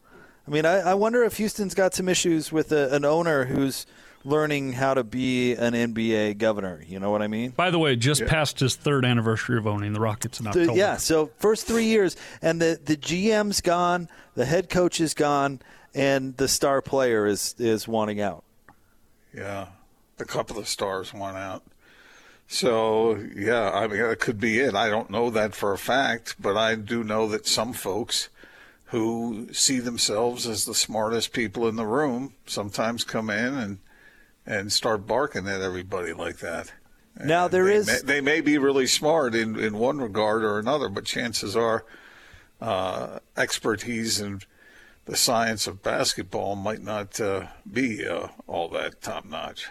I 0.47 0.51
mean 0.51 0.65
I, 0.65 0.79
I 0.79 0.93
wonder 0.93 1.23
if 1.23 1.37
Houston's 1.37 1.73
got 1.73 1.93
some 1.93 2.07
issues 2.07 2.51
with 2.51 2.71
a, 2.71 2.93
an 2.93 3.03
owner 3.05 3.45
who's 3.45 3.85
learning 4.25 4.73
how 4.73 4.93
to 4.93 5.03
be 5.03 5.53
an 5.53 5.73
NBA 5.73 6.37
governor. 6.37 6.83
You 6.85 6.99
know 6.99 7.09
what 7.09 7.21
I 7.21 7.27
mean? 7.27 7.51
By 7.51 7.71
the 7.71 7.79
way, 7.79 7.95
just 7.95 8.25
passed 8.25 8.59
his 8.59 8.75
third 8.75 9.05
anniversary 9.05 9.57
of 9.57 9.65
owning 9.65 9.93
the 9.93 9.99
Rockets 10.01 10.39
in 10.41 10.45
The- 10.51 10.73
yeah, 10.75 10.97
so 10.97 11.31
first 11.37 11.65
three 11.65 11.85
years, 11.85 12.15
and 12.41 12.61
the 12.61 12.79
the 12.83 12.97
GM's 12.97 13.61
gone, 13.61 14.09
the 14.35 14.45
head 14.45 14.69
coach 14.69 14.99
is 15.01 15.13
gone, 15.13 15.61
and 15.95 16.35
the 16.37 16.47
star 16.47 16.81
player 16.81 17.25
is 17.25 17.55
is 17.57 17.87
wanting 17.87 18.19
out. 18.21 18.43
Yeah, 19.33 19.67
a 20.19 20.25
couple 20.25 20.57
of 20.57 20.67
stars 20.67 21.13
won 21.13 21.35
out. 21.35 21.63
So 22.47 23.15
yeah, 23.35 23.69
I 23.71 23.87
mean 23.87 24.01
that 24.01 24.19
could 24.19 24.39
be 24.39 24.59
it. 24.59 24.73
I 24.73 24.89
don't 24.89 25.11
know 25.11 25.29
that 25.29 25.53
for 25.53 25.71
a 25.71 25.77
fact, 25.77 26.35
but 26.39 26.57
I 26.57 26.75
do 26.75 27.03
know 27.03 27.27
that 27.27 27.45
some 27.45 27.73
folks 27.73 28.29
who 28.85 29.47
see 29.53 29.79
themselves 29.79 30.47
as 30.47 30.65
the 30.65 30.73
smartest 30.73 31.31
people 31.31 31.67
in 31.67 31.75
the 31.75 31.85
room 31.85 32.33
sometimes 32.47 33.03
come 33.03 33.29
in 33.29 33.53
and 33.53 33.77
and 34.47 34.73
start 34.73 35.05
barking 35.05 35.47
at 35.47 35.61
everybody 35.61 36.11
like 36.11 36.37
that. 36.39 36.73
Now 37.23 37.47
there 37.47 37.65
they 37.65 37.75
is 37.75 37.87
may, 37.87 37.99
they 38.03 38.21
may 38.21 38.41
be 38.41 38.57
really 38.57 38.87
smart 38.87 39.35
in, 39.35 39.59
in 39.59 39.77
one 39.77 39.99
regard 39.99 40.43
or 40.43 40.57
another, 40.57 40.89
but 40.89 41.05
chances 41.05 41.55
are 41.55 41.85
uh, 42.59 43.19
expertise 43.37 44.19
in 44.19 44.41
the 45.09 45.17
science 45.17 45.65
of 45.65 45.81
basketball 45.81 46.55
might 46.55 46.83
not 46.83 47.19
uh, 47.19 47.47
be 47.71 48.07
uh, 48.07 48.27
all 48.45 48.69
that 48.69 49.01
top 49.01 49.25
notch. 49.25 49.67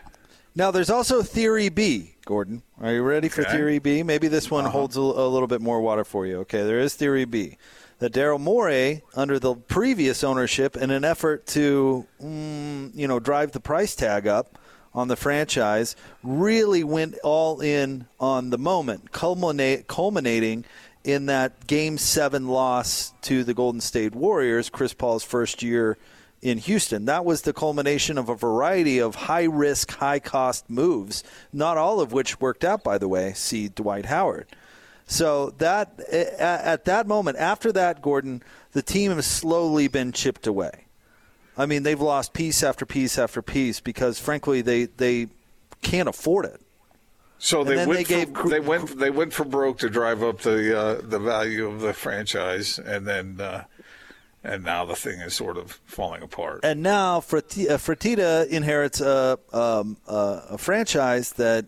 Now, 0.56 0.72
there's 0.72 0.90
also 0.90 1.22
Theory 1.22 1.68
B, 1.68 2.16
Gordon. 2.24 2.62
Are 2.80 2.92
you 2.92 3.02
ready 3.02 3.28
for 3.28 3.42
Okay. 3.42 3.52
Theory 3.52 3.78
B? 3.78 4.02
Maybe 4.02 4.26
this 4.26 4.50
one 4.50 4.64
holds 4.64 4.96
a, 4.96 5.00
a 5.00 5.28
little 5.28 5.46
bit 5.46 5.60
more 5.60 5.80
water 5.80 6.02
for 6.02 6.26
you. 6.26 6.38
Okay, 6.38 6.64
there 6.64 6.80
is 6.80 6.94
Theory 6.94 7.24
B. 7.24 7.56
That 8.00 8.12
Daryl 8.12 8.40
Morey, 8.40 9.02
under 9.14 9.38
the 9.38 9.54
previous 9.54 10.24
ownership, 10.24 10.76
in 10.76 10.90
an 10.90 11.04
effort 11.04 11.46
to, 11.48 12.04
mm, 12.20 12.90
you 12.92 13.06
know, 13.06 13.20
drive 13.20 13.52
the 13.52 13.60
price 13.60 13.94
tag 13.94 14.26
up 14.26 14.58
on 14.92 15.06
the 15.06 15.16
franchise, 15.16 15.94
really 16.24 16.82
went 16.82 17.16
all 17.22 17.60
in 17.60 18.06
on 18.18 18.50
the 18.50 18.58
moment, 18.58 19.12
culminate, 19.12 19.86
culminating 19.86 20.64
in 21.08 21.24
that 21.24 21.66
Game 21.66 21.96
Seven 21.96 22.48
loss 22.48 23.14
to 23.22 23.42
the 23.42 23.54
Golden 23.54 23.80
State 23.80 24.14
Warriors, 24.14 24.68
Chris 24.68 24.92
Paul's 24.92 25.24
first 25.24 25.62
year 25.62 25.96
in 26.42 26.58
Houston. 26.58 27.06
That 27.06 27.24
was 27.24 27.40
the 27.42 27.54
culmination 27.54 28.18
of 28.18 28.28
a 28.28 28.34
variety 28.34 28.98
of 28.98 29.14
high 29.14 29.44
risk, 29.44 29.90
high 29.90 30.18
cost 30.18 30.68
moves, 30.68 31.24
not 31.50 31.78
all 31.78 32.00
of 32.00 32.12
which 32.12 32.42
worked 32.42 32.62
out, 32.62 32.84
by 32.84 32.98
the 32.98 33.08
way. 33.08 33.32
See 33.32 33.68
Dwight 33.68 34.04
Howard. 34.04 34.48
So 35.06 35.54
that 35.56 35.98
at 35.98 36.84
that 36.84 37.06
moment, 37.06 37.38
after 37.38 37.72
that, 37.72 38.02
Gordon, 38.02 38.42
the 38.72 38.82
team 38.82 39.12
has 39.12 39.26
slowly 39.26 39.88
been 39.88 40.12
chipped 40.12 40.46
away. 40.46 40.84
I 41.56 41.64
mean, 41.64 41.84
they've 41.84 41.98
lost 41.98 42.34
piece 42.34 42.62
after 42.62 42.84
piece 42.84 43.18
after 43.18 43.40
piece 43.40 43.80
because, 43.80 44.20
frankly, 44.20 44.60
they 44.60 44.84
they 44.84 45.28
can't 45.80 46.10
afford 46.10 46.44
it. 46.44 46.60
So 47.38 47.62
they 47.62 47.86
went. 47.86 48.08
they 48.08 48.24
they 48.24 48.60
went. 48.60 48.98
They 48.98 49.10
went 49.10 49.32
for 49.32 49.44
broke 49.44 49.78
to 49.78 49.88
drive 49.88 50.22
up 50.22 50.40
the 50.40 50.78
uh, 50.78 51.00
the 51.02 51.20
value 51.20 51.66
of 51.68 51.80
the 51.80 51.92
franchise, 51.92 52.78
and 52.80 53.06
then 53.06 53.40
uh, 53.40 53.64
and 54.44 54.64
now 54.64 54.84
the 54.84 54.96
thing 54.96 55.20
is 55.20 55.34
sort 55.34 55.56
of 55.56 55.80
falling 55.84 56.22
apart. 56.22 56.60
And 56.62 56.82
now 56.82 57.20
Ferti- 57.20 57.68
uh, 58.18 58.46
inherits 58.46 59.00
a, 59.00 59.38
um, 59.52 59.96
uh, 60.06 60.40
a 60.50 60.58
franchise 60.58 61.32
that, 61.32 61.66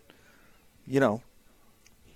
you 0.86 1.00
know, 1.00 1.22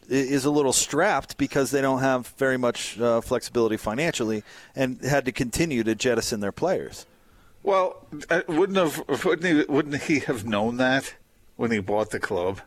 is 0.09 0.45
a 0.45 0.51
little 0.51 0.73
strapped 0.73 1.37
because 1.39 1.71
they 1.71 1.81
don't 1.81 2.01
have 2.01 2.29
very 2.37 2.59
much 2.59 3.01
uh, 3.01 3.21
flexibility 3.21 3.77
financially 3.77 4.43
and 4.77 5.03
had 5.03 5.25
to 5.25 5.33
continue 5.33 5.83
to 5.83 5.95
jettison 5.95 6.41
their 6.41 6.53
players. 6.53 7.07
Well, 7.63 8.07
uh, 8.29 8.43
wouldn't 8.47 8.77
have 8.77 9.25
wouldn't 9.25 9.45
he 9.45 9.65
wouldn't 9.73 10.03
he 10.03 10.19
have 10.21 10.45
known 10.45 10.77
that 10.77 11.15
when 11.57 11.71
he 11.71 11.79
bought 11.79 12.11
the 12.11 12.21
club? 12.21 12.61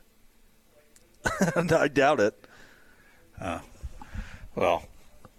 I 1.72 1.88
doubt 1.88 2.20
it. 2.20 2.46
Uh, 3.40 3.60
well, 4.56 4.84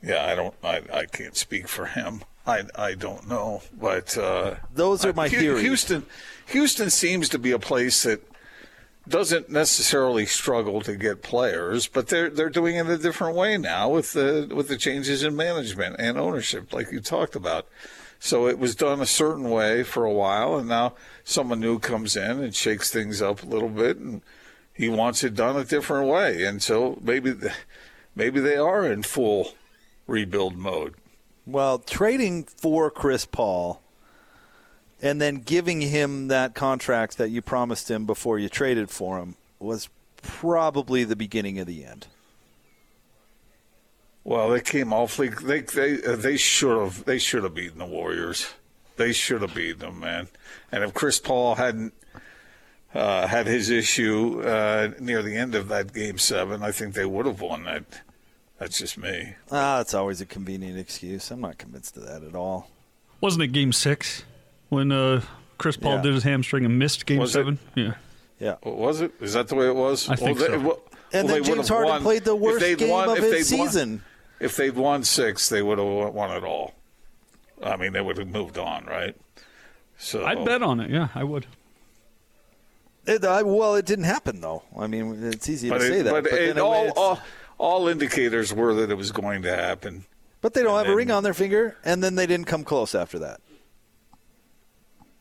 yeah, 0.03 0.27
I 0.27 0.35
don't. 0.35 0.55
I, 0.63 0.83
I 0.93 1.05
can't 1.07 1.37
speak 1.37 1.69
for 1.69 1.87
him. 1.87 2.23
I, 2.47 2.63
I 2.75 2.95
don't 2.95 3.29
know, 3.29 3.63
but 3.79 4.17
uh, 4.17 4.55
Those 4.73 5.05
are 5.05 5.13
my 5.13 5.29
Hu- 5.29 5.39
theories. 5.39 5.63
Houston, 5.63 6.07
Houston 6.47 6.89
seems 6.89 7.29
to 7.31 7.39
be 7.39 7.51
a 7.51 7.59
place 7.59 8.05
that 8.05 8.23
doesn't 9.07 9.51
necessarily 9.51 10.25
struggle 10.27 10.81
to 10.83 10.97
get 10.97 11.23
players, 11.23 11.87
but 11.87 12.09
they're 12.09 12.31
they're 12.31 12.51
doing 12.51 12.77
it 12.77 12.87
a 12.87 12.99
different 12.99 13.37
way 13.37 13.59
now 13.59 13.89
with 13.89 14.13
the 14.13 14.51
with 14.55 14.69
the 14.69 14.77
changes 14.77 15.23
in 15.23 15.35
management 15.37 15.97
and 15.99 16.17
ownership, 16.19 16.73
like 16.73 16.91
you 16.93 17.01
talked 17.01 17.35
about. 17.35 17.67
So 18.21 18.49
it 18.49 18.59
was 18.59 18.75
done 18.75 19.01
a 19.01 19.07
certain 19.07 19.49
way 19.51 19.83
for 19.83 20.05
a 20.05 20.13
while, 20.13 20.57
and 20.57 20.69
now 20.69 20.95
someone 21.25 21.61
new 21.61 21.79
comes 21.79 22.17
in 22.17 22.43
and 22.43 22.55
shakes 22.55 22.91
things 22.91 23.23
up 23.23 23.43
a 23.43 23.47
little 23.47 23.69
bit, 23.69 23.97
and 23.99 24.23
he 24.79 24.89
wants 24.89 25.25
it 25.25 25.35
done 25.35 25.57
a 25.57 25.65
different 25.65 26.09
way. 26.09 26.45
And 26.45 26.63
so 26.63 26.99
maybe 27.03 27.35
maybe 28.15 28.41
they 28.41 28.57
are 28.57 28.91
in 28.91 29.03
full 29.03 29.53
rebuild 30.07 30.57
mode. 30.57 30.95
Well, 31.45 31.81
trading 31.81 32.45
for 32.45 32.91
Chris 32.91 33.27
Paul 33.27 33.83
and 35.03 35.21
then 35.21 35.37
giving 35.37 35.81
him 35.81 36.29
that 36.29 36.55
contract 36.55 37.19
that 37.19 37.31
you 37.31 37.43
promised 37.43 37.91
him 37.91 38.07
before 38.07 38.39
you 38.39 38.49
traded 38.49 38.89
for 38.89 39.19
him 39.19 39.35
was 39.59 39.89
probably 40.23 41.05
the 41.05 41.17
beginning 41.17 41.59
of 41.59 41.67
the 41.67 41.85
end. 41.85 42.07
Well, 44.23 44.51
they 44.51 44.61
came 44.61 44.93
awfully. 44.93 45.29
They 45.29 45.61
they 45.61 46.03
uh, 46.05 46.15
they 46.15 46.37
should 46.37 46.79
have 46.79 47.05
they 47.05 47.19
should 47.19 47.43
have 47.45 47.55
beaten 47.55 47.79
the 47.79 47.87
Warriors. 47.87 48.49
They 48.97 49.13
should 49.13 49.43
have 49.43 49.55
beaten 49.55 49.79
them, 49.79 50.01
man. 50.01 50.29
And 50.71 50.85
if 50.85 50.93
Chris 50.93 51.19
Paul 51.19 51.55
hadn't 51.55 51.95
uh, 52.95 53.27
had 53.27 53.47
his 53.47 53.71
issue 53.71 54.41
uh, 54.43 54.91
near 54.99 55.23
the 55.23 55.37
end 55.37 55.55
of 55.55 55.69
that 55.69 55.93
game 55.93 56.19
seven, 56.19 56.63
I 56.63 56.73
think 56.73 56.95
they 56.95 57.05
would 57.07 57.27
have 57.27 57.41
won 57.41 57.65
that. 57.65 57.85
That's 58.59 58.79
just 58.79 58.99
me. 58.99 59.35
Ah, 59.53 59.81
it's 59.81 59.95
always 59.95 60.21
a 60.21 60.27
convenient 60.27 60.79
excuse. 60.79 61.31
I'm 61.31 61.41
not 61.41 61.59
convinced 61.59 61.97
of 61.97 62.07
that 62.07 62.23
at 62.25 62.35
all. 62.35 62.71
Wasn't 63.21 63.43
it 63.43 63.49
Game 63.49 63.73
Six 63.73 64.25
when 64.69 64.91
uh, 64.91 65.23
Chris 65.59 65.77
Paul 65.77 65.97
Yeah. 65.97 66.03
did 66.03 66.15
his 66.15 66.23
hamstring 66.25 66.65
and 66.65 66.79
missed 66.79 67.07
Game 67.07 67.19
Was 67.19 67.31
it? 67.31 67.39
Seven? 67.41 67.59
Yeah. 67.75 67.95
Yeah. 68.41 68.57
What 68.63 68.77
was 68.77 69.01
it? 69.01 69.13
Is 69.21 69.33
that 69.35 69.49
the 69.49 69.55
way 69.55 69.67
it 69.69 69.75
was? 69.77 70.09
I 70.09 70.17
think 70.17 70.39
they, 70.39 70.47
so. 70.47 70.59
well- 70.59 70.59
And 70.61 70.63
well, 70.65 70.81
then 71.13 71.27
they 71.27 71.35
would 71.41 71.45
James 71.57 71.69
Harden 71.69 71.91
won. 71.91 72.03
played 72.03 72.25
the 72.25 72.37
worst 72.37 72.79
game 72.79 72.89
won- 72.91 73.09
of 73.11 73.19
his 73.19 73.49
they'd 73.51 73.59
won- 73.59 73.69
season. 73.69 74.03
if 74.41 74.57
they'd 74.57 74.75
won 74.75 75.05
six, 75.05 75.49
they 75.49 75.63
would 75.63 75.79
have 75.79 75.87
won 76.15 76.31
it 76.33 76.45
all. 76.45 76.75
I 77.63 77.77
mean, 77.77 77.93
they 77.93 78.01
would 78.01 78.19
have 78.19 78.29
moved 78.29 78.59
on, 78.59 78.85
right? 78.87 79.17
So 79.99 80.25
I'd 80.25 80.45
bet 80.45 80.63
on 80.63 80.81
it. 80.81 80.91
Yeah, 80.91 81.09
I 81.15 81.25
would. 81.25 81.47
It, 83.09 83.25
I, 83.25 83.43
well, 83.43 83.75
it 83.75 83.87
didn't 83.87 84.05
happen 84.05 84.41
though. 84.41 84.63
I 84.79 84.87
mean, 84.87 85.25
it's 85.25 85.49
easy 85.49 85.69
but 85.69 85.79
to 85.79 85.85
it- 85.85 85.89
say 85.89 86.03
that. 86.03 86.11
But, 86.13 86.25
But, 86.25 86.33
it, 86.35 86.59
all, 86.59 86.91
all 86.97 87.21
all 87.59 87.89
indicators 87.89 88.53
were 88.53 88.75
that 88.75 88.91
it 88.91 88.95
was 88.97 89.11
going 89.11 89.43
to 89.43 89.55
happen. 89.57 90.05
but 90.41 90.55
they 90.55 90.63
don't 90.63 90.77
have 90.77 90.87
and 90.87 90.93
a 90.93 90.97
ring 90.97 91.11
on 91.11 91.23
their 91.25 91.35
finger, 91.35 91.77
and 91.85 92.03
then 92.05 92.15
they 92.15 92.27
didn't 92.27 92.47
come 92.47 92.63
close 92.65 92.95
after 92.95 93.19
that. 93.19 93.41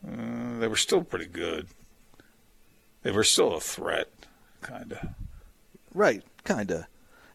Uh, 0.07 0.59
they 0.59 0.67
were 0.67 0.75
still 0.75 1.03
pretty 1.03 1.25
good. 1.25 1.67
They 3.03 3.11
were 3.11 3.23
still 3.23 3.55
a 3.55 3.59
threat, 3.59 4.09
kind 4.61 4.93
of. 4.93 4.99
Right, 5.93 6.23
kind 6.43 6.69
of. 6.71 6.85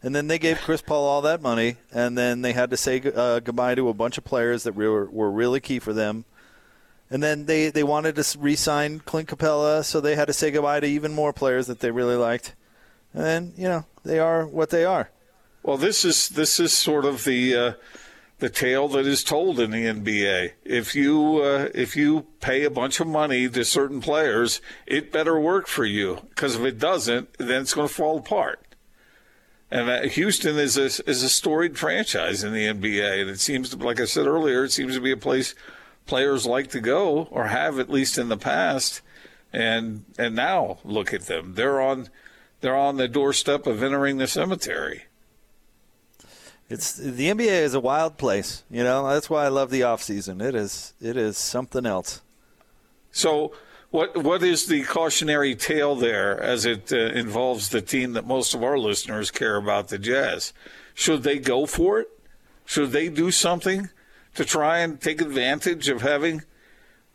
And 0.03 0.14
then 0.14 0.26
they 0.26 0.38
gave 0.38 0.61
Chris 0.61 0.82
Paul 0.82 1.05
all 1.05 1.22
that 1.22 1.40
money, 1.42 1.76
and 1.92 2.18
then 2.18 2.42
they 2.42 2.53
had 2.53 2.70
to 2.70 2.76
say 2.76 3.00
uh, 3.14 3.40
goodbye 3.40 3.74
to 3.76 3.88
a 3.88 3.94
bunch 3.94 4.18
of 4.18 4.24
players 4.24 4.64
that 4.64 4.74
were 4.74 5.07
were 5.07 5.30
really 5.30 5.61
key 5.61 5.78
for 5.78 5.92
them. 5.92 6.24
And 7.12 7.22
then 7.22 7.44
they, 7.44 7.68
they 7.68 7.84
wanted 7.84 8.16
to 8.16 8.38
re-sign 8.38 9.00
Clint 9.00 9.28
Capela, 9.28 9.84
so 9.84 10.00
they 10.00 10.16
had 10.16 10.28
to 10.28 10.32
say 10.32 10.50
goodbye 10.50 10.80
to 10.80 10.86
even 10.86 11.12
more 11.12 11.34
players 11.34 11.66
that 11.66 11.80
they 11.80 11.90
really 11.90 12.16
liked. 12.16 12.54
And 13.12 13.52
you 13.58 13.68
know 13.68 13.84
they 14.02 14.18
are 14.18 14.46
what 14.46 14.70
they 14.70 14.86
are. 14.86 15.10
Well, 15.62 15.76
this 15.76 16.06
is 16.06 16.30
this 16.30 16.58
is 16.58 16.72
sort 16.72 17.04
of 17.04 17.24
the 17.24 17.54
uh, 17.54 17.72
the 18.38 18.48
tale 18.48 18.88
that 18.88 19.06
is 19.06 19.22
told 19.22 19.60
in 19.60 19.72
the 19.72 19.84
NBA. 19.84 20.52
If 20.64 20.94
you 20.94 21.42
uh, 21.42 21.68
if 21.74 21.96
you 21.96 22.28
pay 22.40 22.64
a 22.64 22.70
bunch 22.70 22.98
of 22.98 23.06
money 23.06 23.46
to 23.46 23.62
certain 23.62 24.00
players, 24.00 24.62
it 24.86 25.12
better 25.12 25.38
work 25.38 25.66
for 25.66 25.84
you 25.84 26.20
because 26.30 26.56
if 26.56 26.62
it 26.62 26.78
doesn't, 26.78 27.36
then 27.36 27.60
it's 27.60 27.74
going 27.74 27.88
to 27.88 27.92
fall 27.92 28.16
apart. 28.16 28.74
And 29.70 29.90
uh, 29.90 30.02
Houston 30.04 30.58
is 30.58 30.78
a 30.78 30.86
is 30.86 31.22
a 31.22 31.28
storied 31.28 31.76
franchise 31.76 32.42
in 32.42 32.54
the 32.54 32.64
NBA, 32.64 33.20
and 33.20 33.28
it 33.28 33.40
seems 33.40 33.68
to, 33.68 33.76
like 33.76 34.00
I 34.00 34.06
said 34.06 34.26
earlier, 34.26 34.64
it 34.64 34.72
seems 34.72 34.94
to 34.94 35.00
be 35.02 35.12
a 35.12 35.16
place 35.18 35.54
players 36.07 36.46
like 36.46 36.68
to 36.70 36.80
go 36.80 37.24
or 37.30 37.46
have 37.46 37.78
at 37.78 37.90
least 37.90 38.18
in 38.18 38.28
the 38.28 38.36
past. 38.36 39.00
And 39.53 40.05
and 40.18 40.34
now 40.34 40.78
look 40.82 41.12
at 41.12 41.26
them; 41.26 41.55
they're 41.55 41.80
on 41.80 42.09
they're 42.62 42.76
on 42.76 42.96
the 42.96 43.09
doorstep 43.09 43.66
of 43.66 43.82
entering 43.82 44.16
the 44.16 44.26
cemetery. 44.26 45.05
It's 46.70 46.94
the 46.94 47.28
NBA 47.28 47.61
is 47.61 47.74
a 47.74 47.80
wild 47.80 48.16
place. 48.16 48.62
You 48.70 48.82
know 48.82 49.07
that's 49.11 49.28
why 49.28 49.44
I 49.44 49.48
love 49.48 49.70
the 49.70 49.82
off 49.82 50.03
season. 50.03 50.40
It 50.40 50.55
is 50.55 50.94
it 51.03 51.18
is 51.18 51.36
something 51.36 51.84
else. 51.84 52.22
So, 53.11 53.53
what 53.90 54.16
what 54.24 54.42
is 54.42 54.66
the 54.66 54.84
cautionary 54.84 55.55
tale 55.55 55.94
there 55.94 56.40
as 56.40 56.64
it 56.64 56.90
uh, 56.90 56.96
involves 56.96 57.68
the 57.68 57.82
team 57.82 58.14
that 58.14 58.26
most 58.26 58.55
of 58.55 58.62
our 58.62 58.78
listeners 58.78 59.30
care 59.30 59.57
about, 59.57 59.88
the 59.88 59.98
Jazz? 59.98 60.55
Should 60.94 61.24
they 61.24 61.38
go 61.38 61.66
for 61.66 62.00
it? 62.00 62.09
Should 62.64 62.92
they 62.92 63.11
do 63.11 63.30
something 63.30 63.90
to 64.34 64.44
try 64.44 64.78
and 64.78 65.00
take 65.00 65.20
advantage 65.20 65.88
of 65.88 66.02
having, 66.02 66.42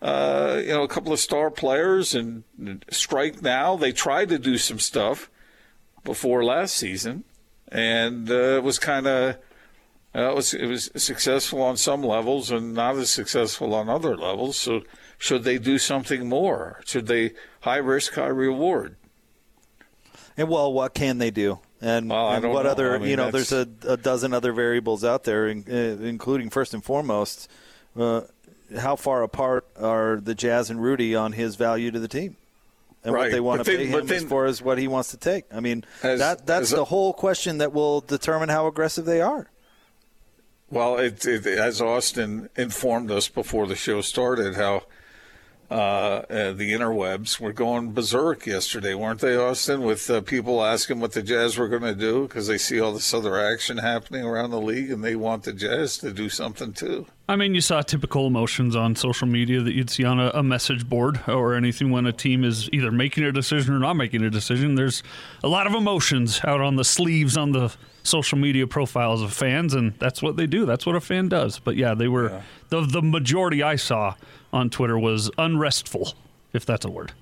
uh, 0.00 0.60
you 0.60 0.68
know, 0.68 0.82
a 0.82 0.88
couple 0.88 1.12
of 1.12 1.18
star 1.18 1.50
players 1.50 2.14
and 2.14 2.44
strike 2.90 3.42
now? 3.42 3.76
They 3.76 3.92
tried 3.92 4.28
to 4.30 4.38
do 4.38 4.58
some 4.58 4.78
stuff 4.78 5.30
before 6.04 6.44
last 6.44 6.74
season, 6.76 7.24
and 7.70 8.30
uh, 8.30 8.56
it 8.56 8.62
was 8.62 8.78
kind 8.78 9.06
of. 9.06 9.36
Uh, 10.14 10.30
it 10.30 10.34
was 10.34 10.54
it 10.54 10.66
was 10.66 10.90
successful 10.96 11.60
on 11.60 11.76
some 11.76 12.02
levels 12.02 12.50
and 12.50 12.72
not 12.72 12.96
as 12.96 13.10
successful 13.10 13.74
on 13.74 13.90
other 13.90 14.16
levels. 14.16 14.56
So 14.56 14.80
should 15.18 15.44
they 15.44 15.58
do 15.58 15.76
something 15.76 16.28
more? 16.28 16.80
Should 16.86 17.08
they 17.08 17.32
high 17.60 17.76
risk, 17.76 18.14
high 18.14 18.26
reward? 18.26 18.96
And 20.36 20.48
well, 20.48 20.72
what 20.72 20.94
can 20.94 21.18
they 21.18 21.30
do? 21.30 21.58
And, 21.80 22.10
Well, 22.10 22.30
and 22.30 22.50
what 22.50 22.64
know. 22.64 22.70
other, 22.70 22.94
I 22.96 22.98
mean, 22.98 23.10
you 23.10 23.16
know, 23.16 23.30
that's- 23.30 23.50
there's 23.50 23.68
a, 23.86 23.92
a 23.92 23.96
dozen 23.96 24.32
other 24.34 24.52
variables 24.52 25.04
out 25.04 25.24
there, 25.24 25.46
in, 25.46 25.64
uh, 25.70 26.04
including 26.04 26.50
first 26.50 26.74
and 26.74 26.84
foremost, 26.84 27.48
uh, 27.96 28.22
how 28.78 28.96
far 28.96 29.22
apart 29.22 29.64
are 29.78 30.18
the 30.20 30.34
Jazz 30.34 30.70
and 30.70 30.82
Rudy 30.82 31.14
on 31.14 31.32
his 31.32 31.54
value 31.56 31.90
to 31.90 31.98
the 32.00 32.08
team? 32.08 32.36
And 33.04 33.14
what 33.14 33.30
they 33.30 33.38
want 33.40 33.60
but 33.60 33.64
to 33.64 33.76
then- 33.76 33.86
pay 33.86 33.98
him 33.98 34.10
as 34.10 34.24
far 34.24 34.46
as 34.46 34.60
what 34.60 34.76
he 34.78 34.88
wants 34.88 35.12
to 35.12 35.16
take. 35.16 35.44
I 35.54 35.60
mean, 35.60 35.84
As- 36.02 36.18
that 36.18 36.46
that's 36.46 36.64
as 36.64 36.72
a- 36.72 36.76
the 36.76 36.84
whole 36.86 37.12
question 37.12 37.58
that 37.58 37.72
will 37.72 38.00
determine 38.00 38.48
how 38.48 38.66
aggressive 38.66 39.04
they 39.04 39.20
are. 39.20 39.48
Well, 40.70 40.98
it, 40.98 41.24
it, 41.24 41.46
as 41.46 41.80
Austin 41.80 42.50
informed 42.56 43.10
us 43.10 43.28
before 43.28 43.66
the 43.66 43.76
show 43.76 44.00
started, 44.02 44.56
how 44.56 44.82
uh, 45.70 45.74
uh, 45.74 46.52
the 46.52 46.72
interwebs 46.72 47.38
were 47.38 47.52
going 47.52 47.92
berserk 47.92 48.46
yesterday, 48.46 48.94
weren't 48.94 49.20
they, 49.20 49.36
Austin? 49.36 49.82
With 49.82 50.08
uh, 50.08 50.22
people 50.22 50.64
asking 50.64 51.00
what 51.00 51.12
the 51.12 51.22
Jazz 51.22 51.58
were 51.58 51.68
going 51.68 51.82
to 51.82 51.94
do 51.94 52.22
because 52.26 52.46
they 52.46 52.56
see 52.56 52.80
all 52.80 52.92
this 52.92 53.12
other 53.12 53.38
action 53.38 53.76
happening 53.76 54.24
around 54.24 54.50
the 54.50 54.60
league 54.60 54.90
and 54.90 55.04
they 55.04 55.14
want 55.14 55.42
the 55.42 55.52
Jazz 55.52 55.98
to 55.98 56.10
do 56.10 56.30
something 56.30 56.72
too. 56.72 57.06
I 57.28 57.36
mean, 57.36 57.54
you 57.54 57.60
saw 57.60 57.82
typical 57.82 58.26
emotions 58.26 58.74
on 58.74 58.96
social 58.96 59.26
media 59.26 59.60
that 59.60 59.74
you'd 59.74 59.90
see 59.90 60.04
on 60.04 60.18
a, 60.18 60.30
a 60.30 60.42
message 60.42 60.88
board 60.88 61.20
or 61.28 61.54
anything 61.54 61.90
when 61.90 62.06
a 62.06 62.12
team 62.12 62.44
is 62.44 62.70
either 62.72 62.90
making 62.90 63.24
a 63.24 63.32
decision 63.32 63.74
or 63.74 63.78
not 63.78 63.94
making 63.94 64.22
a 64.22 64.30
decision. 64.30 64.76
There's 64.76 65.02
a 65.44 65.48
lot 65.48 65.66
of 65.66 65.74
emotions 65.74 66.40
out 66.44 66.62
on 66.62 66.76
the 66.76 66.84
sleeves 66.84 67.36
on 67.36 67.52
the 67.52 67.76
social 68.02 68.38
media 68.38 68.66
profiles 68.66 69.20
of 69.20 69.34
fans, 69.34 69.74
and 69.74 69.92
that's 69.98 70.22
what 70.22 70.36
they 70.36 70.46
do. 70.46 70.64
That's 70.64 70.86
what 70.86 70.96
a 70.96 71.00
fan 71.00 71.28
does. 71.28 71.58
But 71.58 71.76
yeah, 71.76 71.94
they 71.94 72.08
were 72.08 72.42
the 72.68 72.82
the 72.82 73.02
majority 73.02 73.62
I 73.62 73.76
saw 73.76 74.14
on 74.52 74.70
Twitter 74.70 74.98
was 74.98 75.30
unrestful, 75.38 76.14
if 76.52 76.64
that's 76.64 76.84
a 76.84 76.90
word. 76.90 77.12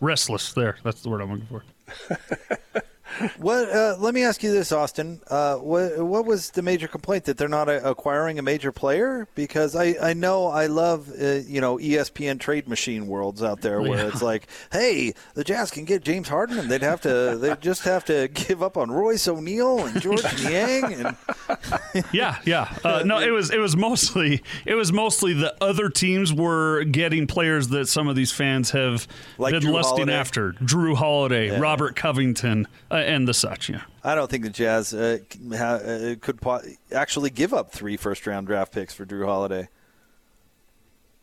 Restless. 0.00 0.52
There, 0.52 0.78
that's 0.82 1.02
the 1.02 1.10
word 1.10 1.20
I'm 1.20 1.30
looking 1.32 1.46
for. 1.46 2.82
What? 3.38 3.68
Uh, 3.68 3.96
let 3.98 4.14
me 4.14 4.22
ask 4.24 4.42
you 4.42 4.52
this, 4.52 4.72
Austin. 4.72 5.20
Uh, 5.28 5.56
what, 5.56 5.98
what 5.98 6.24
was 6.24 6.50
the 6.50 6.62
major 6.62 6.88
complaint 6.88 7.24
that 7.24 7.36
they're 7.38 7.48
not 7.48 7.68
uh, 7.68 7.80
acquiring 7.84 8.38
a 8.38 8.42
major 8.42 8.72
player? 8.72 9.28
Because 9.34 9.76
I, 9.76 9.94
I 10.00 10.12
know 10.14 10.46
I 10.46 10.66
love 10.66 11.10
uh, 11.20 11.24
you 11.46 11.60
know 11.60 11.76
ESPN 11.78 12.38
trade 12.40 12.68
machine 12.68 13.06
worlds 13.06 13.42
out 13.42 13.60
there 13.60 13.80
where 13.82 13.98
Yeah. 13.98 14.08
it's 14.08 14.22
like, 14.22 14.48
hey, 14.72 15.14
the 15.34 15.44
Jazz 15.44 15.70
can 15.70 15.84
get 15.84 16.02
James 16.04 16.28
Harden, 16.28 16.58
and 16.58 16.70
they'd 16.70 16.82
have 16.82 17.00
to 17.02 17.36
they 17.40 17.54
just 17.60 17.82
have 17.82 18.04
to 18.06 18.28
give 18.28 18.62
up 18.62 18.76
on 18.76 18.90
Royce 18.90 19.26
O'Neale 19.28 19.86
and 19.86 20.00
Georges 20.00 20.44
Niang, 20.44 20.92
and 20.94 21.16
yeah, 22.12 22.36
yeah. 22.44 22.72
Uh, 22.84 23.02
no, 23.04 23.18
it 23.20 23.30
was 23.30 23.50
it 23.50 23.58
was 23.58 23.76
mostly 23.76 24.42
it 24.64 24.74
was 24.74 24.92
mostly 24.92 25.32
the 25.34 25.54
other 25.62 25.88
teams 25.88 26.32
were 26.32 26.84
getting 26.84 27.26
players 27.26 27.68
that 27.68 27.86
some 27.88 28.08
of 28.08 28.16
these 28.16 28.32
fans 28.32 28.70
have 28.70 29.06
Like 29.38 29.52
been 29.52 29.62
Jrue 29.62 29.72
lusting 29.72 29.96
Holiday? 30.08 30.14
after. 30.14 30.52
Jrue 30.54 30.94
Holiday, 30.96 31.58
Robert 31.58 31.96
Covington, 31.96 32.66
uh, 32.90 32.94
and 33.10 33.26
the 33.28 33.34
such. 33.34 33.68
Yeah. 33.68 33.82
I 34.04 34.14
don't 34.14 34.30
think 34.30 34.44
the 34.44 34.50
Jazz 34.50 34.94
uh, 34.94 35.18
ha- 35.52 35.74
uh, 35.74 36.14
could 36.20 36.40
po- 36.40 36.62
actually 36.92 37.30
give 37.30 37.52
up 37.52 37.72
three 37.72 37.96
first 37.96 38.26
round 38.26 38.46
draft 38.46 38.72
picks 38.72 38.94
for 38.94 39.04
Jrue 39.04 39.26
Holiday. 39.26 39.68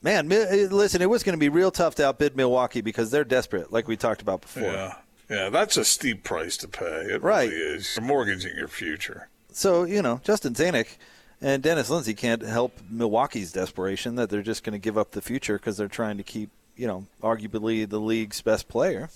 Man, 0.02 0.32
uh, 0.32 0.68
listen, 0.70 1.02
it 1.02 1.10
was 1.10 1.24
going 1.24 1.34
to 1.34 1.40
be 1.40 1.50
real 1.50 1.72
tough 1.72 1.96
to 1.96 2.06
outbid 2.08 2.36
Milwaukee 2.38 2.82
because 2.82 3.10
they're 3.10 3.24
desperate, 3.24 3.72
like 3.74 3.88
we 3.88 3.98
talked 3.98 4.22
about 4.22 4.42
before. 4.42 4.64
Yeah, 4.64 4.96
yeah, 5.30 5.50
that's 5.50 5.76
a 5.76 5.84
steep 5.84 6.24
price 6.24 6.56
to 6.58 6.68
pay. 6.68 6.86
It 6.86 7.22
Right. 7.24 7.50
really 7.50 7.62
is. 7.78 7.96
You're 7.98 8.06
mortgaging 8.06 8.56
your 8.56 8.68
future. 8.68 9.28
So, 9.52 9.84
you 9.84 10.02
know, 10.04 10.22
Justin 10.24 10.54
Zanik 10.54 10.98
and 11.42 11.64
Dennis 11.64 11.90
Lindsey 11.90 12.14
can't 12.14 12.44
help 12.44 12.78
Milwaukee's 12.92 13.52
desperation 13.52 14.16
that 14.16 14.30
they're 14.30 14.44
just 14.44 14.64
going 14.64 14.74
to 14.74 14.80
give 14.80 14.98
up 15.00 15.12
the 15.12 15.22
future 15.22 15.58
because 15.58 15.78
they're 15.78 15.88
trying 15.88 16.18
to 16.18 16.24
keep, 16.24 16.52
you 16.76 16.86
know, 16.86 17.08
arguably 17.24 17.90
the 17.90 18.00
league's 18.00 18.42
best 18.42 18.68
player. 18.68 19.10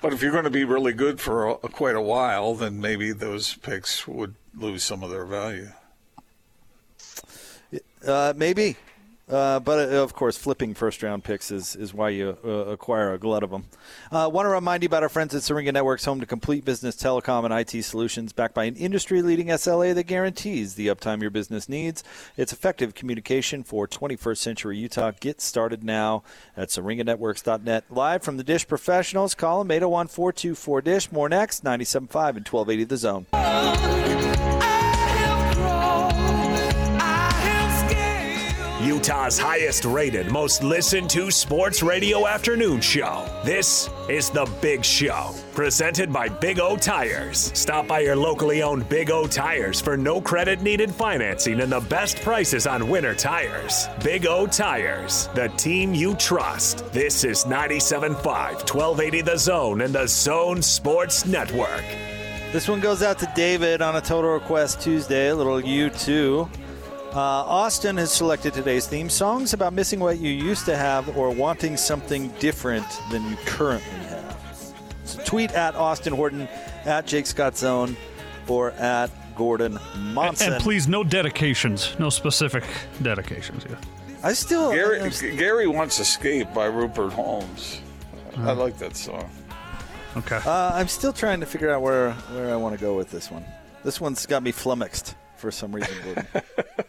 But 0.00 0.12
if 0.12 0.22
you're 0.22 0.32
going 0.32 0.44
to 0.44 0.50
be 0.50 0.64
really 0.64 0.92
good 0.92 1.20
for 1.20 1.48
a, 1.48 1.56
quite 1.56 1.96
a 1.96 2.00
while, 2.00 2.54
then 2.54 2.80
maybe 2.80 3.12
those 3.12 3.54
picks 3.54 4.06
would 4.06 4.34
lose 4.54 4.84
some 4.84 5.02
of 5.02 5.10
their 5.10 5.24
value. 5.24 5.70
Uh, 8.06 8.32
maybe. 8.36 8.76
Uh, 9.28 9.60
but 9.60 9.92
uh, 9.92 10.02
of 10.02 10.14
course, 10.14 10.36
flipping 10.36 10.74
first 10.74 11.02
round 11.02 11.24
picks 11.24 11.50
is, 11.50 11.76
is 11.76 11.92
why 11.92 12.08
you 12.08 12.36
uh, 12.44 12.48
acquire 12.48 13.12
a 13.12 13.18
glut 13.18 13.42
of 13.42 13.50
them. 13.50 13.64
Uh, 14.10 14.28
Want 14.32 14.46
to 14.46 14.50
remind 14.50 14.82
you 14.82 14.86
about 14.86 15.02
our 15.02 15.08
friends 15.08 15.34
at 15.34 15.42
Syringa 15.42 15.72
Networks, 15.72 16.04
home 16.04 16.20
to 16.20 16.26
complete 16.26 16.64
business 16.64 16.96
telecom 16.96 17.44
and 17.44 17.52
IT 17.52 17.82
solutions, 17.82 18.32
backed 18.32 18.54
by 18.54 18.64
an 18.64 18.76
industry 18.76 19.20
leading 19.20 19.48
SLA 19.48 19.94
that 19.94 20.04
guarantees 20.04 20.74
the 20.74 20.86
uptime 20.88 21.20
your 21.20 21.30
business 21.30 21.68
needs. 21.68 22.02
It's 22.36 22.52
effective 22.52 22.94
communication 22.94 23.64
for 23.64 23.86
21st 23.86 24.38
century 24.38 24.78
Utah. 24.78 25.12
Get 25.20 25.40
started 25.40 25.84
now 25.84 26.22
at 26.56 26.68
syringanetworks.net. 26.68 27.84
Live 27.90 28.22
from 28.22 28.36
the 28.36 28.44
Dish 28.44 28.66
Professionals, 28.66 29.34
call 29.34 29.58
them 29.62 29.70
801 29.70 30.08
424 30.08 30.80
Dish. 30.82 31.12
More 31.12 31.28
next, 31.28 31.64
97.5 31.64 32.36
and 32.36 32.48
1280 32.48 32.84
The 32.84 32.96
Zone. 32.96 34.27
Utah's 38.98 39.38
highest 39.38 39.84
rated, 39.84 40.28
most 40.32 40.64
listened 40.64 41.08
to 41.08 41.30
sports 41.30 41.84
radio 41.84 42.26
afternoon 42.26 42.80
show. 42.80 43.24
This 43.44 43.88
is 44.08 44.28
The 44.28 44.44
Big 44.60 44.84
Show, 44.84 45.36
presented 45.54 46.12
by 46.12 46.28
Big 46.28 46.58
O 46.58 46.76
Tires. 46.76 47.52
Stop 47.54 47.86
by 47.86 48.00
your 48.00 48.16
locally 48.16 48.60
owned 48.60 48.88
Big 48.88 49.12
O 49.12 49.28
Tires 49.28 49.80
for 49.80 49.96
no 49.96 50.20
credit 50.20 50.62
needed 50.62 50.92
financing 50.92 51.60
and 51.60 51.70
the 51.70 51.78
best 51.78 52.20
prices 52.22 52.66
on 52.66 52.88
winter 52.88 53.14
tires. 53.14 53.86
Big 54.02 54.26
O 54.26 54.48
Tires, 54.48 55.28
the 55.32 55.46
team 55.50 55.94
you 55.94 56.16
trust. 56.16 56.84
This 56.92 57.22
is 57.22 57.44
97.5, 57.44 58.16
1280 58.24 59.20
The 59.20 59.38
Zone 59.38 59.80
and 59.82 59.94
the 59.94 60.08
Zone 60.08 60.60
Sports 60.60 61.24
Network. 61.24 61.84
This 62.50 62.68
one 62.68 62.80
goes 62.80 63.04
out 63.04 63.20
to 63.20 63.32
David 63.36 63.80
on 63.80 63.94
a 63.94 64.00
Total 64.00 64.32
Request 64.32 64.80
Tuesday, 64.80 65.28
a 65.28 65.36
little 65.36 65.60
U2. 65.62 66.48
Uh, 67.12 67.18
Austin 67.18 67.96
has 67.96 68.12
selected 68.12 68.52
today's 68.52 68.86
theme 68.86 69.08
songs 69.08 69.54
about 69.54 69.72
missing 69.72 69.98
what 69.98 70.18
you 70.18 70.30
used 70.30 70.66
to 70.66 70.76
have 70.76 71.16
or 71.16 71.30
wanting 71.30 71.74
something 71.74 72.28
different 72.38 72.86
than 73.10 73.26
you 73.30 73.36
currently 73.46 73.88
have. 74.08 74.36
So 75.04 75.22
tweet 75.24 75.52
at 75.52 75.74
Austin 75.74 76.12
Horton, 76.12 76.46
at 76.84 77.06
Jake 77.06 77.24
Scott 77.24 77.56
Zone, 77.56 77.96
or 78.46 78.72
at 78.72 79.10
Gordon 79.34 79.78
Monson. 80.12 80.52
And 80.52 80.62
please, 80.62 80.86
no 80.86 81.02
dedications, 81.02 81.98
no 81.98 82.10
specific 82.10 82.64
dedications. 83.00 83.64
Yeah. 83.68 83.76
I 84.22 84.34
still 84.34 84.70
Gary, 84.72 85.10
Gary 85.36 85.66
wants 85.66 85.98
"Escape" 86.00 86.52
by 86.52 86.66
Rupert 86.66 87.14
Holmes. 87.14 87.80
I 88.36 88.52
like 88.52 88.76
that 88.78 88.96
song. 88.96 89.30
Okay. 90.16 90.40
Uh, 90.44 90.72
I'm 90.74 90.88
still 90.88 91.14
trying 91.14 91.40
to 91.40 91.46
figure 91.46 91.70
out 91.70 91.80
where, 91.80 92.12
where 92.12 92.52
I 92.52 92.56
want 92.56 92.74
to 92.74 92.80
go 92.80 92.96
with 92.96 93.10
this 93.10 93.30
one. 93.30 93.44
This 93.82 93.98
one's 93.98 94.26
got 94.26 94.42
me 94.42 94.52
flummoxed 94.52 95.14
for 95.38 95.50
some 95.50 95.74
reason, 95.74 95.94
Gordon. 96.04 96.26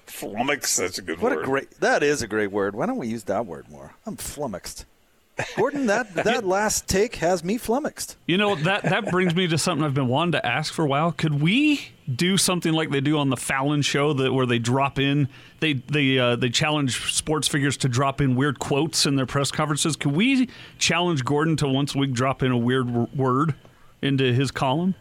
Flummox, 0.08 0.78
that's 0.78 0.98
a 0.98 1.02
good 1.02 1.20
What 1.22 1.34
word. 1.34 1.42
a 1.44 1.46
great 1.46 1.72
that 1.80 2.04
is 2.04 2.22
a 2.22 2.28
great 2.28 2.52
word. 2.52 2.76
Why 2.76 2.86
don't 2.86 2.98
we 2.98 3.08
use 3.08 3.24
that 3.26 3.46
word 3.46 3.70
more? 3.70 3.94
I'm 4.06 4.18
flummoxed. 4.18 4.86
Gordon, 5.56 5.86
that 5.86 6.14
that 6.16 6.44
last 6.46 6.88
take 6.90 7.16
has 7.18 7.44
me 7.46 7.58
flummoxed. 7.58 8.18
You 8.28 8.38
know 8.38 8.56
that 8.56 8.84
that 8.84 9.10
brings 9.10 9.34
me 9.34 9.48
to 9.48 9.58
something 9.58 9.86
I've 9.86 9.94
been 9.94 10.10
wanting 10.10 10.34
to 10.34 10.46
ask 10.46 10.74
for 10.74 10.84
a 10.84 10.88
while. 10.88 11.12
Could 11.14 11.42
we 11.42 11.90
do 12.14 12.38
something 12.38 12.74
like 12.74 12.90
they 12.90 13.00
do 13.02 13.18
on 13.20 13.30
the 13.30 13.38
Fallon 13.38 13.82
show 13.82 14.12
that 14.14 14.34
where 14.34 14.46
they 14.46 14.60
drop 14.60 15.00
in 15.00 15.30
they 15.62 15.74
they 15.74 16.18
uh, 16.20 16.36
they 16.36 16.50
challenge 16.50 17.14
sports 17.14 17.48
figures 17.48 17.78
to 17.78 17.88
drop 17.88 18.20
in 18.20 18.36
weird 18.36 18.60
quotes 18.60 19.06
in 19.06 19.16
their 19.16 19.26
press 19.28 19.52
conferences? 19.52 19.96
Could 19.96 20.12
we 20.12 20.50
challenge 20.78 21.24
Gordon 21.24 21.56
to 21.58 21.68
once 21.70 21.96
a 21.96 22.00
week 22.00 22.12
drop 22.12 22.44
in 22.44 22.52
a 22.52 22.58
weird 22.58 22.88
w- 22.88 23.08
word 23.16 23.56
into 24.02 24.34
his 24.34 24.52
column? 24.52 24.96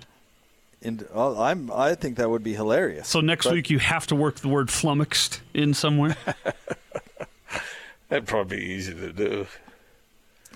And 0.83 1.07
oh, 1.13 1.41
I'm 1.41 1.71
I 1.73 1.95
think 1.97 2.17
that 2.19 2.31
would 2.31 2.45
be 2.45 2.55
hilarious. 2.55 3.09
So 3.09 3.21
next 3.21 3.47
But- 3.47 3.55
week 3.55 3.71
you 3.71 3.79
have 3.81 4.07
to 4.09 4.15
work 4.15 4.37
the 4.37 4.49
word 4.49 4.71
flummoxed 4.71 5.41
in 5.55 5.75
somewhere. 5.75 6.17
That'd 8.09 8.27
probably 8.27 8.57
be 8.59 8.65
easy 8.65 8.95
to 8.95 9.13
do. 9.13 9.47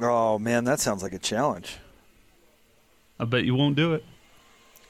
Oh 0.00 0.38
man, 0.38 0.64
that 0.64 0.80
sounds 0.80 1.02
like 1.02 1.12
a 1.12 1.18
challenge. 1.18 1.76
I 3.20 3.24
bet 3.24 3.44
you 3.44 3.54
won't 3.54 3.76
do 3.76 3.92
it. 3.94 4.04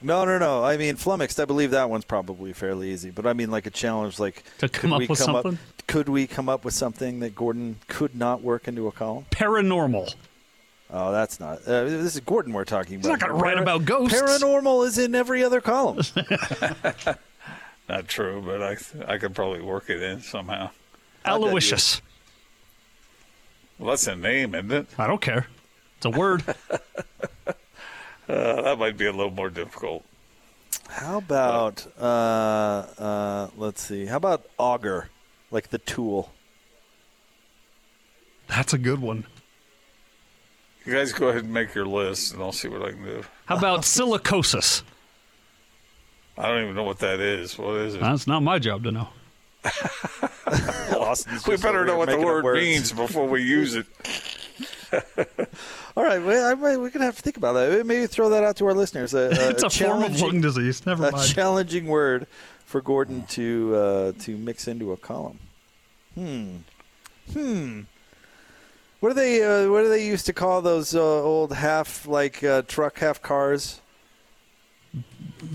No, 0.01 0.25
no, 0.25 0.37
no. 0.39 0.65
I 0.65 0.77
mean, 0.77 0.97
flummoxed. 0.97 1.39
I 1.39 1.45
believe 1.45 1.71
that 1.73 1.89
one's 1.89 2.05
probably 2.05 2.53
fairly 2.53 2.91
easy. 2.93 3.11
But 3.11 3.27
I 3.27 3.33
mean, 3.35 3.51
like 3.51 3.67
a 3.67 3.71
challenge, 3.71 4.19
like 4.19 4.43
To 4.59 4.69
come 4.69 4.93
up 4.93 5.01
with 5.01 5.09
come 5.09 5.17
something? 5.17 5.53
Up, 5.55 5.87
could 5.87 6.09
we 6.09 6.27
come 6.27 6.49
up 6.49 6.65
with 6.65 6.75
something 6.75 7.21
that 7.21 7.35
Gordon 7.37 7.77
could 7.89 8.15
not 8.17 8.43
work 8.43 8.67
into 8.69 8.87
a 8.89 8.93
column? 8.93 9.27
Paranormal. 9.31 10.15
Oh, 10.93 11.11
that's 11.11 11.41
not. 11.41 11.61
Uh, 11.67 11.85
this 11.85 12.15
is 12.15 12.21
Gordon 12.21 12.53
we're 12.53 12.67
talking 12.67 12.97
about. 12.97 13.09
not 13.09 13.21
gonna 13.21 13.35
write 13.35 13.59
about 13.59 13.87
ghosts. 13.87 14.21
Paranormal 14.21 14.87
is 14.87 14.99
in 14.99 15.15
every 15.15 15.43
other 15.43 15.61
column. 15.61 16.03
Not 17.89 18.09
true, 18.09 18.43
but 18.45 18.63
I 18.63 18.77
I 19.13 19.19
could 19.19 19.35
probably 19.35 19.63
work 19.63 19.91
it 19.91 20.03
in 20.03 20.21
somehow. 20.21 20.71
Aloysius. 21.25 22.03
Well, 23.79 23.91
that's 23.91 24.07
a 24.07 24.15
name, 24.15 24.55
isn't 24.55 24.71
it? 24.71 24.87
I 24.99 25.07
don't 25.07 25.21
care. 25.21 25.47
It's 25.97 26.07
a 26.07 26.11
word. 26.11 26.45
Uh, 28.29 28.63
that 28.63 28.79
might 28.79 28.97
be 28.97 29.05
a 29.05 29.11
little 29.11 29.33
more 29.33 29.51
difficult. 29.51 30.05
How 30.89 31.19
about 31.19 31.85
uh, 32.01 32.87
uh, 32.97 33.49
let's 33.57 33.83
see. 33.83 34.07
How 34.07 34.17
about 34.17 34.47
auger, 34.59 35.09
like 35.51 35.69
the 35.69 35.79
tool? 35.79 36.33
That's 38.47 38.73
a 38.73 38.79
good 38.79 39.01
one. 39.01 39.27
You 40.85 40.93
guys 40.95 41.13
go 41.13 41.29
ahead 41.29 41.45
and 41.45 41.53
make 41.53 41.75
your 41.75 41.87
list, 41.87 42.35
and 42.35 42.43
I'll 42.43 42.53
see 42.53 42.69
what 42.69 42.83
I 42.83 42.91
can 42.91 43.05
do. 43.05 43.23
How 43.47 43.57
about 43.57 43.81
silicosis? 43.83 44.83
I 46.37 46.49
don't 46.49 46.63
even 46.63 46.75
know 46.75 46.83
what 46.85 46.99
that 47.01 47.21
is. 47.21 47.57
What 47.59 47.77
is 47.77 47.95
it? 47.95 48.01
That's 48.01 48.27
not 48.27 48.43
my 48.43 48.59
job 48.59 48.83
to 48.85 48.91
know. 48.93 49.09
We 51.47 51.57
better 51.57 51.85
know 51.85 51.99
what 51.99 52.09
the 52.09 52.19
word 52.19 52.45
means 52.55 52.93
before 52.93 53.27
we 53.27 53.43
use 53.43 53.75
it. 53.75 53.87
All 55.97 56.03
right, 56.05 56.23
well, 56.23 56.51
I, 56.51 56.55
might- 56.55 56.77
we're 56.79 56.91
gonna 56.91 57.05
have 57.05 57.17
to 57.17 57.23
think 57.23 57.37
about 57.37 57.53
that. 57.55 57.87
Maybe 57.87 58.07
throw 58.07 58.29
that 58.31 58.43
out 58.45 58.57
to 58.57 58.67
our 58.67 58.75
listeners. 58.75 59.13
A, 59.15 59.19
a, 59.19 59.49
It's 59.51 59.63
a 59.63 59.71
form 59.71 60.03
of 60.03 60.09
challenging- 60.17 60.27
lung 60.27 60.41
disease. 60.41 60.85
Never 60.87 61.07
a 61.09 61.13
mind. 61.13 61.29
challenging 61.29 61.87
word 61.87 62.27
for 62.65 62.81
Gordon 62.81 63.25
to 63.31 63.75
uh, 63.77 64.13
to 64.21 64.37
mix 64.37 64.69
into 64.69 64.93
a 64.93 64.97
column. 64.97 65.39
Hmm. 66.15 66.57
Hmm. 67.33 67.81
What 69.03 69.09
do 69.09 69.15
they 69.17 69.43
uh, 69.43 69.69
What 69.69 69.83
do 69.83 69.89
they 69.89 70.07
used 70.07 70.27
to 70.27 70.33
call 70.33 70.63
those 70.63 70.95
uh, 70.95 71.01
old 71.03 71.53
half 71.53 72.07
like 72.07 72.45
uh, 72.45 72.63
truck 72.63 73.01
half 73.01 73.21
cars? 73.21 73.81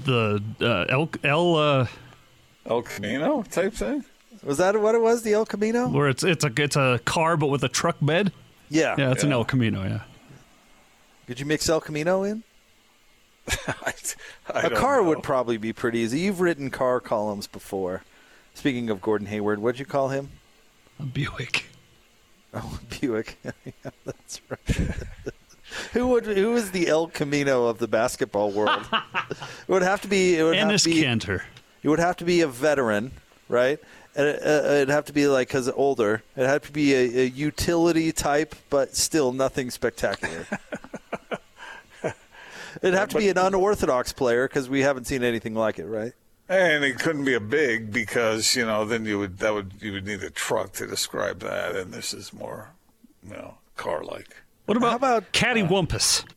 The 0.03 0.43
uh, 0.59 0.85
El 0.89 1.09
El 1.23 1.55
uh, 1.55 1.87
El 2.65 2.81
Camino 2.81 3.43
type 3.43 3.73
thing. 3.73 4.03
Was 4.43 4.57
that 4.57 4.77
what 4.81 4.95
it 4.95 5.01
was? 5.01 5.21
The 5.21 5.31
El 5.31 5.45
Camino? 5.45 5.87
where 5.87 6.09
it's 6.09 6.25
it's 6.25 6.43
a 6.43 6.51
it's 6.57 6.75
a 6.75 6.99
car 7.05 7.37
but 7.37 7.47
with 7.47 7.63
a 7.63 7.69
truck 7.69 7.95
bed. 8.01 8.33
Yeah. 8.69 8.95
Yeah, 8.97 9.13
it's 9.13 9.23
an 9.23 9.31
El 9.31 9.45
Camino. 9.45 9.81
Yeah. 9.81 10.01
Could 11.25 11.39
you 11.39 11.45
mix 11.45 11.69
El 11.69 11.79
Camino 11.79 12.23
in? 12.23 12.43
I 13.47 13.93
a 14.49 14.61
don't 14.63 14.75
car 14.75 14.97
know. 15.01 15.07
would 15.07 15.23
probably 15.23 15.55
be 15.55 15.71
pretty 15.71 15.99
easy. 15.99 16.19
You've 16.19 16.41
written 16.41 16.69
car 16.69 16.99
columns 16.99 17.47
before. 17.47 18.03
Speaking 18.55 18.89
of 18.89 19.01
Gordon 19.01 19.27
Hayward, 19.27 19.59
what'd 19.59 19.79
you 19.79 19.85
call 19.85 20.09
him? 20.09 20.31
A 20.99 21.03
Buick. 21.03 21.67
Oh, 22.53 22.79
Buick. 23.01 23.37
yeah, 23.43 23.91
that's 24.05 24.41
right. 24.49 24.91
who 25.93 26.07
would 26.07 26.25
who 26.25 26.55
is 26.55 26.71
the 26.71 26.87
El 26.87 27.07
Camino 27.07 27.65
of 27.65 27.79
the 27.79 27.87
basketball 27.87 28.51
world? 28.51 28.87
it 28.91 29.67
would 29.67 29.81
have 29.81 30.01
to 30.01 30.07
be. 30.07 30.37
It 30.37 30.43
would 30.43 30.55
Enes 30.55 30.71
have 30.71 30.81
to 30.81 30.89
be, 30.89 31.01
Kanter. 31.01 31.43
It 31.83 31.89
would 31.89 31.99
have 31.99 32.17
to 32.17 32.25
be 32.25 32.41
a 32.41 32.47
veteran, 32.47 33.11
right? 33.49 33.79
And 34.15 34.27
it, 34.27 34.41
uh, 34.41 34.73
it'd 34.73 34.89
have 34.89 35.05
to 35.05 35.13
be 35.13 35.27
like 35.27 35.49
because 35.49 35.69
older. 35.69 36.23
It'd 36.35 36.49
have 36.49 36.65
to 36.65 36.71
be 36.71 36.93
a, 36.93 37.21
a 37.21 37.25
utility 37.27 38.11
type, 38.11 38.55
but 38.69 38.95
still 38.95 39.31
nothing 39.31 39.69
spectacular. 39.69 40.47
It'd 42.81 42.93
have 42.93 43.09
to 43.09 43.17
be 43.17 43.29
an 43.29 43.37
unorthodox 43.37 44.13
player 44.13 44.47
because 44.47 44.69
we 44.69 44.81
haven't 44.81 45.05
seen 45.05 45.23
anything 45.23 45.55
like 45.55 45.79
it, 45.79 45.85
right? 45.85 46.13
And 46.49 46.85
it 46.85 46.97
couldn't 46.99 47.25
be 47.25 47.33
a 47.33 47.41
big 47.41 47.91
because 47.91 48.55
you 48.55 48.65
know 48.65 48.85
then 48.85 49.05
you 49.05 49.19
would 49.19 49.39
that 49.39 49.53
would 49.53 49.73
you 49.81 49.91
would 49.93 50.05
need 50.05 50.23
a 50.23 50.29
truck 50.29 50.71
to 50.73 50.87
describe 50.87 51.39
that, 51.41 51.75
and 51.75 51.93
this 51.93 52.13
is 52.13 52.31
more, 52.31 52.69
you 53.23 53.33
know, 53.33 53.55
car 53.75 54.03
like. 54.03 54.35
What 54.65 54.77
about, 54.77 54.89
How 54.89 54.95
about 54.95 55.31
cattywampus? 55.33 56.23
Uh, 56.23 56.27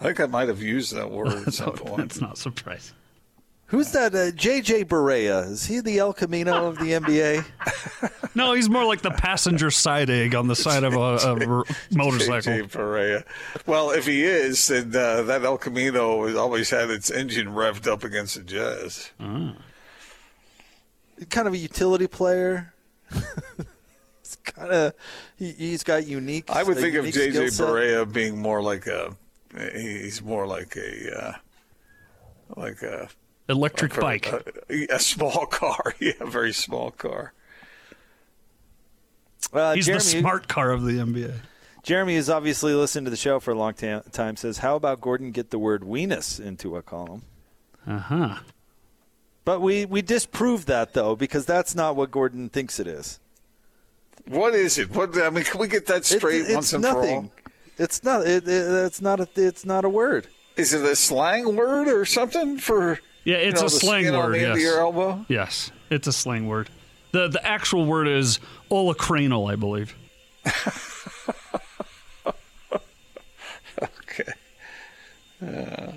I 0.00 0.04
think 0.04 0.20
I 0.20 0.26
might 0.26 0.48
have 0.48 0.62
used 0.62 0.94
that 0.94 1.10
word 1.10 1.46
at 1.46 1.54
some 1.54 1.72
point. 1.76 1.96
That's 1.96 2.20
not 2.20 2.38
surprising. 2.38 2.96
Who's 3.66 3.90
that? 3.92 4.14
Uh, 4.14 4.30
JJ 4.30 4.84
Barea. 4.86 5.50
Is 5.50 5.66
he 5.66 5.80
the 5.80 5.98
El 5.98 6.12
Camino 6.12 6.66
of 6.66 6.78
the 6.78 6.92
NBA? 6.92 7.44
No, 8.36 8.52
he's 8.52 8.68
more 8.68 8.84
like 8.84 9.00
the 9.00 9.12
passenger 9.12 9.70
side 9.70 10.10
egg 10.10 10.34
on 10.34 10.48
the 10.48 10.56
side 10.56 10.82
of 10.82 10.94
a, 10.94 10.98
a 10.98 11.46
r- 11.58 11.64
motorcycle. 11.92 12.52
JJ 12.52 12.72
Barea. 12.72 13.24
Well, 13.64 13.92
if 13.92 14.06
he 14.06 14.24
is, 14.24 14.66
then 14.66 14.88
uh, 14.88 15.22
that 15.22 15.44
El 15.44 15.56
Camino 15.56 16.26
has 16.26 16.34
always 16.34 16.68
had 16.68 16.90
its 16.90 17.12
engine 17.12 17.46
revved 17.46 17.86
up 17.86 18.02
against 18.02 18.34
the 18.34 18.42
Jazz. 18.42 19.12
kind 19.20 19.56
of 21.46 21.54
a 21.54 21.56
utility 21.56 22.08
player. 22.08 22.74
it's 24.20 24.34
kind 24.42 24.72
of 24.72 24.94
he, 25.36 25.52
he's 25.52 25.84
got 25.84 26.04
unique. 26.04 26.50
I 26.50 26.64
would 26.64 26.76
think 26.76 26.96
of 26.96 27.04
JJ 27.04 27.56
Barea 27.60 28.04
being 28.12 28.36
more 28.36 28.60
like 28.60 28.88
a. 28.88 29.16
He's 29.56 30.20
more 30.22 30.44
like 30.46 30.74
a. 30.76 31.20
Uh, 31.20 31.32
like 32.56 32.82
a 32.82 33.08
Electric 33.48 33.96
like 33.98 34.30
bike. 34.30 34.64
a, 34.70 34.86
a 34.94 34.98
small 34.98 35.46
car. 35.46 35.94
Yeah, 36.00 36.12
a 36.20 36.26
very 36.26 36.52
small 36.52 36.90
car. 36.90 37.32
Uh, 39.52 39.74
He's 39.74 39.86
Jeremy, 39.86 40.02
the 40.02 40.20
smart 40.20 40.48
car 40.48 40.70
of 40.72 40.84
the 40.84 40.92
NBA. 40.94 41.34
Jeremy 41.82 42.16
has 42.16 42.30
obviously 42.30 42.72
listened 42.72 43.06
to 43.06 43.10
the 43.10 43.16
show 43.16 43.38
for 43.40 43.50
a 43.50 43.54
long 43.54 43.74
ta- 43.74 44.00
time. 44.10 44.36
Says, 44.36 44.58
"How 44.58 44.76
about 44.76 45.00
Gordon 45.00 45.30
get 45.32 45.50
the 45.50 45.58
word 45.58 45.82
weenus 45.82 46.40
into 46.40 46.76
a 46.76 46.82
column?" 46.82 47.22
Uh 47.86 47.98
huh. 47.98 48.38
But 49.44 49.60
we 49.60 49.84
we 49.84 50.00
disproved 50.00 50.66
that 50.68 50.94
though 50.94 51.14
because 51.14 51.44
that's 51.44 51.74
not 51.74 51.94
what 51.96 52.10
Gordon 52.10 52.48
thinks 52.48 52.80
it 52.80 52.86
is. 52.86 53.20
What 54.26 54.54
is 54.54 54.78
it? 54.78 54.90
What 54.94 55.16
I 55.20 55.28
mean, 55.28 55.44
can 55.44 55.60
we 55.60 55.68
get 55.68 55.86
that 55.86 56.06
straight 56.06 56.42
it's 56.46 56.54
once 56.54 56.72
and 56.72 56.82
for 56.82 57.06
all? 57.06 57.32
It's 57.76 58.02
not. 58.02 58.26
It, 58.26 58.48
it, 58.48 58.86
it's 58.86 59.02
not. 59.02 59.20
A, 59.20 59.28
it's 59.36 59.66
not 59.66 59.84
a 59.84 59.88
word. 59.90 60.28
Is 60.56 60.72
it 60.72 60.82
a 60.84 60.96
slang 60.96 61.56
word 61.56 61.88
or 61.88 62.06
something 62.06 62.58
for? 62.58 63.00
Yeah, 63.24 63.38
you 63.38 63.48
it's 63.48 63.60
know, 63.60 63.66
a 63.66 63.70
slang 63.70 64.12
word. 64.12 64.36
yes. 64.36 64.58
your 64.60 64.80
elbow. 64.80 65.24
Yes, 65.28 65.70
it's 65.90 66.06
a 66.06 66.12
slang 66.12 66.46
word. 66.46 66.68
the 67.12 67.28
The 67.28 67.44
actual 67.46 67.86
word 67.86 68.06
is 68.08 68.38
olecranal, 68.70 69.50
I 69.50 69.56
believe. 69.56 69.94
Okay. 73.82 74.32
Uh, 75.44 75.92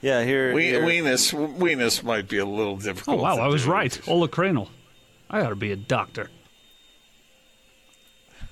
Yeah, 0.00 0.22
here. 0.22 0.52
we, 0.54 0.64
here- 0.66 0.82
weenus, 0.82 1.32
weenus 1.56 2.02
might 2.04 2.28
be 2.28 2.38
a 2.38 2.44
little 2.46 2.76
different. 2.76 3.08
Oh 3.18 3.22
wow, 3.22 3.38
I 3.38 3.48
was 3.48 3.64
do. 3.64 3.72
right. 3.72 3.90
Olecranal. 4.04 4.68
I 5.30 5.40
ought 5.40 5.48
to 5.50 5.56
be 5.56 5.72
a 5.72 5.76
doctor. 5.76 6.30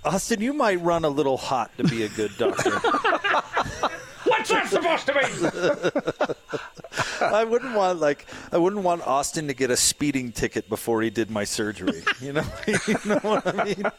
Austin, 0.05 0.41
you 0.41 0.53
might 0.53 0.81
run 0.83 1.05
a 1.05 1.09
little 1.09 1.37
hot 1.37 1.71
to 1.79 1.85
be 1.85 2.03
a 2.05 2.09
good 2.09 2.37
doctor. 2.39 2.71
What's 4.71 5.07
that 5.07 5.07
supposed 5.07 6.23
to 6.23 6.29
mean? 7.21 7.31
I 7.33 7.45
wouldn't 7.45 7.75
want 7.75 8.01
like 8.01 8.27
I 8.53 8.59
wouldn't 8.59 8.83
want 8.83 9.07
Austin 9.07 9.47
to 9.49 9.55
get 9.55 9.71
a 9.71 9.77
speeding 9.77 10.33
ticket 10.33 10.69
before 10.69 11.03
he 11.03 11.11
did 11.11 11.31
my 11.31 11.45
surgery. 11.45 12.03
You 12.21 12.35
know, 12.35 12.45
you 12.67 12.97
know 13.05 13.19
what 13.23 13.47
I 13.47 13.65
mean? 13.65 13.85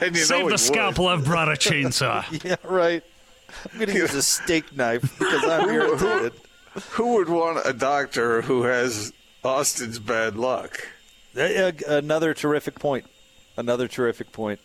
And 0.00 0.14
you 0.14 0.22
know 0.22 0.26
Save 0.26 0.36
he 0.38 0.42
the 0.44 0.50
would. 0.52 0.60
scalpel. 0.60 1.06
I've 1.08 1.24
brought 1.24 1.48
a 1.48 1.52
chainsaw. 1.52 2.24
Yeah, 2.44 2.56
right. 2.64 3.02
I'm 3.72 3.78
going 3.78 3.90
to 3.90 3.94
use 3.94 4.14
a 4.14 4.22
steak 4.22 4.74
knife 4.76 5.02
because 5.18 5.44
I'm 5.44 5.68
irritated. 5.68 6.32
Who 6.92 7.14
would 7.14 7.28
want 7.28 7.58
a 7.66 7.72
doctor 7.72 8.42
who 8.42 8.62
has 8.62 9.12
Austin's 9.44 9.98
bad 9.98 10.36
luck? 10.36 10.88
Uh, 11.36 11.40
uh, 11.42 11.72
Another 11.88 12.32
terrific 12.34 12.78
point. 12.78 13.04
Another 13.56 13.86
terrific 13.88 14.32
point. 14.32 14.60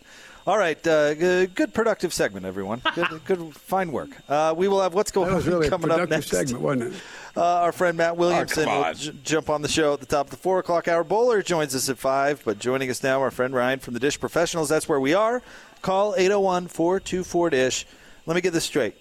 All 0.47 0.57
right, 0.57 0.85
uh, 0.87 1.13
g- 1.13 1.45
good 1.47 1.71
productive 1.73 2.13
segment, 2.13 2.45
everyone. 2.47 2.81
Good, 2.95 3.25
good 3.25 3.53
fine 3.55 3.91
work. 3.91 4.09
Uh, 4.27 4.53
we 4.57 4.67
will 4.67 4.81
have 4.81 4.93
what's 4.95 5.11
going 5.11 5.29
That 5.29 5.35
was 5.35 5.45
on 5.47 5.53
really 5.53 5.67
a 5.67 5.69
coming 5.69 5.91
up 5.91 5.97
productive 5.99 6.09
next. 6.17 6.29
segment, 6.49 6.61
wasn't 6.63 6.93
it? 6.95 7.01
Uh, 7.37 7.43
our 7.45 7.71
friend 7.71 7.95
Matt 7.95 8.17
Williamson 8.17 8.63
come 8.65 8.83
will 8.83 8.93
j- 8.95 9.13
jump 9.23 9.49
on 9.51 9.61
the 9.61 9.67
show 9.67 9.93
at 9.93 9.99
the 9.99 10.05
top 10.07 10.25
of 10.27 10.31
the 10.31 10.37
four 10.37 10.57
o'clock 10.57 10.87
hour. 10.87 11.03
Bowler 11.03 11.43
joins 11.43 11.75
us 11.75 11.89
at 11.89 11.99
five, 11.99 12.41
but 12.43 12.57
joining 12.57 12.89
us 12.89 13.03
now, 13.03 13.21
our 13.21 13.29
friend 13.29 13.53
Ryan 13.53 13.77
from 13.79 13.93
the 13.93 13.99
Dish 13.99 14.19
Professionals. 14.19 14.67
That's 14.67 14.89
where 14.89 14.99
we 14.99 15.13
are. 15.13 15.43
Call 15.83 16.15
801 16.17 16.67
424 16.69 17.49
Dish. 17.51 17.85
Let 18.25 18.33
me 18.35 18.41
get 18.41 18.51
this 18.53 18.65
straight 18.65 18.95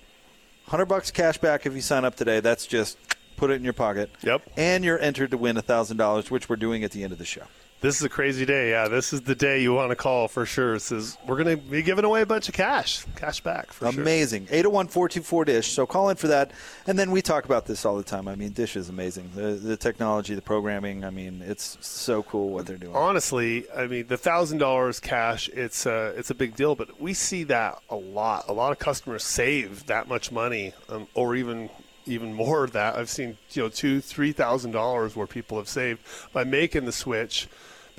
100 0.67 0.85
bucks 0.87 1.11
cash 1.11 1.39
back 1.39 1.65
if 1.65 1.73
you 1.75 1.81
sign 1.81 2.05
up 2.05 2.17
today. 2.17 2.41
That's 2.41 2.67
just 2.67 2.99
put 3.37 3.51
it 3.51 3.55
in 3.55 3.65
your 3.65 3.73
pocket. 3.73 4.11
Yep. 4.23 4.43
And 4.59 4.85
you're 4.85 4.99
entered 4.99 5.31
to 5.31 5.39
win 5.39 5.57
$1,000, 5.57 6.31
which 6.31 6.51
we're 6.51 6.57
doing 6.57 6.85
at 6.85 6.91
the 6.91 7.03
end 7.03 7.13
of 7.13 7.19
the 7.19 7.25
show. 7.25 7.45
This 7.81 7.97
is 7.97 8.03
a 8.03 8.11
crazy 8.11 8.45
day. 8.45 8.71
Yeah, 8.71 8.89
this 8.89 9.15
is 9.15 9.23
the 9.23 9.35
day 9.35 9.63
you 9.63 9.73
want 9.73 9.89
to 9.89 9.97
call 9.97 10.29
for 10.29 10.45
sure. 10.45 10.75
This 10.75 10.93
is 10.93 11.17
we're 11.27 11.43
going 11.43 11.57
to 11.59 11.65
be 11.65 11.81
giving 11.81 12.05
away 12.05 12.21
a 12.21 12.27
bunch 12.27 12.47
of 12.47 12.55
cash, 12.55 13.07
cash 13.17 13.41
back 13.41 13.73
for 13.73 13.91
sure. 13.91 14.03
amazing. 14.03 14.49
801 14.51 14.89
424 14.89 15.45
Dish. 15.47 15.73
So 15.73 15.87
call 15.87 16.11
in 16.11 16.17
for 16.17 16.29
that. 16.29 16.51
And 16.87 16.99
then 16.99 17.11
we 17.11 17.23
talk 17.23 17.47
about 17.47 17.65
this 17.65 17.87
all 17.87 17.97
the 17.97 18.03
time. 18.03 18.29
I 18.29 18.35
mean, 18.35 18.51
Dish 18.51 18.77
is 18.77 18.91
amazing. 18.91 19.31
The, 19.35 19.53
the 19.53 19.79
technology, 19.79 20.35
the 20.35 20.43
programming, 20.43 21.05
I 21.05 21.11
mean, 21.11 21.41
it's 21.43 21.79
so 21.81 22.23
cool 22.23 22.51
what 22.51 22.67
they're 22.67 22.77
doing. 22.77 22.95
Honestly, 22.95 23.65
I 23.75 23.87
mean, 23.87 24.09
the 24.09 24.19
thousand 24.19 24.59
dollars 24.59 25.01
cash, 25.01 25.49
it's 25.49 25.87
a 25.87 26.13
it's 26.19 26.29
a 26.29 26.35
big 26.35 26.57
deal, 26.57 26.75
but 26.75 27.01
we 27.01 27.15
see 27.15 27.45
that 27.45 27.81
a 27.89 27.97
lot. 27.97 28.45
A 28.49 28.53
lot 28.53 28.73
of 28.73 28.79
customers 28.79 29.25
save 29.25 29.87
that 29.87 30.07
much 30.07 30.31
money, 30.31 30.75
um, 30.91 31.09
or 31.15 31.35
even 31.35 31.71
even 32.05 32.35
more 32.35 32.65
of 32.65 32.73
that. 32.73 32.97
I've 32.97 33.09
seen 33.09 33.39
you 33.53 33.63
know 33.63 33.69
two 33.71 34.03
three 34.03 34.33
thousand 34.33 34.73
dollars 34.73 35.17
where 35.17 35.27
people 35.27 35.57
have 35.57 35.69
saved 35.69 36.01
by 36.35 36.45
making 36.45 36.85
the 36.85 36.93
switch 36.93 37.49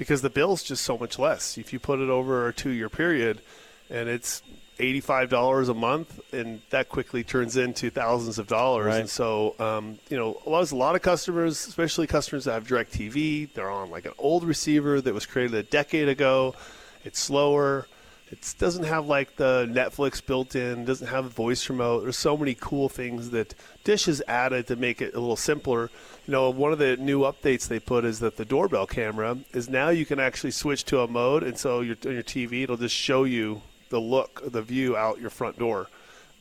because 0.02 0.24
the 0.24 0.32
bill's 0.32 0.64
just 0.64 0.84
so 0.84 0.98
much 0.98 1.20
less. 1.20 1.60
If 1.60 1.72
you 1.72 1.80
put 1.80 2.00
it 2.00 2.10
over 2.10 2.48
a 2.48 2.54
two 2.54 2.72
year 2.72 2.90
period, 2.90 3.40
and 3.88 4.10
it's 4.10 4.42
eighty-five 4.80 5.30
dollars 5.30 5.70
a 5.70 5.76
month, 5.76 6.20
and 6.34 6.60
that 6.72 6.90
quickly 6.90 7.24
turns 7.24 7.56
into 7.56 7.92
thousands 7.92 8.40
of 8.40 8.48
dollars. 8.48 8.88
Right. 8.88 9.02
And 9.02 9.08
so, 9.08 9.54
um, 9.60 10.00
you 10.10 10.18
know, 10.18 10.42
a 10.44 10.50
lot, 10.50 10.72
a 10.72 10.76
lot 10.76 10.96
of 10.96 11.04
customers, 11.04 11.68
especially 11.68 12.08
customers 12.08 12.46
that 12.46 12.54
have 12.54 12.66
DirecTV, 12.66 13.54
they're 13.54 13.70
on 13.70 13.92
like 13.92 14.06
an 14.06 14.14
old 14.18 14.44
receiver 14.44 15.02
that 15.02 15.14
was 15.14 15.28
created 15.28 15.54
a 15.54 15.62
decade 15.62 16.10
ago. 16.10 16.56
It's 17.04 17.20
slower. 17.20 17.86
It 18.32 18.56
doesn't 18.58 18.86
have 18.86 19.08
like 19.08 19.36
the 19.36 19.68
Netflix 19.70 20.26
built 20.26 20.56
in. 20.56 20.86
Doesn't 20.86 21.08
have 21.08 21.26
a 21.26 21.30
voice 21.30 21.70
remote. 21.70 22.04
There's 22.04 22.18
so 22.18 22.38
many 22.38 22.56
cool 22.56 22.88
things 22.88 23.32
that 23.32 23.54
Dish 23.84 24.06
has 24.06 24.22
added 24.26 24.68
to 24.68 24.78
make 24.78 25.02
it 25.02 25.14
a 25.14 25.20
little 25.20 25.36
simpler. 25.36 25.90
You 26.26 26.32
know, 26.32 26.50
one 26.50 26.72
of 26.72 26.80
the 26.80 26.96
new 26.96 27.22
updates 27.22 27.68
they 27.68 27.80
put 27.80 28.06
is 28.06 28.20
that 28.22 28.38
the 28.38 28.46
doorbell 28.46 28.88
camera 28.88 29.38
is 29.52 29.68
now 29.68 29.90
you 29.90 30.06
can 30.06 30.20
actually 30.20 30.52
switch 30.52 30.86
to 30.86 31.02
a 31.02 31.08
mode, 31.08 31.44
and 31.44 31.58
so 31.58 31.82
your 31.82 31.98
on 32.06 32.14
your 32.14 32.24
TV 32.24 32.64
it'll 32.64 32.78
just 32.78 32.96
show 32.96 33.26
you 33.26 33.62
the 33.90 34.00
look, 34.00 34.42
the 34.50 34.62
view 34.62 34.96
out 34.96 35.20
your 35.20 35.30
front 35.30 35.60
door. 35.60 35.88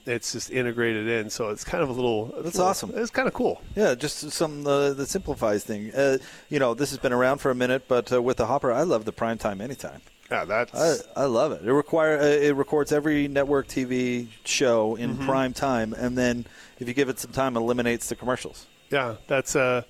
It's 0.07 0.33
just 0.33 0.51
integrated 0.51 1.09
in, 1.09 1.29
so 1.29 1.51
it's 1.51 1.65
kind 1.65 1.83
of 1.83 1.89
a 1.89 1.93
little. 1.93 2.27
That's 2.27 2.55
little- 2.55 2.63
awesome. 2.67 2.93
It's 2.95 3.11
kind 3.11 3.27
of 3.27 3.35
cool. 3.35 3.63
Yeah, 3.75 3.97
just 3.97 4.31
some 4.31 4.65
uh, 4.67 4.93
that 4.93 5.09
simplifies 5.09 5.65
thing. 5.65 5.93
Uh, 5.93 6.19
you 6.49 6.59
know, 6.61 6.73
this 6.73 6.91
has 6.91 6.99
been 6.99 7.13
around 7.13 7.39
for 7.39 7.51
a 7.51 7.55
minute, 7.55 7.89
but 7.89 8.13
uh, 8.13 8.23
with 8.23 8.37
the 8.37 8.47
Hopper, 8.47 8.71
I 8.73 8.83
love 8.85 9.05
the 9.05 9.13
prime 9.13 9.39
time 9.39 9.61
anytime. 9.61 10.01
Yeah, 10.31 10.45
that's. 10.45 10.75
I, 11.17 11.23
I 11.23 11.25
love 11.25 11.53
it. 11.53 11.63
It 11.65 11.73
require 11.73 12.19
uh, 12.19 12.25
it 12.25 12.55
records 12.55 12.93
every 12.93 13.27
network 13.29 13.67
TV 13.67 14.29
show 14.45 14.95
in 14.97 15.17
Mhm. 15.17 15.25
prime 15.27 15.53
time, 15.53 15.93
and 15.93 16.17
then 16.17 16.47
if 16.79 16.87
you 16.87 16.95
give 16.95 17.09
it 17.09 17.19
some 17.19 17.33
time, 17.33 17.57
eliminates 17.57 18.09
the 18.09 18.15
commercials. 18.17 18.67
Yeah, 18.91 19.17
that's 19.27 19.57
uh 19.57 19.83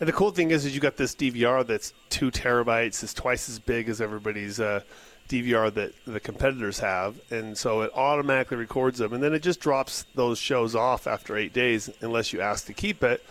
and 0.00 0.08
the 0.08 0.12
cool 0.12 0.30
thing 0.30 0.50
is 0.50 0.64
is 0.64 0.74
you 0.74 0.80
got 0.80 0.96
this 0.96 1.14
DVR 1.14 1.66
that's 1.66 1.92
two 2.10 2.30
terabytes, 2.30 3.02
is 3.02 3.14
twice 3.14 3.48
as 3.48 3.58
big 3.58 3.88
as 3.88 4.00
everybody's 4.00 4.60
uh 4.60 4.80
DVR 5.28 5.72
that 5.74 5.92
the 6.06 6.20
competitors 6.20 6.78
have, 6.80 7.16
and 7.30 7.56
so 7.56 7.82
it 7.82 7.90
automatically 7.94 8.56
records 8.58 8.98
them, 8.98 9.12
and 9.12 9.22
then 9.22 9.32
it 9.34 9.40
just 9.42 9.60
drops 9.60 10.04
those 10.14 10.38
shows 10.38 10.74
off 10.74 11.06
after 11.06 11.36
eight 11.36 11.52
days, 11.52 11.90
unless 12.00 12.32
you 12.32 12.40
ask 12.40 12.66
to 12.66 12.72
keep 12.74 13.02
it. 13.02 13.22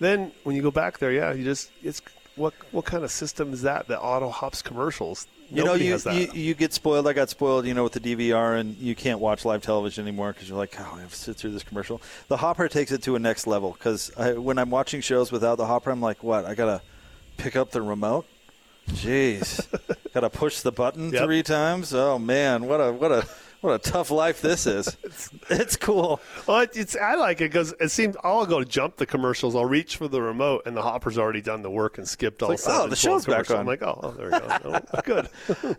Then 0.00 0.32
when 0.44 0.54
you 0.56 0.62
go 0.62 0.70
back 0.72 0.98
there, 0.98 1.12
yeah, 1.12 1.32
you 1.32 1.44
just 1.44 1.70
it's 1.84 2.02
what 2.36 2.52
what 2.72 2.84
kind 2.84 3.04
of 3.04 3.10
system 3.12 3.52
is 3.52 3.62
that 3.62 3.86
that 3.88 4.00
auto 4.00 4.28
hops 4.28 4.60
commercials? 4.60 5.26
You 5.54 5.64
know, 5.64 5.74
you, 5.74 5.96
you 6.12 6.28
you 6.32 6.54
get 6.54 6.72
spoiled. 6.72 7.06
I 7.06 7.12
got 7.12 7.30
spoiled, 7.30 7.66
you 7.66 7.74
know, 7.74 7.84
with 7.84 7.92
the 7.92 8.00
DVR, 8.00 8.58
and 8.58 8.76
you 8.78 8.94
can't 8.94 9.20
watch 9.20 9.44
live 9.44 9.62
television 9.62 10.06
anymore 10.06 10.32
because 10.32 10.48
you're 10.48 10.58
like, 10.58 10.74
oh, 10.78 10.94
I 10.96 11.00
have 11.00 11.10
to 11.10 11.16
sit 11.16 11.36
through 11.36 11.52
this 11.52 11.62
commercial. 11.62 12.00
The 12.28 12.36
Hopper 12.38 12.68
takes 12.68 12.92
it 12.92 13.02
to 13.04 13.16
a 13.16 13.18
next 13.18 13.46
level 13.46 13.72
because 13.72 14.10
when 14.16 14.58
I'm 14.58 14.70
watching 14.70 15.00
shows 15.00 15.30
without 15.32 15.56
the 15.56 15.66
Hopper, 15.66 15.90
I'm 15.90 16.00
like, 16.00 16.22
what? 16.22 16.44
I 16.44 16.54
gotta 16.54 16.82
pick 17.36 17.56
up 17.56 17.70
the 17.70 17.82
remote. 17.82 18.26
Jeez, 18.88 19.66
gotta 20.14 20.28
push 20.30 20.60
the 20.60 20.72
button 20.72 21.10
Yep. 21.12 21.24
three 21.24 21.42
times. 21.42 21.94
Oh 21.94 22.18
man, 22.18 22.66
what 22.66 22.78
a 22.80 22.92
what 22.92 23.10
a 23.12 23.26
what 23.64 23.74
a 23.86 23.90
tough 23.90 24.10
life 24.10 24.42
this 24.42 24.66
is. 24.66 24.96
it's 25.50 25.76
cool. 25.76 26.20
Well, 26.46 26.60
it- 26.60 26.76
it's 26.76 26.94
I 26.96 27.14
like 27.14 27.40
it 27.40 27.50
because 27.50 27.74
it 27.80 27.88
seems 27.90 28.14
I'll 28.22 28.44
go 28.44 28.62
jump 28.62 28.96
the 28.96 29.06
commercials. 29.06 29.56
I'll 29.56 29.64
reach 29.64 29.96
for 29.96 30.06
the 30.06 30.20
remote, 30.20 30.62
and 30.66 30.76
the 30.76 30.82
hopper's 30.82 31.16
already 31.16 31.40
done 31.40 31.62
the 31.62 31.70
work 31.70 31.96
and 31.96 32.06
skipped 32.06 32.42
all 32.42 32.50
like, 32.50 32.60
oh, 32.66 32.86
the 32.88 32.94
show's 32.96 33.24
back 33.24 33.50
on. 33.50 33.56
I'm 33.60 33.66
like, 33.66 33.82
oh, 33.82 33.98
oh, 34.02 34.10
there 34.12 34.26
we 34.26 34.38
go. 34.38 34.80
Oh, 34.94 35.00
good. 35.02 35.28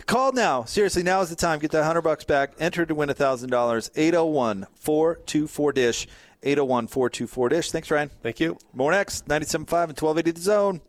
Call 0.07 0.31
now. 0.31 0.63
Seriously, 0.63 1.03
now 1.03 1.21
is 1.21 1.29
the 1.29 1.35
time. 1.35 1.59
Get 1.59 1.71
that 1.71 1.83
hundred 1.83 2.01
bucks 2.01 2.23
back. 2.23 2.53
Enter 2.59 2.85
to 2.85 2.95
win 2.95 3.09
a 3.09 3.13
thousand 3.13 3.51
dollars. 3.51 3.89
801-424 3.91 5.73
dish. 5.73 6.07
801-424 6.43 7.49
dish. 7.49 7.71
Thanks, 7.71 7.91
Ryan. 7.91 8.09
Thank 8.23 8.39
you. 8.39 8.57
More 8.73 8.91
next. 8.91 9.27
97.5 9.27 9.83
and 9.89 9.97
twelve 9.97 10.17
eighty 10.17 10.31
the 10.31 10.41
zone. 10.41 10.81